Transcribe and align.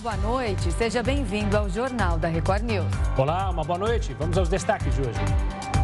Olá, 0.00 0.16
boa 0.16 0.16
noite. 0.16 0.70
Seja 0.72 1.02
bem-vindo 1.02 1.56
ao 1.56 1.68
Jornal 1.68 2.18
da 2.18 2.28
Record 2.28 2.62
News. 2.62 2.86
Olá, 3.16 3.50
uma 3.50 3.64
boa 3.64 3.78
noite. 3.78 4.14
Vamos 4.18 4.38
aos 4.38 4.48
destaques 4.48 4.94
de 4.94 5.00
hoje. 5.00 5.18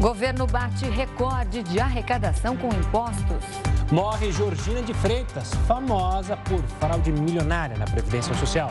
Governo 0.01 0.47
bate 0.47 0.85
recorde 0.87 1.63
de 1.65 1.81
arrecadação 1.81 2.57
com 2.57 2.69
impostos. 2.69 3.45
Morre 3.91 4.31
Georgina 4.31 4.83
de 4.83 4.95
Freitas, 4.95 5.53
famosa 5.67 6.37
por 6.37 6.63
fraude 6.79 7.11
milionária 7.11 7.77
na 7.77 7.87
Previdência 7.87 8.35
Social. 8.35 8.71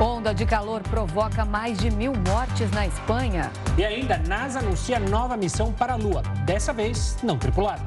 Onda 0.00 0.32
de 0.32 0.46
calor 0.46 0.80
provoca 0.82 1.44
mais 1.44 1.78
de 1.78 1.90
mil 1.90 2.12
mortes 2.14 2.70
na 2.70 2.86
Espanha. 2.86 3.50
E 3.76 3.84
ainda, 3.84 4.18
NASA 4.18 4.60
anuncia 4.60 5.00
nova 5.00 5.36
missão 5.36 5.72
para 5.72 5.94
a 5.94 5.96
Lua, 5.96 6.22
dessa 6.44 6.72
vez 6.72 7.16
não 7.22 7.36
tripulada. 7.36 7.82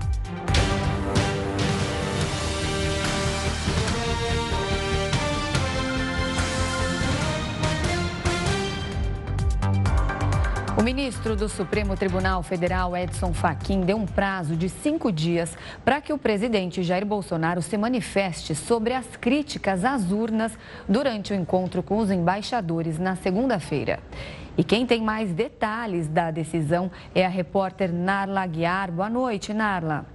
O 10.81 10.83
ministro 10.83 11.35
do 11.35 11.47
Supremo 11.47 11.95
Tribunal 11.95 12.41
Federal, 12.41 12.97
Edson 12.97 13.35
Fachin, 13.35 13.81
deu 13.81 13.95
um 13.97 14.07
prazo 14.07 14.55
de 14.55 14.67
cinco 14.67 15.11
dias 15.11 15.55
para 15.85 16.01
que 16.01 16.11
o 16.11 16.17
presidente 16.17 16.81
Jair 16.81 17.05
Bolsonaro 17.05 17.61
se 17.61 17.77
manifeste 17.77 18.55
sobre 18.55 18.95
as 18.95 19.05
críticas 19.15 19.85
às 19.85 20.11
urnas 20.11 20.57
durante 20.89 21.33
o 21.33 21.35
encontro 21.35 21.83
com 21.83 21.99
os 21.99 22.09
embaixadores 22.09 22.97
na 22.97 23.15
segunda-feira. 23.15 23.99
E 24.57 24.63
quem 24.63 24.87
tem 24.87 25.03
mais 25.03 25.31
detalhes 25.31 26.07
da 26.07 26.31
decisão 26.31 26.89
é 27.13 27.23
a 27.23 27.29
repórter 27.29 27.93
Narla 27.93 28.47
Guiar. 28.47 28.91
Boa 28.91 29.07
noite, 29.07 29.53
Narla. 29.53 30.07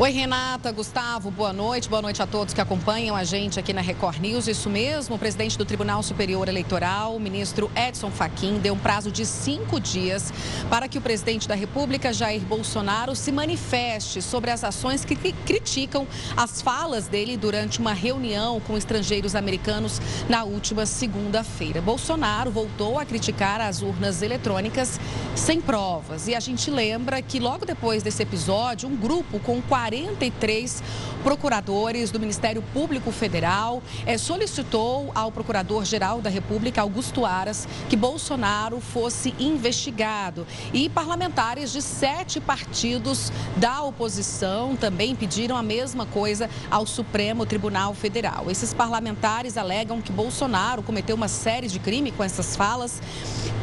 Oi, 0.00 0.12
Renata, 0.12 0.72
Gustavo, 0.72 1.30
boa 1.30 1.52
noite. 1.52 1.86
Boa 1.86 2.00
noite 2.00 2.22
a 2.22 2.26
todos 2.26 2.54
que 2.54 2.60
acompanham 2.62 3.14
a 3.14 3.22
gente 3.22 3.60
aqui 3.60 3.70
na 3.70 3.82
Record 3.82 4.18
News. 4.18 4.48
Isso 4.48 4.70
mesmo, 4.70 5.16
o 5.16 5.18
presidente 5.18 5.58
do 5.58 5.64
Tribunal 5.66 6.02
Superior 6.02 6.48
Eleitoral, 6.48 7.14
o 7.14 7.20
ministro 7.20 7.70
Edson 7.76 8.10
Fachin, 8.10 8.60
deu 8.60 8.72
um 8.72 8.78
prazo 8.78 9.12
de 9.12 9.26
cinco 9.26 9.78
dias 9.78 10.32
para 10.70 10.88
que 10.88 10.96
o 10.96 11.02
presidente 11.02 11.46
da 11.46 11.54
República, 11.54 12.14
Jair 12.14 12.40
Bolsonaro, 12.40 13.14
se 13.14 13.30
manifeste 13.30 14.22
sobre 14.22 14.50
as 14.50 14.64
ações 14.64 15.04
que 15.04 15.14
criticam 15.14 16.06
as 16.34 16.62
falas 16.62 17.06
dele 17.06 17.36
durante 17.36 17.78
uma 17.78 17.92
reunião 17.92 18.58
com 18.60 18.78
estrangeiros 18.78 19.34
americanos 19.34 20.00
na 20.30 20.44
última 20.44 20.86
segunda-feira. 20.86 21.82
Bolsonaro 21.82 22.50
voltou 22.50 22.98
a 22.98 23.04
criticar 23.04 23.60
as 23.60 23.82
urnas 23.82 24.22
eletrônicas 24.22 24.98
sem 25.36 25.60
provas. 25.60 26.26
E 26.26 26.34
a 26.34 26.40
gente 26.40 26.70
lembra 26.70 27.20
que 27.20 27.38
logo 27.38 27.66
depois 27.66 28.02
desse 28.02 28.22
episódio, 28.22 28.88
um 28.88 28.96
grupo 28.96 29.38
com 29.40 29.60
40 29.60 29.89
43 29.90 30.82
procuradores 31.24 32.10
do 32.10 32.20
Ministério 32.20 32.62
Público 32.72 33.10
Federal 33.10 33.82
é, 34.06 34.16
solicitou 34.16 35.10
ao 35.14 35.32
Procurador-Geral 35.32 36.20
da 36.20 36.30
República, 36.30 36.80
Augusto 36.80 37.26
Aras, 37.26 37.68
que 37.88 37.96
Bolsonaro 37.96 38.80
fosse 38.80 39.34
investigado. 39.38 40.46
E 40.72 40.88
parlamentares 40.88 41.72
de 41.72 41.82
sete 41.82 42.40
partidos 42.40 43.32
da 43.56 43.82
oposição 43.82 44.76
também 44.76 45.14
pediram 45.16 45.56
a 45.56 45.62
mesma 45.62 46.06
coisa 46.06 46.48
ao 46.70 46.86
Supremo 46.86 47.44
Tribunal 47.44 47.92
Federal. 47.92 48.50
Esses 48.50 48.72
parlamentares 48.72 49.56
alegam 49.56 50.00
que 50.00 50.12
Bolsonaro 50.12 50.82
cometeu 50.82 51.16
uma 51.16 51.28
série 51.28 51.66
de 51.66 51.78
crimes 51.80 52.14
com 52.16 52.22
essas 52.22 52.56
falas, 52.56 53.02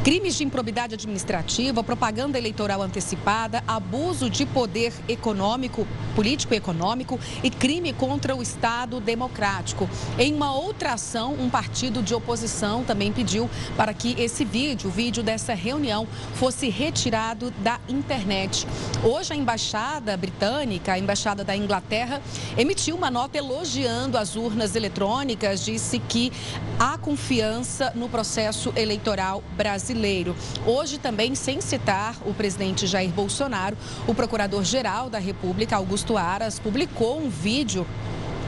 crimes 0.04 0.36
de 0.36 0.44
improbidade 0.44 0.94
administrativa, 0.94 1.82
propaganda 1.82 2.38
eleitoral 2.38 2.82
antecipada, 2.82 3.64
abuso 3.66 4.30
de 4.30 4.44
poder 4.46 4.92
econômico 5.08 5.86
político 6.18 6.52
e 6.52 6.56
econômico 6.56 7.20
e 7.44 7.48
crime 7.48 7.92
contra 7.92 8.34
o 8.34 8.42
Estado 8.42 8.98
democrático. 8.98 9.88
Em 10.18 10.34
uma 10.34 10.52
outra 10.52 10.94
ação, 10.94 11.34
um 11.34 11.48
partido 11.48 12.02
de 12.02 12.12
oposição 12.12 12.82
também 12.82 13.12
pediu 13.12 13.48
para 13.76 13.94
que 13.94 14.20
esse 14.20 14.44
vídeo, 14.44 14.88
o 14.88 14.92
vídeo 14.92 15.22
dessa 15.22 15.54
reunião, 15.54 16.08
fosse 16.34 16.68
retirado 16.70 17.52
da 17.62 17.78
internet. 17.88 18.66
Hoje, 19.04 19.32
a 19.32 19.36
embaixada 19.36 20.16
britânica, 20.16 20.94
a 20.94 20.98
embaixada 20.98 21.44
da 21.44 21.56
Inglaterra, 21.56 22.20
emitiu 22.56 22.96
uma 22.96 23.12
nota 23.12 23.38
elogiando 23.38 24.18
as 24.18 24.34
urnas 24.34 24.74
eletrônicas, 24.74 25.64
disse 25.64 26.00
que 26.00 26.32
há 26.80 26.98
confiança 26.98 27.92
no 27.94 28.08
processo 28.08 28.72
eleitoral 28.74 29.40
brasileiro. 29.56 30.34
Hoje, 30.66 30.98
também, 30.98 31.36
sem 31.36 31.60
citar 31.60 32.16
o 32.26 32.34
presidente 32.34 32.88
Jair 32.88 33.10
Bolsonaro, 33.10 33.76
o 34.04 34.12
procurador-geral 34.12 35.08
da 35.08 35.20
República, 35.20 35.76
Augusto 35.76 35.97
Augusto 35.98 36.16
Aras 36.16 36.60
publicou 36.60 37.18
um 37.18 37.28
vídeo 37.28 37.84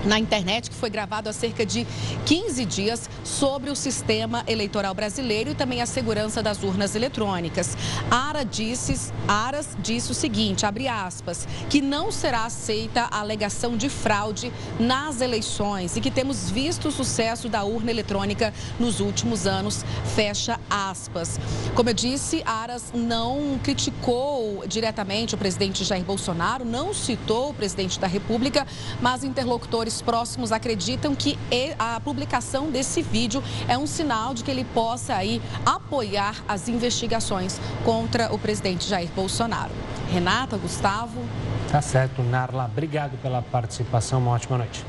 na 0.05 0.19
internet 0.19 0.71
que 0.71 0.77
foi 0.77 0.91
gravado 0.91 1.29
há 1.29 1.33
cerca 1.33 1.65
de 1.65 1.87
15 2.27 2.65
dias 2.65 3.11
sobre 3.25 3.71
o 3.71 3.77
sistema 3.77 4.43
eleitoral 4.47 4.95
brasileiro 4.95 5.51
e 5.51 5.55
também 5.55 5.83
a 5.83 5.87
segurança 5.87 6.43
das 6.43 6.63
urnas 6.63 6.95
eletrônicas. 6.95 7.77
Ara 8.11 8.45
disse, 8.45 9.13
Aras 9.29 9.77
disse 9.79 10.11
o 10.11 10.15
seguinte, 10.15 10.65
abre 10.67 10.89
aspas, 10.89 11.47
que 11.69 11.81
não 11.81 12.11
será 12.11 12.45
aceita 12.45 13.09
a 13.11 13.21
alegação 13.21 13.77
de 13.77 13.89
fraude 13.89 14.53
nas 14.79 15.21
eleições 15.21 15.97
e 15.97 16.01
que 16.01 16.11
temos 16.11 16.51
visto 16.51 16.89
o 16.89 16.91
sucesso 16.91 17.49
da 17.49 17.65
urna 17.65 17.91
eletrônica 17.91 18.53
nos 18.79 19.01
últimos 19.01 19.47
anos, 19.47 19.85
fecha 20.15 20.59
aspas. 20.69 21.39
Como 21.75 21.89
eu 21.89 21.95
disse, 21.95 22.43
Aras 22.45 22.93
não 22.95 23.59
criticou 23.63 24.65
diretamente 24.67 25.35
o 25.35 25.39
presidente 25.39 25.85
Jair 25.85 26.05
Bolsonaro, 26.05 26.65
não 26.65 26.93
citou 26.95 27.51
o 27.51 27.55
presidente 27.55 27.99
da 27.99 28.07
República, 28.07 28.67
mas 29.01 29.25
interlocutores 29.25 29.90
próximos 30.03 30.53
acreditam 30.53 31.15
que 31.15 31.39
a 31.79 31.99
publicação 32.01 32.71
desse 32.71 33.01
vídeo 33.01 33.43
é 33.67 33.79
um 33.79 33.87
sinal 33.87 34.35
de 34.35 34.45
que 34.45 34.51
ele 34.51 34.65
possa 34.75 35.15
aí 35.15 35.41
apoiar 35.65 36.37
as 36.47 36.69
investigações 36.69 37.59
contra 37.83 38.31
o 38.31 38.39
presidente 38.39 38.87
Jair 38.87 39.09
Bolsonaro. 39.17 39.73
Renata, 40.13 40.59
Gustavo. 40.59 41.23
Tá 41.71 41.81
certo, 41.81 42.23
Narla. 42.23 42.67
Obrigado 42.67 43.17
pela 43.23 43.41
participação. 43.41 44.19
Uma 44.19 44.33
ótima 44.33 44.59
noite. 44.59 44.85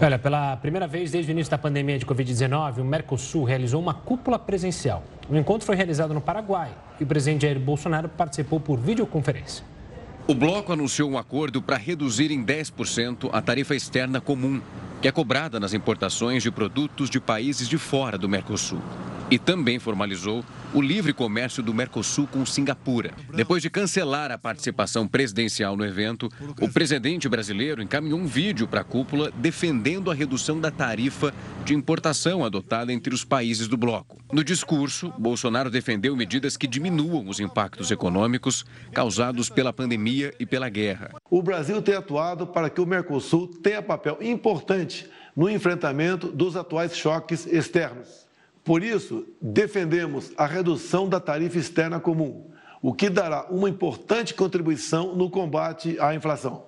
Olha, 0.00 0.16
pela 0.16 0.56
primeira 0.56 0.86
vez 0.86 1.10
desde 1.10 1.30
o 1.30 1.32
início 1.32 1.50
da 1.50 1.58
pandemia 1.58 1.98
de 1.98 2.06
Covid-19, 2.06 2.78
o 2.78 2.84
Mercosul 2.84 3.42
realizou 3.42 3.82
uma 3.82 3.92
cúpula 3.92 4.38
presencial. 4.38 5.02
O 5.28 5.36
encontro 5.36 5.66
foi 5.66 5.74
realizado 5.74 6.14
no 6.14 6.20
Paraguai 6.20 6.70
e 7.00 7.02
o 7.02 7.06
presidente 7.06 7.42
Jair 7.42 7.58
Bolsonaro 7.58 8.08
participou 8.08 8.60
por 8.60 8.78
videoconferência. 8.78 9.64
O 10.30 10.34
bloco 10.34 10.74
anunciou 10.74 11.10
um 11.10 11.16
acordo 11.16 11.62
para 11.62 11.78
reduzir 11.78 12.30
em 12.30 12.44
10% 12.44 13.30
a 13.32 13.40
tarifa 13.40 13.74
externa 13.74 14.20
comum, 14.20 14.60
que 15.00 15.08
é 15.08 15.10
cobrada 15.10 15.58
nas 15.58 15.72
importações 15.72 16.42
de 16.42 16.50
produtos 16.50 17.08
de 17.08 17.18
países 17.18 17.66
de 17.66 17.78
fora 17.78 18.18
do 18.18 18.28
Mercosul. 18.28 18.82
E 19.30 19.38
também 19.38 19.78
formalizou 19.78 20.42
o 20.72 20.80
livre 20.80 21.12
comércio 21.12 21.62
do 21.62 21.74
Mercosul 21.74 22.26
com 22.26 22.46
Singapura. 22.46 23.12
Depois 23.34 23.62
de 23.62 23.68
cancelar 23.68 24.30
a 24.30 24.38
participação 24.38 25.06
presidencial 25.06 25.76
no 25.76 25.84
evento, 25.84 26.30
o 26.60 26.68
presidente 26.68 27.28
brasileiro 27.28 27.82
encaminhou 27.82 28.18
um 28.18 28.26
vídeo 28.26 28.66
para 28.66 28.80
a 28.80 28.84
cúpula 28.84 29.30
defendendo 29.36 30.10
a 30.10 30.14
redução 30.14 30.58
da 30.58 30.70
tarifa 30.70 31.34
de 31.64 31.74
importação 31.74 32.42
adotada 32.42 32.90
entre 32.90 33.14
os 33.14 33.22
países 33.22 33.68
do 33.68 33.76
bloco. 33.76 34.16
No 34.32 34.42
discurso, 34.42 35.12
Bolsonaro 35.18 35.70
defendeu 35.70 36.16
medidas 36.16 36.56
que 36.56 36.66
diminuam 36.66 37.28
os 37.28 37.38
impactos 37.38 37.90
econômicos 37.90 38.64
causados 38.92 39.50
pela 39.50 39.72
pandemia 39.72 40.34
e 40.40 40.46
pela 40.46 40.70
guerra. 40.70 41.10
O 41.30 41.42
Brasil 41.42 41.82
tem 41.82 41.94
atuado 41.94 42.46
para 42.46 42.70
que 42.70 42.80
o 42.80 42.86
Mercosul 42.86 43.46
tenha 43.46 43.82
papel 43.82 44.18
importante 44.22 45.06
no 45.36 45.50
enfrentamento 45.50 46.28
dos 46.28 46.56
atuais 46.56 46.96
choques 46.96 47.46
externos. 47.46 48.27
Por 48.68 48.84
isso, 48.84 49.26
defendemos 49.40 50.30
a 50.36 50.44
redução 50.44 51.08
da 51.08 51.18
tarifa 51.18 51.56
externa 51.56 51.98
comum, 51.98 52.50
o 52.82 52.92
que 52.92 53.08
dará 53.08 53.46
uma 53.48 53.66
importante 53.66 54.34
contribuição 54.34 55.16
no 55.16 55.30
combate 55.30 55.98
à 55.98 56.14
inflação. 56.14 56.64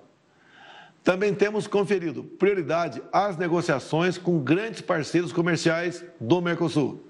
Também 1.03 1.31
temos 1.31 1.67
conferido 1.67 2.23
prioridade 2.23 3.03
às 3.13 3.37
negociações 3.37 4.17
com 4.17 4.39
grandes 4.39 4.81
parceiros 4.81 5.31
comerciais 5.31 6.03
do 6.19 6.41
Mercosul. 6.41 7.05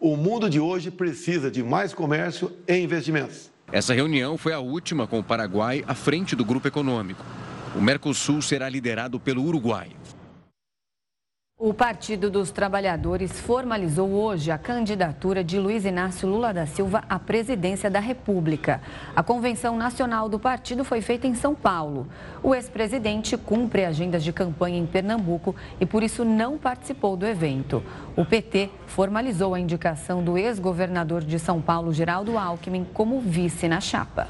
O 0.00 0.16
mundo 0.16 0.50
de 0.50 0.58
hoje 0.58 0.90
precisa 0.90 1.48
de 1.48 1.62
mais 1.62 1.94
comércio 1.94 2.50
e 2.66 2.76
investimentos. 2.78 3.48
Essa 3.70 3.94
reunião 3.94 4.36
foi 4.36 4.52
a 4.52 4.58
última 4.58 5.06
com 5.06 5.20
o 5.20 5.24
Paraguai 5.24 5.84
à 5.86 5.94
frente 5.94 6.34
do 6.34 6.44
grupo 6.44 6.66
econômico. 6.66 7.24
O 7.76 7.80
Mercosul 7.80 8.42
será 8.42 8.68
liderado 8.68 9.20
pelo 9.20 9.44
Uruguai. 9.44 9.90
O 11.62 11.74
Partido 11.74 12.30
dos 12.30 12.50
Trabalhadores 12.50 13.38
formalizou 13.38 14.08
hoje 14.12 14.50
a 14.50 14.56
candidatura 14.56 15.44
de 15.44 15.58
Luiz 15.58 15.84
Inácio 15.84 16.26
Lula 16.26 16.54
da 16.54 16.64
Silva 16.64 17.04
à 17.06 17.18
presidência 17.18 17.90
da 17.90 18.00
República. 18.00 18.80
A 19.14 19.22
convenção 19.22 19.76
nacional 19.76 20.26
do 20.26 20.38
partido 20.38 20.86
foi 20.86 21.02
feita 21.02 21.26
em 21.26 21.34
São 21.34 21.54
Paulo. 21.54 22.08
O 22.42 22.54
ex-presidente 22.54 23.36
cumpre 23.36 23.84
agendas 23.84 24.24
de 24.24 24.32
campanha 24.32 24.78
em 24.78 24.86
Pernambuco 24.86 25.54
e 25.78 25.84
por 25.84 26.02
isso 26.02 26.24
não 26.24 26.56
participou 26.56 27.14
do 27.14 27.26
evento. 27.26 27.82
O 28.16 28.24
PT 28.24 28.70
formalizou 28.86 29.52
a 29.52 29.60
indicação 29.60 30.24
do 30.24 30.38
ex-governador 30.38 31.22
de 31.22 31.38
São 31.38 31.60
Paulo, 31.60 31.92
Geraldo 31.92 32.38
Alckmin, 32.38 32.86
como 32.94 33.20
vice 33.20 33.68
na 33.68 33.82
chapa. 33.82 34.28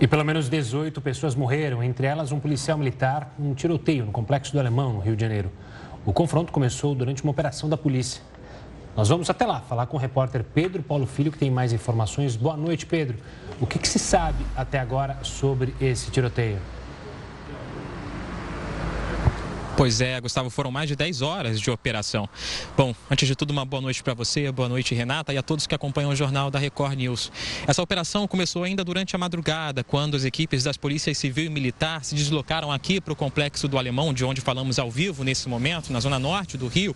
E 0.00 0.08
pelo 0.08 0.24
menos 0.24 0.48
18 0.48 0.98
pessoas 1.02 1.34
morreram, 1.34 1.82
entre 1.82 2.06
elas 2.06 2.32
um 2.32 2.40
policial 2.40 2.78
militar, 2.78 3.34
um 3.38 3.52
tiroteio 3.52 4.06
no 4.06 4.12
Complexo 4.12 4.50
do 4.50 4.58
Alemão, 4.58 4.94
no 4.94 5.00
Rio 5.00 5.14
de 5.14 5.20
Janeiro. 5.20 5.52
O 6.04 6.12
confronto 6.12 6.52
começou 6.52 6.96
durante 6.96 7.22
uma 7.22 7.30
operação 7.30 7.68
da 7.68 7.76
polícia. 7.76 8.20
Nós 8.96 9.08
vamos 9.08 9.30
até 9.30 9.46
lá 9.46 9.60
falar 9.60 9.86
com 9.86 9.96
o 9.96 10.00
repórter 10.00 10.42
Pedro 10.42 10.82
Paulo 10.82 11.06
Filho, 11.06 11.30
que 11.30 11.38
tem 11.38 11.48
mais 11.48 11.72
informações. 11.72 12.34
Boa 12.34 12.56
noite, 12.56 12.84
Pedro. 12.86 13.16
O 13.60 13.66
que, 13.66 13.78
que 13.78 13.86
se 13.86 14.00
sabe 14.00 14.44
até 14.56 14.80
agora 14.80 15.18
sobre 15.22 15.74
esse 15.80 16.10
tiroteio? 16.10 16.58
Pois 19.74 20.02
é, 20.02 20.20
Gustavo, 20.20 20.50
foram 20.50 20.70
mais 20.70 20.86
de 20.86 20.94
10 20.94 21.22
horas 21.22 21.58
de 21.58 21.70
operação. 21.70 22.28
Bom, 22.76 22.94
antes 23.10 23.26
de 23.26 23.34
tudo, 23.34 23.52
uma 23.52 23.64
boa 23.64 23.80
noite 23.80 24.02
para 24.02 24.12
você, 24.12 24.52
boa 24.52 24.68
noite, 24.68 24.94
Renata, 24.94 25.32
e 25.32 25.38
a 25.38 25.42
todos 25.42 25.66
que 25.66 25.74
acompanham 25.74 26.10
o 26.10 26.14
jornal 26.14 26.50
da 26.50 26.58
Record 26.58 26.94
News. 26.98 27.32
Essa 27.66 27.82
operação 27.82 28.28
começou 28.28 28.64
ainda 28.64 28.84
durante 28.84 29.16
a 29.16 29.18
madrugada, 29.18 29.82
quando 29.82 30.14
as 30.14 30.24
equipes 30.24 30.62
das 30.62 30.76
polícias 30.76 31.16
civil 31.16 31.46
e 31.46 31.48
militar 31.48 32.04
se 32.04 32.14
deslocaram 32.14 32.70
aqui 32.70 33.00
para 33.00 33.14
o 33.14 33.16
complexo 33.16 33.66
do 33.66 33.78
Alemão, 33.78 34.12
de 34.12 34.26
onde 34.26 34.42
falamos 34.42 34.78
ao 34.78 34.90
vivo 34.90 35.24
nesse 35.24 35.48
momento, 35.48 35.90
na 35.90 36.00
zona 36.00 36.18
norte 36.18 36.58
do 36.58 36.68
Rio, 36.68 36.94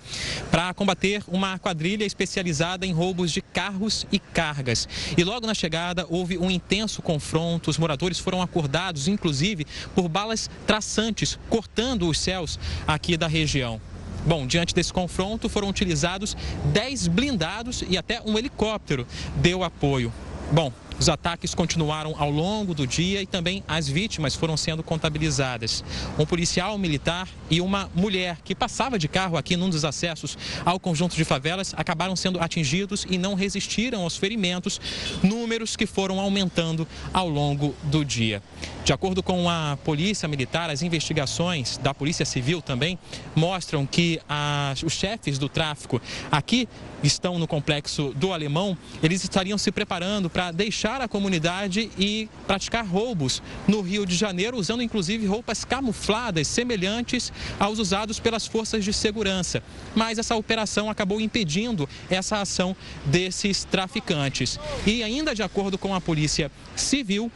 para 0.51 0.75
combater 0.75 1.25
uma 1.29 1.59
quadrilha 1.59 2.05
especializada 2.05 2.85
em 2.85 2.93
roubos 2.93 3.33
de 3.33 3.41
carros 3.41 4.07
e 4.13 4.19
cargas. 4.19 4.87
E 5.17 5.25
logo 5.25 5.47
na 5.47 5.55
chegada 5.55 6.07
houve 6.11 6.37
um 6.37 6.51
intenso 6.51 7.01
confronto, 7.01 7.71
os 7.71 7.79
moradores 7.79 8.19
foram 8.19 8.43
acordados, 8.43 9.09
inclusive, 9.09 9.67
por 9.95 10.09
balas 10.09 10.51
traçantes, 10.67 11.39
cortando 11.49 12.07
os 12.07 12.19
céus 12.19 12.59
aqui 12.87 13.17
da 13.17 13.27
região. 13.27 13.81
Bom, 14.27 14.47
diante 14.47 14.75
desse 14.75 14.93
confronto 14.93 15.49
foram 15.49 15.69
utilizados 15.69 16.37
10 16.73 17.07
blindados 17.09 17.85
e 17.89 17.97
até 17.97 18.21
um 18.25 18.37
helicóptero 18.37 19.07
deu 19.37 19.63
apoio. 19.63 20.13
Bom, 20.51 20.73
os 20.99 21.09
ataques 21.09 21.55
continuaram 21.55 22.15
ao 22.19 22.31
longo 22.31 22.75
do 22.75 22.87
dia 22.87 23.23
e 23.23 23.27
também 23.27 23.63
as 23.69 23.89
vítimas 23.89 24.35
foram 24.35 24.57
sendo 24.57 24.83
contabilizadas. 24.83 25.85
Um 26.19 26.25
policial 26.25 26.79
militar 26.79 27.29
e 27.51 27.61
uma 27.61 27.91
mulher 27.95 28.39
que 28.45 28.55
passava 28.55 28.99
de 28.99 29.09
carro 29.09 29.37
aqui 29.37 29.57
num 29.57 29.69
dos 29.69 29.85
acessos 29.85 30.37
ao 30.65 30.81
conjunto 30.81 31.15
de 31.15 31.25
favelas 31.25 31.75
acabaram 31.77 32.17
sendo 32.17 32.41
atingidos 32.41 33.07
e 33.09 33.19
não 33.19 33.35
resistiram 33.35 34.03
aos 34.03 34.17
ferimentos, 34.17 34.81
números 35.23 35.77
que 35.77 35.87
foram 35.87 36.19
aumentando 36.19 36.87
ao 37.13 37.29
longo 37.29 37.75
do 37.85 38.05
dia. 38.05 38.43
De 38.85 38.93
acordo 38.93 39.23
com 39.23 39.51
a 39.51 39.77
Polícia 39.85 40.29
Militar, 40.29 40.71
as 40.71 40.81
investigações 40.83 41.77
da 41.79 41.93
Polícia 41.93 42.25
Civil 42.25 42.63
também 42.63 42.99
mostram 43.35 43.85
que 43.85 44.21
as, 44.29 44.83
os 44.83 44.93
chefes 44.93 45.39
do 45.39 45.49
tráfico 45.49 46.01
aqui 46.31 46.69
estão 47.03 47.39
no 47.39 47.47
complexo 47.47 48.13
do 48.17 48.33
Alemão, 48.33 48.77
eles 49.03 49.23
estariam 49.23 49.59
se 49.59 49.71
preparando 49.71 50.31
para 50.31 50.51
deixar 50.51 50.86
a 50.87 51.09
comunidade 51.09 51.91
e 51.99 52.29
praticar 52.47 52.87
roubos 52.87 53.43
no 53.67 53.81
Rio 53.81 54.07
de 54.07 54.15
Janeiro, 54.15 54.57
usando 54.57 54.83
inclusive 54.83 55.27
roupas 55.27 55.65
camufladas 55.65 56.47
semelhantes 56.47 57.33
aos 57.59 57.79
usados 57.79 58.21
pelas 58.21 58.47
forças 58.47 58.85
de 58.85 58.93
segurança. 58.93 59.63
Mas 59.95 60.19
essa 60.19 60.37
operação 60.37 60.89
acabou 60.89 61.21
impedindo 61.21 61.89
essa 62.09 62.41
ação 62.41 62.77
desses 63.05 63.65
traficantes. 63.65 64.61
E 64.87 65.03
ainda 65.03 65.35
de 65.35 65.43
acordo 65.43 65.77
com 65.77 65.95
a 65.95 66.01
Polícia 66.01 66.51
Civil, 66.77 67.31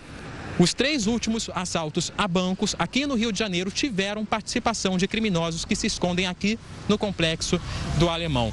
os 0.58 0.72
três 0.72 1.06
últimos 1.06 1.50
assaltos 1.54 2.12
a 2.16 2.28
bancos 2.28 2.76
aqui 2.78 3.06
no 3.06 3.14
Rio 3.14 3.32
de 3.32 3.38
Janeiro 3.38 3.70
tiveram 3.70 4.24
participação 4.24 4.96
de 4.96 5.08
criminosos 5.08 5.64
que 5.64 5.74
se 5.74 5.86
escondem 5.86 6.26
aqui 6.26 6.58
no 6.88 6.96
complexo 6.96 7.60
do 7.98 8.08
Alemão. 8.08 8.52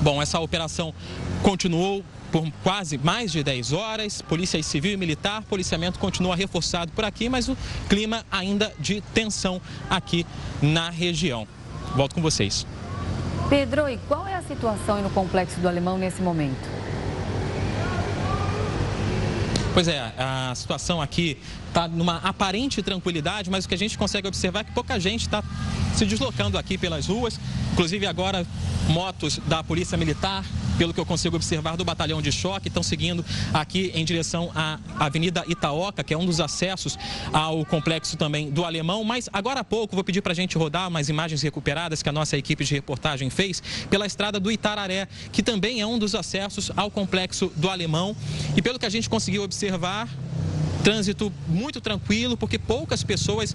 Bom, 0.00 0.22
essa 0.22 0.40
operação 0.40 0.94
continuou 1.42 2.04
por 2.30 2.46
quase 2.62 2.98
mais 2.98 3.32
de 3.32 3.42
10 3.42 3.72
horas. 3.72 4.22
Polícia 4.22 4.62
Civil 4.62 4.92
e 4.92 4.96
Militar, 4.96 5.42
policiamento 5.42 5.98
continua 5.98 6.36
reforçado 6.36 6.92
por 6.92 7.04
aqui, 7.04 7.28
mas 7.28 7.48
o 7.48 7.56
clima 7.88 8.24
ainda 8.30 8.72
de 8.78 9.00
tensão 9.12 9.60
aqui 9.88 10.26
na 10.60 10.90
região. 10.90 11.46
Volto 11.96 12.14
com 12.14 12.22
vocês. 12.22 12.66
Pedro, 13.48 13.88
e 13.88 13.98
qual 14.08 14.26
é 14.26 14.34
a 14.34 14.42
situação 14.42 15.00
no 15.02 15.10
complexo 15.10 15.58
do 15.60 15.68
Alemão 15.68 15.96
nesse 15.96 16.20
momento? 16.20 16.78
Pois 19.72 19.86
é, 19.86 20.12
a 20.18 20.52
situação 20.54 21.00
aqui 21.00 21.38
está 21.68 21.86
numa 21.86 22.16
aparente 22.16 22.82
tranquilidade, 22.82 23.50
mas 23.50 23.64
o 23.64 23.68
que 23.68 23.74
a 23.74 23.78
gente 23.78 23.96
consegue 23.96 24.26
observar 24.26 24.60
é 24.60 24.64
que 24.64 24.72
pouca 24.72 24.98
gente 24.98 25.22
está 25.22 25.42
se 25.94 26.04
deslocando 26.04 26.58
aqui 26.58 26.76
pelas 26.76 27.06
ruas. 27.06 27.38
Inclusive 27.72 28.06
agora 28.06 28.46
motos 28.88 29.38
da 29.46 29.62
Polícia 29.62 29.96
Militar 29.96 30.44
pelo 30.78 30.94
que 30.94 31.00
eu 31.00 31.04
consigo 31.04 31.34
observar, 31.34 31.76
do 31.76 31.84
batalhão 31.84 32.22
de 32.22 32.30
choque. 32.30 32.68
Estão 32.68 32.84
seguindo 32.84 33.24
aqui 33.52 33.90
em 33.94 34.04
direção 34.04 34.50
à 34.54 34.78
Avenida 34.98 35.44
Itaoca, 35.48 36.04
que 36.04 36.14
é 36.14 36.16
um 36.16 36.24
dos 36.24 36.40
acessos 36.40 36.96
ao 37.32 37.66
complexo 37.66 38.16
também 38.16 38.48
do 38.48 38.64
Alemão. 38.64 39.02
Mas 39.02 39.28
agora 39.32 39.60
há 39.60 39.64
pouco, 39.64 39.96
vou 39.96 40.04
pedir 40.04 40.22
para 40.22 40.32
a 40.32 40.36
gente 40.36 40.56
rodar 40.56 40.88
umas 40.88 41.08
imagens 41.08 41.42
recuperadas 41.42 42.00
que 42.00 42.08
a 42.08 42.12
nossa 42.12 42.38
equipe 42.38 42.64
de 42.64 42.74
reportagem 42.74 43.28
fez 43.28 43.60
pela 43.90 44.06
estrada 44.06 44.38
do 44.38 44.52
Itararé, 44.52 45.08
que 45.32 45.42
também 45.42 45.80
é 45.80 45.86
um 45.86 45.98
dos 45.98 46.14
acessos 46.14 46.70
ao 46.76 46.90
complexo 46.90 47.52
do 47.56 47.68
Alemão. 47.68 48.16
E 48.56 48.62
pelo 48.62 48.78
que 48.78 48.86
a 48.86 48.90
gente 48.90 49.10
conseguiu 49.10 49.42
observar, 49.42 50.08
trânsito 50.82 51.32
muito 51.48 51.80
tranquilo, 51.80 52.36
porque 52.36 52.58
poucas 52.58 53.02
pessoas 53.02 53.54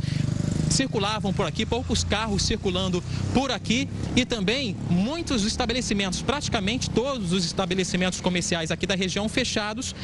circulavam 0.69 1.31
por 1.31 1.45
aqui, 1.45 1.65
poucos 1.65 2.03
carros 2.03 2.43
circulando 2.43 3.03
por 3.33 3.51
aqui 3.51 3.87
e 4.15 4.25
também 4.25 4.75
muitos 4.89 5.45
estabelecimentos, 5.45 6.21
praticamente 6.21 6.89
todos 6.89 7.31
os 7.31 7.45
estabelecimentos 7.45 8.19
comerciais 8.19 8.71
aqui 8.71 8.87
da 8.87 8.95
região 8.95 9.29
fechados. 9.29 9.95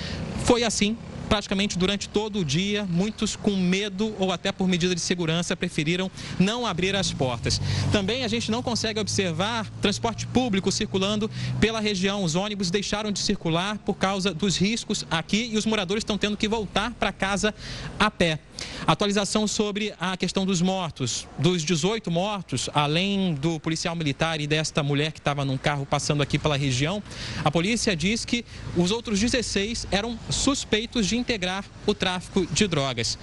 Foi 0.46 0.64
assim 0.64 0.96
praticamente 1.30 1.78
durante 1.78 2.10
todo 2.10 2.40
o 2.40 2.46
dia, 2.46 2.86
muitos 2.90 3.36
com 3.36 3.56
medo 3.56 4.16
ou 4.18 4.32
até 4.32 4.52
por 4.52 4.68
medida 4.68 4.96
de 4.96 5.00
segurança 5.00 5.56
preferiram 5.56 6.10
não 6.40 6.66
abrir 6.66 6.96
as 6.96 7.14
portas. 7.14 7.62
Também 7.92 8.24
a 8.24 8.28
gente 8.28 8.50
não 8.50 8.64
consegue 8.64 9.00
observar 9.00 9.70
transporte 9.80 10.26
público 10.26 10.72
circulando 10.72 11.30
pela 11.60 11.80
região. 11.80 12.24
Os 12.24 12.34
ônibus 12.34 12.72
deixaram 12.72 13.12
de 13.12 13.20
circular 13.20 13.78
por 13.78 13.94
causa 13.94 14.34
dos 14.34 14.58
riscos 14.58 15.06
aqui 15.12 15.52
e 15.54 15.58
os 15.58 15.68
moradores 15.68 16.02
estão 16.02 16.18
tendo 16.18 16.36
que 16.36 16.48
voltar 16.48 16.69
para 16.70 17.12
casa 17.12 17.54
a 18.00 18.10
pé. 18.10 18.40
Atualização 18.86 19.48
sobre 19.48 19.94
a 20.00 20.16
questão 20.18 20.46
dos 20.46 20.62
mortos. 20.62 21.28
Dos 21.38 21.64
18 21.64 22.10
mortos, 22.10 22.70
além 22.74 23.34
do 23.36 23.60
policial 23.60 23.96
militar 23.96 24.42
e 24.42 24.48
desta 24.48 24.82
mulher 24.82 25.12
que 25.12 25.20
estava 25.20 25.46
num 25.46 25.58
carro 25.58 25.86
passando 25.86 26.22
aqui 26.22 26.38
pela 26.38 26.58
região, 26.58 27.02
a 27.44 27.52
polícia 27.52 27.96
diz 27.96 28.26
que 28.26 28.46
os 28.76 28.92
outros 28.92 29.20
16 29.20 29.88
eram 29.92 30.18
suspeitos 30.30 31.08
de 31.08 31.18
integrar 31.18 31.64
o 31.86 31.94
tráfico 31.94 32.46
de 32.48 32.68
drogas. 32.68 33.18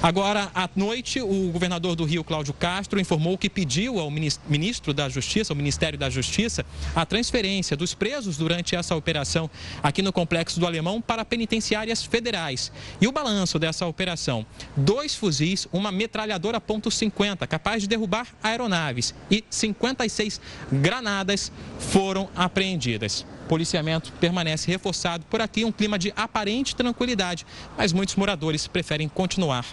Agora, 0.00 0.48
à 0.54 0.70
noite, 0.76 1.20
o 1.20 1.50
governador 1.50 1.96
do 1.96 2.04
Rio, 2.04 2.22
Cláudio 2.22 2.54
Castro, 2.54 3.00
informou 3.00 3.36
que 3.36 3.50
pediu 3.50 3.98
ao 3.98 4.08
ministro 4.08 4.94
da 4.94 5.08
Justiça, 5.08 5.52
ao 5.52 5.56
Ministério 5.56 5.98
da 5.98 6.08
Justiça, 6.08 6.64
a 6.94 7.04
transferência 7.04 7.76
dos 7.76 7.94
presos 7.94 8.36
durante 8.36 8.76
essa 8.76 8.94
operação 8.94 9.50
aqui 9.82 10.00
no 10.00 10.12
Complexo 10.12 10.60
do 10.60 10.66
Alemão 10.66 11.00
para 11.00 11.24
penitenciárias 11.24 12.04
federais. 12.04 12.70
E 13.00 13.08
o 13.08 13.12
balanço 13.12 13.58
dessa 13.58 13.86
operação: 13.86 14.46
dois 14.76 15.16
fuzis, 15.16 15.66
uma 15.72 15.90
metralhadora 15.90 16.60
.50, 16.60 17.44
capaz 17.48 17.82
de 17.82 17.88
derrubar 17.88 18.28
aeronaves, 18.40 19.12
e 19.28 19.44
56 19.50 20.40
granadas 20.70 21.50
foram 21.80 22.28
apreendidas 22.36 23.26
policiamento 23.48 24.12
permanece 24.20 24.70
reforçado 24.70 25.24
por 25.24 25.40
aqui, 25.40 25.64
um 25.64 25.72
clima 25.72 25.98
de 25.98 26.12
aparente 26.14 26.76
tranquilidade, 26.76 27.46
mas 27.78 27.94
muitos 27.94 28.14
moradores 28.14 28.66
preferem 28.66 29.08
continuar 29.08 29.64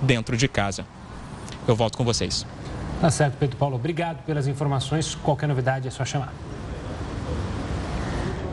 dentro 0.00 0.36
de 0.36 0.48
casa. 0.48 0.84
Eu 1.66 1.74
volto 1.74 1.96
com 1.96 2.04
vocês. 2.04 2.46
Tá 3.00 3.10
certo, 3.10 3.36
Pedro 3.38 3.56
Paulo. 3.56 3.76
Obrigado 3.76 4.22
pelas 4.24 4.46
informações. 4.46 5.14
Qualquer 5.14 5.46
novidade 5.46 5.88
é 5.88 5.90
só 5.90 6.04
chamar. 6.04 6.32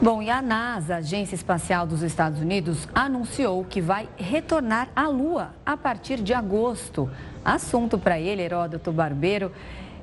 Bom, 0.01 0.19
e 0.19 0.31
a 0.31 0.41
NASA, 0.41 0.95
Agência 0.95 1.35
Espacial 1.35 1.85
dos 1.85 2.01
Estados 2.01 2.41
Unidos, 2.41 2.87
anunciou 2.93 3.63
que 3.63 3.79
vai 3.79 4.09
retornar 4.17 4.89
à 4.95 5.07
Lua 5.07 5.53
a 5.63 5.77
partir 5.77 6.23
de 6.23 6.33
agosto. 6.33 7.07
Assunto 7.45 7.99
para 7.99 8.19
ele, 8.19 8.41
Heródoto 8.41 8.91
Barbeiro. 8.91 9.51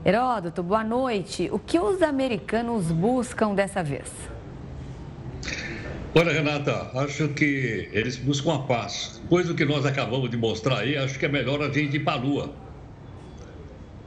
Heródoto, 0.05 0.63
boa 0.63 0.85
noite. 0.85 1.51
O 1.53 1.59
que 1.59 1.81
os 1.81 2.01
americanos 2.01 2.93
buscam 2.93 3.55
dessa 3.55 3.83
vez? 3.83 4.09
Olha, 6.15 6.33
Renata, 6.33 6.91
acho 6.95 7.29
que 7.29 7.89
eles 7.93 8.17
buscam 8.17 8.55
a 8.55 8.59
paz. 8.61 9.21
Depois 9.23 9.47
do 9.47 9.55
que 9.55 9.65
nós 9.65 9.85
acabamos 9.85 10.31
de 10.31 10.39
mostrar 10.39 10.79
aí, 10.79 10.97
acho 10.97 11.19
que 11.19 11.27
é 11.27 11.29
melhor 11.29 11.61
a 11.61 11.71
gente 11.71 11.97
ir 11.97 12.01
para 12.01 12.15
a 12.15 12.23
Lua. 12.23 12.51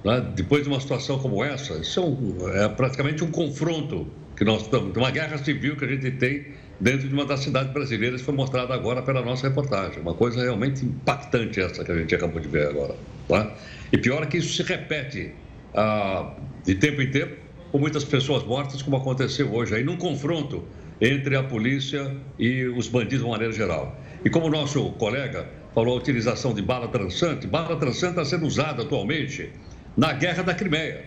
Né? 0.04 0.26
Depois 0.36 0.64
de 0.64 0.70
uma 0.70 0.80
situação 0.80 1.20
como 1.20 1.44
essa, 1.44 1.74
isso 1.76 2.00
é, 2.00 2.04
um, 2.04 2.50
é, 2.56 2.70
praticamente 2.70 3.24
um 3.24 3.30
confronto 3.30 4.08
que 4.36 4.44
nós 4.44 4.64
estamos, 4.64 4.98
uma 4.98 5.12
guerra 5.12 5.38
civil 5.38 5.76
que 5.76 5.86
a 5.86 5.88
gente 5.88 6.10
tem 6.12 6.48
dentro 6.80 7.08
de 7.08 7.14
uma 7.14 7.24
das 7.24 7.42
cidades 7.42 7.72
brasileiras, 7.72 8.22
foi 8.22 8.34
mostrada 8.34 8.74
agora 8.74 9.04
pela 9.04 9.22
nossa 9.22 9.48
reportagem. 9.48 10.02
Uma 10.02 10.16
coisa 10.16 10.42
realmente 10.42 10.84
impactante 10.84 11.62
essa 11.62 11.86
que 11.86 11.92
a 11.92 11.96
gente 11.96 12.16
acabou 12.16 12.42
de 12.42 12.48
ver 12.48 12.68
agora. 12.68 12.96
Tá? 13.28 13.56
E 13.94 13.98
pior 14.00 14.24
é 14.24 14.26
que 14.26 14.38
isso 14.38 14.56
se 14.56 14.64
repete 14.64 15.32
ah, 15.76 16.34
de 16.66 16.74
tempo 16.74 17.00
em 17.00 17.12
tempo, 17.12 17.36
com 17.72 17.78
muitas 17.78 18.04
pessoas 18.04 18.44
mortas, 18.44 18.82
como 18.82 18.98
aconteceu 18.98 19.54
hoje 19.54 19.76
aí, 19.76 19.84
num 19.84 19.98
confronto 19.98 20.66
entre 21.02 21.36
a 21.36 21.44
polícia 21.44 22.16
e 22.38 22.66
os 22.66 22.88
bandidos 22.88 23.20
de 23.20 23.24
uma 23.26 23.32
maneira 23.32 23.54
geral. 23.54 24.00
E 24.24 24.30
como 24.30 24.46
o 24.46 24.50
nosso 24.50 24.92
colega 24.94 25.50
falou 25.74 25.96
a 25.96 25.98
utilização 25.98 26.54
de 26.54 26.62
bala 26.62 26.88
transante. 26.88 27.48
Bala 27.48 27.76
transante 27.78 28.20
está 28.20 28.26
sendo 28.26 28.46
usada 28.46 28.84
atualmente 28.84 29.50
na 29.98 30.14
guerra 30.14 30.44
da 30.44 30.54
Crimeia. 30.54 31.06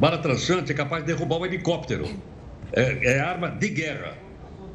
Bala 0.00 0.18
transante 0.18 0.72
é 0.72 0.74
capaz 0.74 1.04
de 1.04 1.12
derrubar 1.12 1.38
um 1.38 1.46
helicóptero. 1.46 2.08
É, 2.72 3.14
é 3.14 3.20
arma 3.20 3.48
de 3.48 3.68
guerra. 3.68 4.14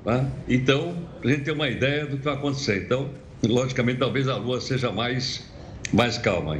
Né? 0.05 0.31
Então, 0.47 0.95
a 1.23 1.27
gente 1.27 1.43
ter 1.43 1.51
uma 1.51 1.67
ideia 1.67 2.05
do 2.05 2.17
que 2.17 2.23
vai 2.23 2.33
acontecer. 2.33 2.83
Então, 2.85 3.09
logicamente, 3.43 3.99
talvez 3.99 4.27
a 4.27 4.37
Lua 4.37 4.61
seja 4.61 4.91
mais, 4.91 5.45
mais 5.93 6.17
calma. 6.17 6.59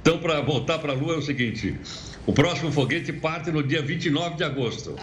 Então, 0.00 0.18
para 0.18 0.40
voltar 0.40 0.78
para 0.78 0.92
a 0.92 0.94
Lua 0.94 1.14
é 1.14 1.18
o 1.18 1.22
seguinte: 1.22 1.74
o 2.26 2.32
próximo 2.32 2.72
foguete 2.72 3.12
parte 3.12 3.50
no 3.50 3.62
dia 3.62 3.82
29 3.82 4.36
de 4.36 4.44
agosto. 4.44 4.94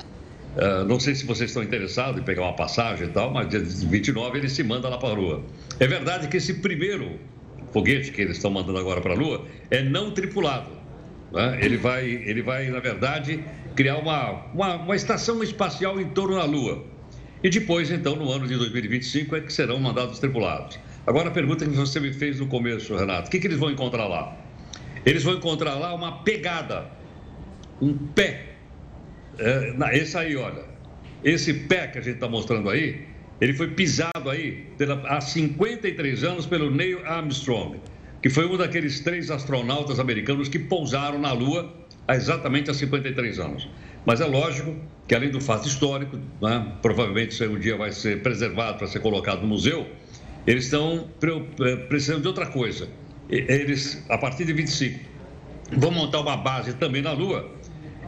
Uh, 0.55 0.85
não 0.85 0.99
sei 0.99 1.13
se 1.15 1.25
vocês 1.25 1.49
estão 1.49 1.61
interessados 1.61 2.21
em 2.21 2.23
pegar 2.23 2.43
uma 2.43 2.55
passagem 2.55 3.07
e 3.07 3.11
tal, 3.11 3.31
mas 3.31 3.49
dia 3.49 3.59
29 3.59 4.37
ele 4.37 4.49
se 4.49 4.63
manda 4.63 4.87
lá 4.87 4.97
para 4.97 5.09
a 5.09 5.13
Lua. 5.13 5.43
É 5.79 5.87
verdade 5.87 6.27
que 6.29 6.37
esse 6.37 6.55
primeiro 6.55 7.19
foguete 7.73 8.11
que 8.11 8.21
eles 8.21 8.37
estão 8.37 8.51
mandando 8.51 8.79
agora 8.79 9.01
para 9.01 9.13
a 9.13 9.17
Lua 9.17 9.45
é 9.69 9.83
não 9.83 10.11
tripulado. 10.11 10.71
Né? 11.31 11.59
Ele, 11.61 11.75
vai, 11.75 12.05
ele 12.05 12.41
vai, 12.41 12.69
na 12.69 12.79
verdade, 12.79 13.43
criar 13.75 13.97
uma, 13.97 14.45
uma, 14.53 14.75
uma 14.75 14.95
estação 14.95 15.43
espacial 15.43 15.99
em 15.99 16.07
torno 16.09 16.35
da 16.35 16.45
Lua. 16.45 16.85
E 17.43 17.49
depois, 17.49 17.91
então, 17.91 18.15
no 18.15 18.31
ano 18.31 18.47
de 18.47 18.55
2025, 18.55 19.35
é 19.35 19.41
que 19.41 19.51
serão 19.51 19.77
mandados 19.77 20.19
tripulados. 20.19 20.79
Agora, 21.05 21.27
a 21.27 21.31
pergunta 21.31 21.65
que 21.65 21.75
você 21.75 21.99
me 21.99 22.13
fez 22.13 22.39
no 22.39 22.47
começo, 22.47 22.95
Renato: 22.95 23.27
o 23.27 23.31
que, 23.31 23.39
que 23.39 23.47
eles 23.47 23.59
vão 23.59 23.69
encontrar 23.69 24.07
lá? 24.07 24.35
Eles 25.05 25.23
vão 25.23 25.35
encontrar 25.35 25.75
lá 25.75 25.93
uma 25.93 26.23
pegada, 26.23 26.89
um 27.79 27.93
pé. 27.93 28.54
É, 29.39 29.97
esse 29.97 30.17
aí, 30.17 30.35
olha. 30.35 30.63
Esse 31.23 31.53
pé 31.53 31.87
que 31.87 31.97
a 31.97 32.01
gente 32.01 32.15
está 32.15 32.27
mostrando 32.27 32.69
aí, 32.69 33.05
ele 33.41 33.53
foi 33.53 33.69
pisado 33.69 34.29
aí 34.29 34.67
pela, 34.77 35.01
há 35.07 35.19
53 35.19 36.23
anos 36.23 36.45
pelo 36.45 36.69
Neil 36.69 37.05
Armstrong, 37.05 37.79
que 38.21 38.29
foi 38.29 38.45
um 38.45 38.55
daqueles 38.57 38.99
três 38.99 39.31
astronautas 39.31 39.99
americanos 39.99 40.47
que 40.47 40.59
pousaram 40.59 41.19
na 41.19 41.31
Lua 41.33 41.73
há 42.07 42.15
exatamente 42.15 42.69
há 42.69 42.73
53 42.73 43.39
anos. 43.39 43.67
Mas 44.05 44.21
é 44.21 44.25
lógico 44.25 44.75
que, 45.07 45.15
além 45.15 45.31
do 45.31 45.41
fato 45.41 45.67
histórico, 45.67 46.17
né, 46.41 46.73
provavelmente 46.81 47.31
isso 47.31 47.43
um 47.45 47.59
dia 47.59 47.75
vai 47.75 47.91
ser 47.91 48.21
preservado 48.21 48.77
para 48.77 48.87
ser 48.87 48.99
colocado 48.99 49.41
no 49.41 49.47
museu, 49.47 49.87
eles 50.45 50.65
estão 50.65 51.09
eh, 51.61 51.75
precisando 51.87 52.21
de 52.21 52.27
outra 52.27 52.45
coisa. 52.45 52.87
Eles, 53.27 54.05
a 54.09 54.17
partir 54.17 54.45
de 54.45 54.53
25, 54.53 54.99
vão 55.77 55.89
montar 55.89 56.19
uma 56.19 56.37
base 56.37 56.73
também 56.73 57.01
na 57.01 57.11
Lua. 57.11 57.49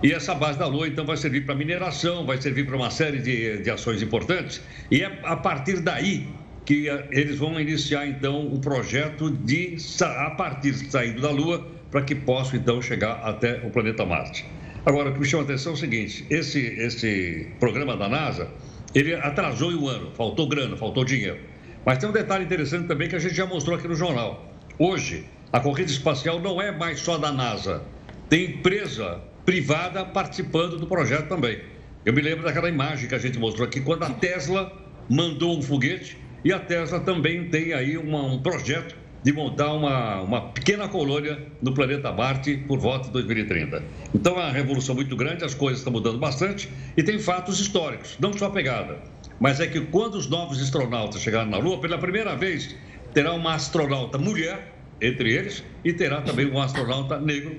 E 0.04 0.14
essa 0.14 0.36
base 0.36 0.60
da 0.60 0.68
Lua, 0.68 0.88
então, 0.88 1.06
vai 1.06 1.18
servir 1.18 1.46
para 1.46 1.56
mineração, 1.56 2.26
vai 2.26 2.40
servir 2.40 2.68
para 2.68 2.76
uma 2.76 2.92
série 2.92 3.20
de, 3.20 3.64
de 3.64 3.70
ações 3.70 4.02
importantes. 4.02 4.62
E 4.92 5.02
é 5.02 5.20
a 5.24 5.36
partir 5.36 5.80
daí 5.80 6.28
que 6.66 6.88
eh, 6.88 7.08
eles 7.12 7.38
vão 7.38 7.60
iniciar, 7.60 8.06
então, 8.08 8.46
o 8.46 8.60
projeto 8.60 9.32
de, 9.32 9.76
a 10.02 10.30
partir 10.32 10.74
saindo 10.92 11.22
da 11.22 11.32
Lua, 11.32 11.66
para 11.90 12.02
que 12.02 12.14
possam, 12.14 12.60
então, 12.60 12.82
chegar 12.82 13.14
até 13.24 13.66
o 13.66 13.72
planeta 13.72 14.06
Marte. 14.06 14.46
Agora, 14.86 15.10
o 15.10 15.14
que 15.14 15.20
me 15.20 15.26
chama 15.26 15.44
a 15.44 15.46
atenção 15.46 15.72
é 15.72 15.76
o 15.76 15.78
seguinte: 15.78 16.26
esse, 16.30 16.60
esse 16.60 17.48
programa 17.60 17.98
da 17.98 18.08
NASA, 18.08 18.50
ele 18.94 19.16
atrasou 19.16 19.72
um 19.72 19.88
ano, 19.88 20.12
faltou 20.14 20.48
grana, 20.48 20.78
faltou 20.78 21.04
dinheiro. 21.04 21.40
Mas 21.86 21.98
tem 21.98 22.08
um 22.08 22.12
detalhe 22.12 22.44
interessante 22.44 22.88
também 22.88 23.10
que 23.10 23.16
a 23.16 23.20
gente 23.20 23.34
já 23.34 23.46
mostrou 23.46 23.78
aqui 23.78 23.88
no 23.88 23.96
jornal. 23.96 24.54
Hoje, 24.78 25.26
a 25.52 25.60
corrida 25.60 25.90
espacial 25.90 26.40
não 26.40 26.62
é 26.62 26.72
mais 26.72 27.00
só 27.00 27.18
da 27.18 27.32
NASA. 27.32 27.82
Tem 28.30 28.46
empresa 28.46 29.22
privada 29.48 30.04
participando 30.04 30.78
do 30.78 30.86
projeto 30.86 31.30
também. 31.30 31.62
Eu 32.04 32.12
me 32.12 32.22
lembro 32.22 32.44
daquela 32.44 32.68
imagem 32.68 33.08
que 33.08 33.16
a 33.16 33.18
gente 33.18 33.40
mostrou 33.40 33.66
aqui, 33.66 33.80
quando 33.80 34.04
a 34.04 34.10
Tesla 34.10 34.74
mandou 35.10 35.58
um 35.58 35.62
foguete 35.62 36.18
e 36.44 36.52
a 36.52 36.60
Tesla 36.60 37.00
também 37.00 37.48
tem 37.48 37.72
aí 37.72 37.98
uma, 37.98 38.22
um 38.24 38.42
projeto 38.42 38.94
de 39.24 39.32
montar 39.32 39.72
uma, 39.72 40.20
uma 40.20 40.42
pequena 40.50 40.90
colônia 40.90 41.42
no 41.62 41.74
planeta 41.74 42.12
Marte 42.12 42.58
por 42.68 42.78
volta 42.78 43.06
de 43.06 43.14
2030. 43.14 43.82
Então 44.14 44.34
é 44.34 44.44
uma 44.44 44.52
revolução 44.52 44.94
muito 44.94 45.16
grande, 45.16 45.46
as 45.46 45.54
coisas 45.54 45.80
estão 45.80 45.94
mudando 45.94 46.18
bastante 46.18 46.70
e 46.98 47.02
tem 47.02 47.18
fatos 47.18 47.58
históricos, 47.58 48.18
não 48.20 48.34
só 48.34 48.50
pegada, 48.50 48.98
mas 49.40 49.62
é 49.62 49.68
que 49.68 49.80
quando 49.80 50.16
os 50.16 50.28
novos 50.28 50.62
astronautas 50.62 51.22
chegarem 51.22 51.50
na 51.50 51.58
Lua, 51.58 51.80
pela 51.80 51.98
primeira 51.98 52.36
vez 52.36 52.76
terá 53.14 53.32
uma 53.32 53.54
astronauta 53.54 54.18
mulher 54.18 54.74
entre 55.02 55.32
eles 55.32 55.64
e 55.86 55.94
terá 55.94 56.22
também 56.22 56.52
um 56.52 56.60
astronauta 56.60 57.18
negro, 57.18 57.56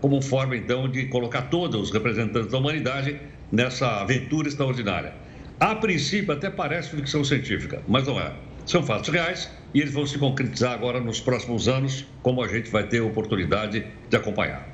como 0.00 0.20
forma 0.20 0.56
então 0.56 0.88
de 0.88 1.06
colocar 1.06 1.42
todos 1.42 1.80
os 1.80 1.90
representantes 1.90 2.50
da 2.50 2.58
humanidade 2.58 3.20
nessa 3.50 4.00
aventura 4.00 4.48
extraordinária. 4.48 5.14
A 5.58 5.74
princípio 5.74 6.32
até 6.32 6.50
parece 6.50 6.90
ficção 6.90 7.24
científica, 7.24 7.82
mas 7.88 8.06
não 8.06 8.20
é. 8.20 8.32
São 8.66 8.82
fatos 8.82 9.08
reais 9.08 9.50
e 9.72 9.80
eles 9.80 9.94
vão 9.94 10.06
se 10.06 10.18
concretizar 10.18 10.72
agora 10.72 11.00
nos 11.00 11.20
próximos 11.20 11.68
anos, 11.68 12.04
como 12.22 12.42
a 12.42 12.48
gente 12.48 12.68
vai 12.70 12.84
ter 12.84 13.00
oportunidade 13.00 13.86
de 14.10 14.16
acompanhar. 14.16 14.68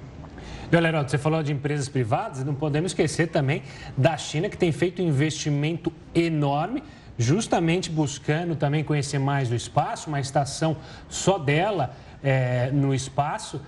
Galera, 0.71 1.07
você 1.07 1.19
falou 1.19 1.43
de 1.43 1.53
empresas 1.53 1.89
privadas 1.89 2.41
e 2.41 2.45
não 2.45 2.55
podemos 2.55 2.93
esquecer 2.93 3.29
também 3.29 3.63
da 3.97 4.17
China, 4.17 4.49
que 4.49 4.57
tem 4.57 4.73
feito 4.73 5.03
um 5.03 5.07
investimento 5.07 5.93
enorme, 6.15 6.83
justamente 7.19 7.91
buscando 7.91 8.57
também 8.57 8.83
conhecer 8.83 9.19
mais 9.19 9.51
do 9.51 9.55
espaço, 9.55 10.09
uma 10.09 10.19
estação 10.19 10.79
só 11.11 11.39
dela 11.39 11.95
é, 12.25 12.71
no 12.71 12.95
espaço, 12.95 13.61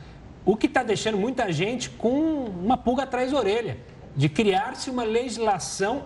o 0.44 0.56
que 0.56 0.66
está 0.66 0.82
deixando 0.82 1.16
muita 1.16 1.50
gente 1.52 1.88
com 1.90 2.44
uma 2.44 2.76
pulga 2.76 3.04
atrás 3.04 3.30
da 3.32 3.38
orelha, 3.38 3.78
de 4.14 4.28
criar-se 4.28 4.90
uma 4.90 5.04
legislação 5.04 6.04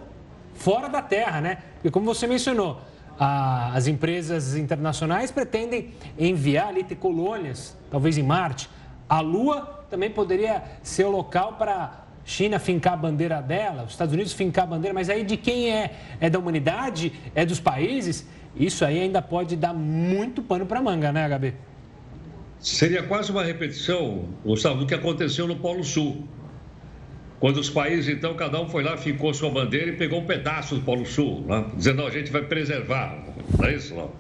fora 0.55 0.89
da 0.89 1.03
Terra, 1.03 1.41
né? 1.41 1.59
Porque 1.75 1.91
como 1.91 2.07
você 2.07 2.27
mencionou, 2.27 2.81
a, 3.19 3.73
as 3.75 3.87
empresas 3.87 4.55
internacionais 4.55 5.31
pretendem 5.31 5.93
enviar 6.19 6.69
ali, 6.69 6.85
ter 6.85 6.97
colônias, 6.97 7.77
talvez 7.91 8.17
em 8.17 8.23
Marte. 8.23 8.71
A 9.09 9.21
Lua 9.21 9.85
também 9.91 10.11
poderia 10.11 10.63
ser 10.83 11.05
o 11.05 11.11
local 11.11 11.55
para 11.55 12.05
China 12.25 12.59
fincar 12.59 12.93
a 12.93 12.97
bandeira 12.97 13.41
dela, 13.41 13.85
os 13.85 13.93
Estados 13.93 14.13
Unidos 14.13 14.33
fincar 14.33 14.65
a 14.65 14.67
bandeira, 14.67 14.95
mas 14.95 15.09
aí 15.09 15.25
de 15.25 15.37
quem 15.37 15.71
é? 15.71 15.95
É 16.21 16.29
da 16.29 16.39
humanidade? 16.39 17.13
É 17.35 17.45
dos 17.45 17.59
países? 17.59 18.27
Isso 18.55 18.85
aí 18.85 19.01
ainda 19.01 19.23
pode 19.23 19.57
dar 19.57 19.73
muito 19.73 20.43
pano 20.43 20.67
para 20.67 20.81
manga, 20.81 21.11
né, 21.11 21.27
HB? 21.29 21.55
Seria 22.61 23.03
quase 23.03 23.31
uma 23.31 23.45
repetição, 23.45 24.29
Gustavo, 24.45 24.81
do 24.81 24.87
que 24.87 24.95
aconteceu 24.95 25.47
no 25.47 25.57
Polo 25.57 25.85
Sul. 25.85 26.27
Quando 27.39 27.59
os 27.59 27.71
países, 27.71 28.09
então, 28.09 28.35
cada 28.35 28.61
um 28.61 28.69
foi 28.69 28.83
lá, 28.83 28.97
ficou 28.97 29.33
sua 29.33 29.49
bandeira 29.49 29.91
e 29.91 29.97
pegou 29.97 30.21
um 30.21 30.27
pedaço 30.27 30.75
do 30.75 30.81
Polo 30.81 31.07
Sul, 31.07 31.45
né? 31.47 31.65
dizendo, 31.77 31.99
não, 31.99 32.07
a 32.09 32.11
gente 32.11 32.33
vai 32.33 32.43
preservar. 32.43 33.25
Não 33.57 33.65
é 33.65 33.75
isso, 33.75 33.95
não? 33.95 34.11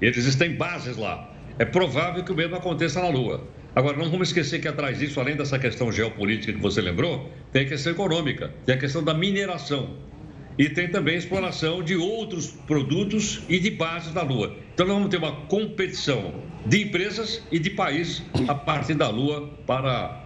Eles 0.00 0.34
têm 0.36 0.56
bases 0.56 0.96
lá. 0.96 1.30
É 1.58 1.66
provável 1.66 2.24
que 2.24 2.32
o 2.32 2.34
mesmo 2.34 2.56
aconteça 2.56 3.00
na 3.00 3.08
Lua. 3.08 3.46
Agora, 3.74 3.96
não 3.96 4.10
vamos 4.10 4.28
esquecer 4.28 4.58
que 4.58 4.68
atrás 4.68 4.98
disso, 4.98 5.20
além 5.20 5.36
dessa 5.36 5.58
questão 5.58 5.92
geopolítica 5.92 6.52
que 6.52 6.58
você 6.58 6.80
lembrou, 6.80 7.30
tem 7.52 7.62
a 7.62 7.68
questão 7.68 7.92
econômica, 7.92 8.52
tem 8.64 8.74
a 8.74 8.78
questão 8.78 9.04
da 9.04 9.12
mineração. 9.12 9.96
E 10.58 10.68
tem 10.68 10.88
também 10.90 11.16
exploração 11.16 11.82
de 11.82 11.96
outros 11.96 12.48
produtos 12.48 13.42
e 13.48 13.58
de 13.58 13.70
bases 13.70 14.12
da 14.12 14.22
Lua. 14.22 14.54
Então, 14.74 14.86
nós 14.86 14.96
vamos 14.96 15.10
ter 15.10 15.16
uma 15.16 15.32
competição 15.46 16.34
de 16.66 16.82
empresas 16.82 17.42
e 17.50 17.58
de 17.58 17.70
países 17.70 18.22
a 18.46 18.54
partir 18.54 18.94
da 18.94 19.08
Lua 19.08 19.50
para 19.66 20.22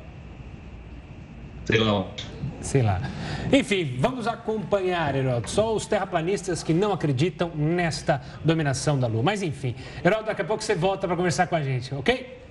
Sei 1.66 1.80
lá. 1.80 2.06
Sei 2.60 2.82
lá. 2.82 3.00
Enfim, 3.52 3.96
vamos 3.98 4.28
acompanhar, 4.28 5.16
Heródoto. 5.16 5.50
Só 5.50 5.74
os 5.74 5.84
terraplanistas 5.84 6.62
que 6.62 6.72
não 6.72 6.92
acreditam 6.92 7.50
nesta 7.56 8.22
dominação 8.44 8.98
da 8.98 9.08
Lua. 9.08 9.22
Mas 9.22 9.42
enfim, 9.42 9.74
Heródoto, 10.04 10.26
daqui 10.26 10.42
a 10.42 10.44
pouco 10.44 10.62
você 10.62 10.76
volta 10.76 11.08
para 11.08 11.16
conversar 11.16 11.48
com 11.48 11.56
a 11.56 11.62
gente, 11.62 11.92
ok? 11.92 12.45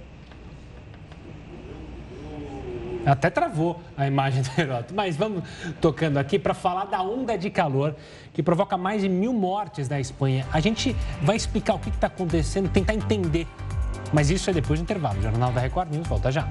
Até 3.06 3.30
travou 3.30 3.80
a 3.96 4.08
imagem 4.08 4.42
do 4.42 4.50
Heródoto. 4.58 4.94
Mas 4.94 5.16
vamos 5.16 5.44
tocando 5.80 6.18
aqui 6.18 6.40
para 6.40 6.54
falar 6.54 6.86
da 6.86 7.02
onda 7.02 7.38
de 7.38 7.50
calor 7.50 7.96
que 8.34 8.42
provoca 8.42 8.78
mais 8.78 9.02
de 9.02 9.10
mil 9.10 9.34
mortes 9.34 9.88
na 9.88 10.00
Espanha. 10.00 10.46
A 10.52 10.60
gente 10.60 10.96
vai 11.22 11.36
explicar 11.36 11.76
o 11.76 11.80
que 11.80 11.90
está 11.90 12.08
acontecendo, 12.08 12.70
tentar 12.70 12.94
entender. 12.94 13.48
Mas 14.12 14.30
isso 14.30 14.50
é 14.50 14.54
depois 14.54 14.80
do 14.80 14.84
intervalo. 14.84 15.20
O 15.20 15.22
Jornal 15.22 15.52
da 15.52 15.62
Record 15.62 15.92
News 15.92 16.08
volta 16.08 16.32
já. 16.32 16.48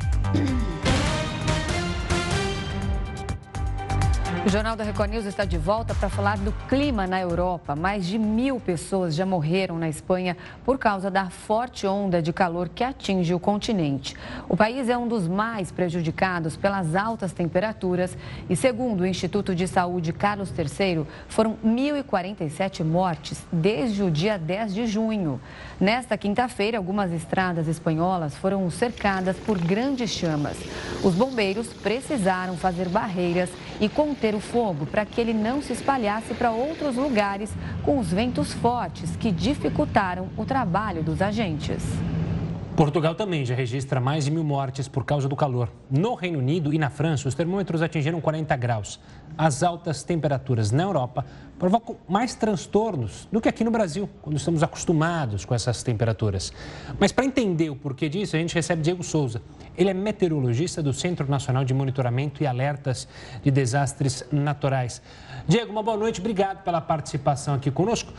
O 4.46 4.48
Jornal 4.50 4.76
da 4.76 4.84
Record 4.84 5.10
News 5.10 5.24
está 5.24 5.46
de 5.46 5.56
volta 5.56 5.94
para 5.94 6.10
falar 6.10 6.36
do 6.36 6.52
clima 6.68 7.06
na 7.06 7.18
Europa. 7.18 7.74
Mais 7.74 8.04
de 8.06 8.18
mil 8.18 8.60
pessoas 8.60 9.14
já 9.14 9.24
morreram 9.24 9.78
na 9.78 9.88
Espanha 9.88 10.36
por 10.66 10.78
causa 10.78 11.10
da 11.10 11.30
forte 11.30 11.86
onda 11.86 12.20
de 12.20 12.30
calor 12.30 12.68
que 12.68 12.84
atinge 12.84 13.32
o 13.32 13.40
continente. 13.40 14.14
O 14.46 14.54
país 14.54 14.90
é 14.90 14.98
um 14.98 15.08
dos 15.08 15.26
mais 15.26 15.72
prejudicados 15.72 16.58
pelas 16.58 16.94
altas 16.94 17.32
temperaturas 17.32 18.18
e, 18.46 18.54
segundo 18.54 19.00
o 19.00 19.06
Instituto 19.06 19.54
de 19.54 19.66
Saúde 19.66 20.12
Carlos 20.12 20.50
III, 20.50 21.06
foram 21.26 21.56
1.047 21.64 22.84
mortes 22.84 23.42
desde 23.50 24.02
o 24.02 24.10
dia 24.10 24.36
10 24.36 24.74
de 24.74 24.86
junho. 24.86 25.40
Nesta 25.80 26.18
quinta-feira, 26.18 26.76
algumas 26.76 27.10
estradas 27.12 27.66
espanholas 27.66 28.36
foram 28.36 28.70
cercadas 28.70 29.38
por 29.38 29.56
grandes 29.56 30.10
chamas. 30.10 30.58
Os 31.02 31.14
bombeiros 31.14 31.68
precisaram 31.68 32.58
fazer 32.58 32.90
barreiras 32.90 33.48
e 33.80 33.88
conter 33.88 34.33
o 34.34 34.40
fogo 34.40 34.86
para 34.86 35.04
que 35.04 35.20
ele 35.20 35.32
não 35.32 35.62
se 35.62 35.72
espalhasse 35.72 36.34
para 36.34 36.50
outros 36.50 36.96
lugares 36.96 37.50
com 37.82 37.98
os 37.98 38.12
ventos 38.12 38.52
fortes 38.52 39.16
que 39.16 39.30
dificultaram 39.30 40.28
o 40.36 40.44
trabalho 40.44 41.02
dos 41.02 41.22
agentes. 41.22 41.82
Portugal 42.76 43.14
também 43.14 43.46
já 43.46 43.54
registra 43.54 44.00
mais 44.00 44.24
de 44.24 44.32
mil 44.32 44.42
mortes 44.42 44.88
por 44.88 45.04
causa 45.04 45.28
do 45.28 45.36
calor. 45.36 45.68
No 45.88 46.14
Reino 46.14 46.40
Unido 46.40 46.74
e 46.74 46.78
na 46.78 46.90
França, 46.90 47.28
os 47.28 47.34
termômetros 47.34 47.82
atingiram 47.82 48.20
40 48.20 48.56
graus. 48.56 48.98
As 49.38 49.62
altas 49.62 50.02
temperaturas 50.02 50.72
na 50.72 50.82
Europa 50.82 51.24
provocam 51.56 51.96
mais 52.08 52.34
transtornos 52.34 53.28
do 53.30 53.40
que 53.40 53.48
aqui 53.48 53.62
no 53.62 53.70
Brasil, 53.70 54.10
quando 54.20 54.36
estamos 54.36 54.60
acostumados 54.64 55.44
com 55.44 55.54
essas 55.54 55.84
temperaturas. 55.84 56.52
Mas 56.98 57.12
para 57.12 57.24
entender 57.24 57.70
o 57.70 57.76
porquê 57.76 58.08
disso, 58.08 58.34
a 58.34 58.40
gente 58.40 58.52
recebe 58.56 58.82
Diego 58.82 59.04
Souza. 59.04 59.40
Ele 59.76 59.90
é 59.90 59.94
meteorologista 59.94 60.82
do 60.82 60.92
Centro 60.92 61.28
Nacional 61.28 61.64
de 61.64 61.74
Monitoramento 61.74 62.42
e 62.42 62.46
Alertas 62.46 63.08
de 63.42 63.50
Desastres 63.50 64.24
Naturais. 64.30 65.02
Diego, 65.46 65.72
uma 65.72 65.82
boa 65.82 65.96
noite, 65.96 66.20
obrigado 66.20 66.62
pela 66.62 66.80
participação 66.80 67.54
aqui 67.54 67.70
conosco. 67.70 68.12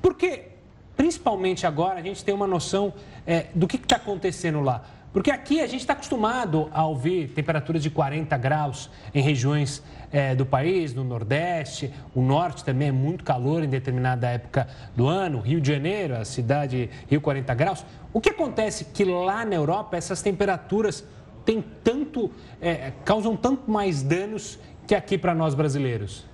Por 0.00 0.14
que 0.14 0.52
principalmente 0.96 1.66
agora, 1.66 1.98
a 1.98 2.02
gente 2.02 2.24
tem 2.24 2.34
uma 2.34 2.46
noção 2.46 2.92
é, 3.26 3.46
do 3.54 3.66
que 3.66 3.76
está 3.76 3.96
acontecendo 3.96 4.60
lá. 4.60 4.84
Porque 5.12 5.30
aqui 5.30 5.60
a 5.60 5.66
gente 5.66 5.80
está 5.80 5.92
acostumado 5.92 6.70
a 6.72 6.86
ouvir 6.86 7.28
temperaturas 7.28 7.82
de 7.82 7.90
40 7.90 8.34
graus 8.38 8.90
em 9.14 9.22
regiões 9.22 9.82
é, 10.10 10.34
do 10.34 10.46
país, 10.46 10.94
no 10.94 11.04
Nordeste, 11.04 11.92
o 12.14 12.22
Norte 12.22 12.64
também 12.64 12.88
é 12.88 12.92
muito 12.92 13.22
calor 13.22 13.62
em 13.62 13.68
determinada 13.68 14.28
época 14.28 14.66
do 14.96 15.06
ano, 15.06 15.40
Rio 15.40 15.60
de 15.60 15.70
Janeiro, 15.70 16.16
a 16.16 16.24
cidade 16.24 16.88
Rio 17.10 17.20
40 17.20 17.54
graus. 17.54 17.84
O 18.12 18.20
que 18.20 18.30
acontece 18.30 18.86
que 18.86 19.04
lá 19.04 19.44
na 19.44 19.54
Europa 19.54 19.96
essas 19.96 20.22
temperaturas 20.22 21.04
têm 21.44 21.62
tanto, 21.84 22.30
é, 22.60 22.92
causam 23.04 23.36
tanto 23.36 23.70
mais 23.70 24.02
danos 24.02 24.58
que 24.86 24.94
aqui 24.94 25.18
para 25.18 25.34
nós 25.34 25.54
brasileiros? 25.54 26.24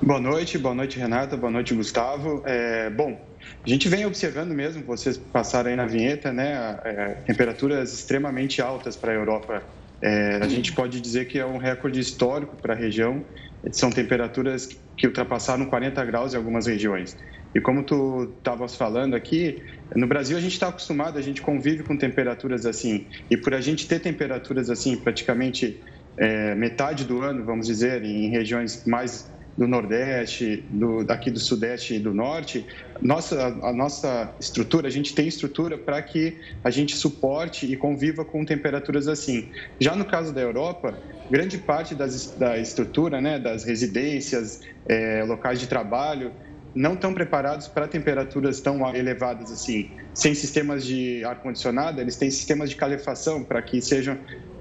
Boa 0.00 0.20
noite, 0.20 0.56
boa 0.56 0.74
noite 0.74 0.98
Renata, 0.98 1.36
boa 1.36 1.50
noite 1.50 1.74
Gustavo. 1.74 2.42
É, 2.46 2.88
bom, 2.90 3.18
a 3.64 3.68
gente 3.68 3.88
vem 3.88 4.06
observando 4.06 4.52
mesmo, 4.52 4.82
vocês 4.84 5.18
passaram 5.18 5.70
aí 5.70 5.76
na 5.76 5.86
vinheta, 5.86 6.32
né, 6.32 6.78
é, 6.84 7.08
temperaturas 7.26 7.92
extremamente 7.92 8.62
altas 8.62 8.96
para 8.96 9.12
a 9.12 9.14
Europa. 9.14 9.62
É, 10.00 10.36
a 10.40 10.48
gente 10.48 10.72
pode 10.72 11.00
dizer 11.00 11.26
que 11.26 11.38
é 11.38 11.44
um 11.44 11.58
recorde 11.58 11.98
histórico 12.00 12.56
para 12.56 12.74
a 12.74 12.76
região. 12.76 13.24
São 13.72 13.90
temperaturas 13.90 14.68
que 14.96 15.06
ultrapassaram 15.06 15.66
40 15.66 16.04
graus 16.04 16.34
em 16.34 16.36
algumas 16.36 16.66
regiões. 16.66 17.16
E 17.54 17.60
como 17.60 17.82
tu 17.82 18.34
estavas 18.38 18.76
falando 18.76 19.14
aqui, 19.14 19.62
no 19.94 20.06
Brasil 20.06 20.36
a 20.36 20.40
gente 20.40 20.52
está 20.52 20.68
acostumado, 20.68 21.18
a 21.18 21.22
gente 21.22 21.40
convive 21.40 21.82
com 21.82 21.96
temperaturas 21.96 22.66
assim. 22.66 23.06
E 23.30 23.36
por 23.36 23.54
a 23.54 23.60
gente 23.60 23.88
ter 23.88 24.00
temperaturas 24.00 24.70
assim 24.70 24.96
praticamente 24.96 25.80
é, 26.16 26.54
metade 26.54 27.04
do 27.04 27.22
ano, 27.22 27.44
vamos 27.44 27.66
dizer, 27.66 28.04
em 28.04 28.28
regiões 28.28 28.84
mais 28.84 29.30
do 29.58 29.66
Nordeste, 29.66 30.64
do, 30.70 31.02
daqui 31.02 31.32
do 31.32 31.40
Sudeste 31.40 31.94
e 31.94 31.98
do 31.98 32.14
Norte, 32.14 32.64
nossa, 33.02 33.48
a 33.62 33.72
nossa 33.72 34.32
estrutura, 34.40 34.86
a 34.86 34.90
gente 34.90 35.12
tem 35.16 35.26
estrutura 35.26 35.76
para 35.76 36.00
que 36.00 36.38
a 36.62 36.70
gente 36.70 36.96
suporte 36.96 37.66
e 37.66 37.76
conviva 37.76 38.24
com 38.24 38.44
temperaturas 38.44 39.08
assim. 39.08 39.50
Já 39.80 39.96
no 39.96 40.04
caso 40.04 40.32
da 40.32 40.40
Europa, 40.40 40.96
grande 41.28 41.58
parte 41.58 41.96
das, 41.96 42.36
da 42.36 42.56
estrutura, 42.56 43.20
né, 43.20 43.36
das 43.36 43.64
residências, 43.64 44.60
é, 44.88 45.24
locais 45.24 45.58
de 45.58 45.66
trabalho, 45.66 46.32
não 46.78 46.94
estão 46.94 47.12
preparados 47.12 47.66
para 47.66 47.88
temperaturas 47.88 48.60
tão 48.60 48.94
elevadas 48.94 49.50
assim. 49.50 49.90
Sem 50.14 50.32
sistemas 50.32 50.84
de 50.84 51.24
ar 51.24 51.40
condicionado, 51.40 52.00
eles 52.00 52.14
têm 52.14 52.30
sistemas 52.30 52.70
de 52.70 52.76
calefação 52.76 53.42
para 53.42 53.60
que 53.60 53.80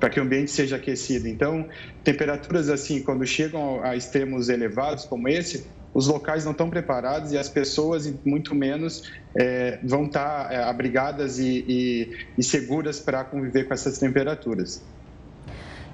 que 0.09 0.19
o 0.19 0.23
ambiente 0.23 0.49
seja 0.49 0.77
aquecido. 0.77 1.27
Então, 1.27 1.67
temperaturas 2.03 2.69
assim, 2.69 3.03
quando 3.03 3.23
chegam 3.23 3.83
a 3.83 3.95
extremos 3.95 4.49
elevados 4.49 5.05
como 5.05 5.29
esse, 5.29 5.67
os 5.93 6.07
locais 6.07 6.43
não 6.43 6.53
estão 6.53 6.71
preparados 6.71 7.33
e 7.33 7.37
as 7.37 7.49
pessoas, 7.49 8.11
muito 8.25 8.55
menos, 8.55 9.11
é, 9.35 9.77
vão 9.83 10.05
estar 10.05 10.51
é, 10.51 10.63
abrigadas 10.63 11.37
e, 11.37 11.63
e, 11.67 12.17
e 12.35 12.43
seguras 12.43 12.99
para 12.99 13.23
conviver 13.25 13.67
com 13.67 13.75
essas 13.75 13.99
temperaturas. 13.99 14.83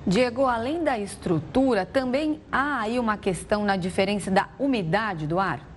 Diego, 0.07 0.45
além 0.45 0.85
da 0.85 0.97
estrutura, 0.97 1.85
também 1.85 2.39
há 2.49 2.79
aí 2.79 2.97
uma 2.97 3.17
questão 3.17 3.65
na 3.65 3.75
diferença 3.75 4.31
da 4.31 4.47
umidade 4.57 5.27
do 5.27 5.37
ar? 5.37 5.72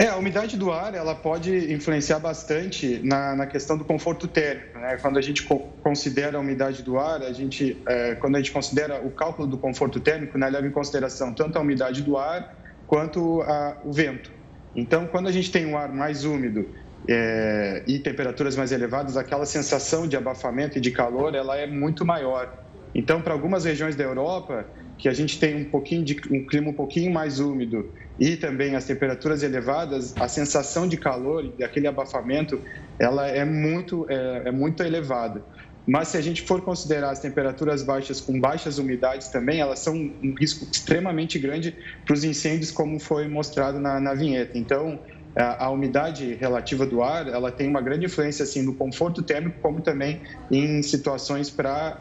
É, 0.00 0.08
a 0.08 0.16
umidade 0.16 0.56
do 0.56 0.72
ar 0.72 0.94
ela 0.94 1.14
pode 1.14 1.70
influenciar 1.70 2.18
bastante 2.18 3.02
na, 3.04 3.36
na 3.36 3.46
questão 3.46 3.76
do 3.76 3.84
conforto 3.84 4.26
térmico. 4.26 4.78
Né? 4.78 4.96
Quando 4.96 5.18
a 5.18 5.20
gente 5.20 5.42
co 5.42 5.58
considera 5.82 6.38
a 6.38 6.40
umidade 6.40 6.82
do 6.82 6.98
ar, 6.98 7.22
a 7.22 7.34
gente, 7.34 7.76
é, 7.86 8.14
quando 8.14 8.36
a 8.36 8.38
gente 8.38 8.50
considera 8.50 9.06
o 9.06 9.10
cálculo 9.10 9.46
do 9.46 9.58
conforto 9.58 10.00
térmico, 10.00 10.38
né, 10.38 10.48
leva 10.48 10.66
em 10.66 10.70
consideração 10.70 11.34
tanto 11.34 11.58
a 11.58 11.60
umidade 11.60 12.00
do 12.00 12.16
ar 12.16 12.56
quanto 12.86 13.42
a, 13.42 13.76
o 13.84 13.92
vento. 13.92 14.32
Então, 14.74 15.06
quando 15.06 15.28
a 15.28 15.32
gente 15.32 15.52
tem 15.52 15.66
um 15.66 15.76
ar 15.76 15.92
mais 15.92 16.24
úmido 16.24 16.66
é, 17.06 17.82
e 17.86 17.98
temperaturas 17.98 18.56
mais 18.56 18.72
elevadas, 18.72 19.18
aquela 19.18 19.44
sensação 19.44 20.08
de 20.08 20.16
abafamento 20.16 20.78
e 20.78 20.80
de 20.80 20.92
calor 20.92 21.34
ela 21.34 21.58
é 21.58 21.66
muito 21.66 22.06
maior. 22.06 22.50
Então, 22.94 23.20
para 23.20 23.34
algumas 23.34 23.66
regiões 23.66 23.96
da 23.96 24.04
Europa, 24.04 24.64
que 25.00 25.08
a 25.08 25.12
gente 25.12 25.38
tem 25.38 25.56
um 25.56 25.64
pouquinho 25.64 26.04
de 26.04 26.20
um 26.30 26.46
clima 26.46 26.70
um 26.70 26.74
pouquinho 26.74 27.10
mais 27.10 27.40
úmido 27.40 27.90
e 28.18 28.36
também 28.36 28.76
as 28.76 28.84
temperaturas 28.84 29.42
elevadas, 29.42 30.14
a 30.16 30.28
sensação 30.28 30.86
de 30.86 30.98
calor 30.98 31.50
e 31.58 31.64
aquele 31.64 31.86
abafamento, 31.86 32.60
ela 32.98 33.26
é 33.26 33.44
muito 33.44 34.06
é, 34.10 34.42
é 34.44 34.52
muito 34.52 34.82
elevada. 34.82 35.42
Mas 35.86 36.08
se 36.08 36.18
a 36.18 36.20
gente 36.20 36.42
for 36.42 36.60
considerar 36.60 37.10
as 37.10 37.20
temperaturas 37.20 37.82
baixas 37.82 38.20
com 38.20 38.38
baixas 38.38 38.78
umidades 38.78 39.28
também, 39.28 39.60
elas 39.60 39.78
são 39.78 39.94
um 39.94 40.34
risco 40.38 40.66
extremamente 40.70 41.38
grande 41.38 41.74
para 42.04 42.12
os 42.12 42.22
incêndios, 42.22 42.70
como 42.70 43.00
foi 43.00 43.26
mostrado 43.26 43.80
na, 43.80 43.98
na 43.98 44.12
vinheta. 44.12 44.58
Então, 44.58 45.00
a, 45.34 45.64
a, 45.64 45.70
umidade 45.70 46.34
relativa 46.34 46.84
do 46.84 47.02
ar, 47.02 47.26
ela 47.26 47.50
tem 47.50 47.68
uma 47.68 47.80
grande 47.80 48.04
influência 48.04 48.42
assim 48.42 48.62
no 48.62 48.74
conforto 48.74 49.22
térmico, 49.22 49.58
como 49.60 49.80
também 49.80 50.20
em 50.50 50.82
situações 50.82 51.48
para 51.50 51.98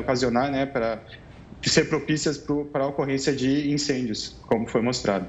ocasionar, 0.00 0.50
né, 0.50 0.66
para 0.66 1.00
ser 1.68 1.88
propícias 1.88 2.38
para 2.72 2.84
a 2.84 2.86
ocorrência 2.86 3.34
de 3.34 3.70
incêndios, 3.70 4.36
como 4.46 4.66
foi 4.66 4.80
mostrado. 4.80 5.26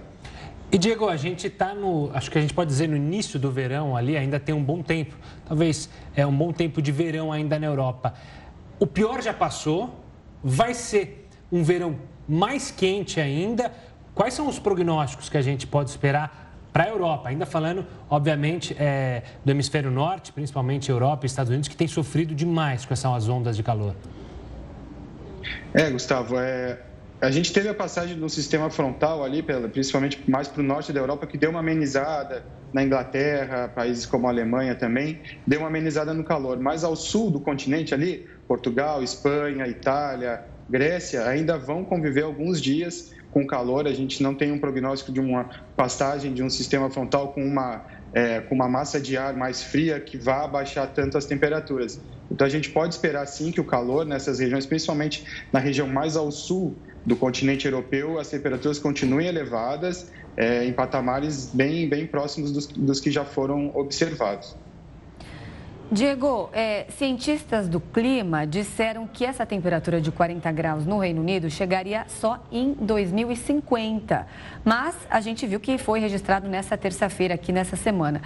E 0.71 0.77
Diego, 0.77 1.09
a 1.09 1.17
gente 1.17 1.47
está 1.47 1.75
no, 1.75 2.09
acho 2.13 2.31
que 2.31 2.37
a 2.37 2.41
gente 2.41 2.53
pode 2.53 2.69
dizer 2.69 2.87
no 2.87 2.95
início 2.95 3.37
do 3.37 3.51
verão 3.51 3.97
ali, 3.97 4.15
ainda 4.15 4.39
tem 4.39 4.55
um 4.55 4.63
bom 4.63 4.81
tempo, 4.81 5.13
talvez 5.45 5.89
é 6.15 6.25
um 6.25 6.33
bom 6.33 6.53
tempo 6.53 6.81
de 6.81 6.93
verão 6.93 7.29
ainda 7.29 7.59
na 7.59 7.65
Europa. 7.65 8.13
O 8.79 8.87
pior 8.87 9.21
já 9.21 9.33
passou, 9.33 9.93
vai 10.41 10.73
ser 10.73 11.27
um 11.51 11.61
verão 11.61 11.97
mais 12.27 12.71
quente 12.71 13.19
ainda. 13.19 13.69
Quais 14.15 14.33
são 14.33 14.47
os 14.47 14.59
prognósticos 14.59 15.27
que 15.27 15.37
a 15.37 15.41
gente 15.41 15.67
pode 15.67 15.89
esperar 15.89 16.53
para 16.71 16.85
a 16.85 16.87
Europa? 16.87 17.27
Ainda 17.27 17.45
falando, 17.45 17.85
obviamente, 18.09 18.73
é, 18.79 19.23
do 19.43 19.51
hemisfério 19.51 19.91
norte, 19.91 20.31
principalmente 20.31 20.89
Europa 20.89 21.25
e 21.25 21.27
Estados 21.27 21.49
Unidos, 21.49 21.67
que 21.67 21.75
tem 21.75 21.87
sofrido 21.87 22.33
demais 22.33 22.85
com 22.85 22.93
essas 22.93 23.27
ondas 23.27 23.57
de 23.57 23.63
calor. 23.63 23.93
É, 25.73 25.89
Gustavo, 25.89 26.37
é, 26.37 26.77
a 27.21 27.31
gente 27.31 27.53
teve 27.53 27.69
a 27.69 27.73
passagem 27.73 28.17
do 28.17 28.27
sistema 28.27 28.69
frontal 28.69 29.23
ali, 29.23 29.41
principalmente 29.71 30.29
mais 30.29 30.47
para 30.47 30.61
o 30.61 30.63
norte 30.63 30.91
da 30.91 30.99
Europa, 30.99 31.25
que 31.25 31.37
deu 31.37 31.49
uma 31.49 31.59
amenizada 31.59 32.43
na 32.73 32.83
Inglaterra, 32.83 33.69
países 33.69 34.05
como 34.05 34.27
a 34.27 34.31
Alemanha 34.31 34.75
também, 34.75 35.21
deu 35.47 35.59
uma 35.59 35.67
amenizada 35.67 36.13
no 36.13 36.23
calor. 36.23 36.59
Mas 36.59 36.83
ao 36.83 36.95
sul 36.95 37.31
do 37.31 37.39
continente 37.39 37.93
ali, 37.93 38.27
Portugal, 38.47 39.01
Espanha, 39.01 39.65
Itália, 39.67 40.43
Grécia, 40.69 41.25
ainda 41.25 41.57
vão 41.57 41.85
conviver 41.85 42.23
alguns 42.23 42.61
dias 42.61 43.11
com 43.29 43.47
calor. 43.47 43.87
A 43.87 43.93
gente 43.93 44.21
não 44.21 44.35
tem 44.35 44.51
um 44.51 44.59
prognóstico 44.59 45.11
de 45.11 45.19
uma 45.19 45.49
passagem 45.75 46.33
de 46.33 46.43
um 46.43 46.49
sistema 46.49 46.89
frontal 46.89 47.33
com 47.33 47.43
uma, 47.45 47.85
é, 48.13 48.41
com 48.41 48.55
uma 48.55 48.67
massa 48.67 48.99
de 48.99 49.17
ar 49.17 49.35
mais 49.35 49.63
fria 49.63 49.99
que 49.99 50.17
vá 50.17 50.43
abaixar 50.43 50.87
tanto 50.93 51.17
as 51.17 51.25
temperaturas. 51.25 51.99
Então, 52.29 52.47
a 52.47 52.49
gente 52.49 52.69
pode 52.69 52.93
esperar 52.93 53.25
sim 53.25 53.51
que 53.51 53.59
o 53.59 53.65
calor 53.65 54.05
nessas 54.05 54.39
regiões, 54.39 54.65
principalmente 54.65 55.25
na 55.51 55.59
região 55.59 55.87
mais 55.87 56.15
ao 56.15 56.31
sul 56.31 56.77
do 57.05 57.15
continente 57.15 57.65
europeu, 57.65 58.19
as 58.19 58.29
temperaturas 58.29 58.79
continuem 58.79 59.27
elevadas 59.27 60.11
é, 60.37 60.63
em 60.65 60.71
patamares 60.71 61.53
bem, 61.53 61.89
bem 61.89 62.07
próximos 62.07 62.51
dos, 62.51 62.67
dos 62.67 62.99
que 62.99 63.11
já 63.11 63.25
foram 63.25 63.71
observados. 63.75 64.55
Diego, 65.93 66.49
é, 66.53 66.85
cientistas 66.97 67.67
do 67.67 67.81
clima 67.81 68.47
disseram 68.47 69.05
que 69.05 69.25
essa 69.25 69.45
temperatura 69.45 69.99
de 69.99 70.09
40 70.09 70.49
graus 70.53 70.85
no 70.85 70.97
Reino 70.97 71.19
Unido 71.19 71.49
chegaria 71.49 72.05
só 72.07 72.41
em 72.49 72.73
2050. 72.79 74.25
Mas 74.63 74.95
a 75.09 75.19
gente 75.19 75.45
viu 75.45 75.59
que 75.59 75.77
foi 75.77 75.99
registrado 75.99 76.47
nessa 76.47 76.77
terça-feira, 76.77 77.33
aqui 77.33 77.51
nessa 77.51 77.75
semana. 77.75 78.21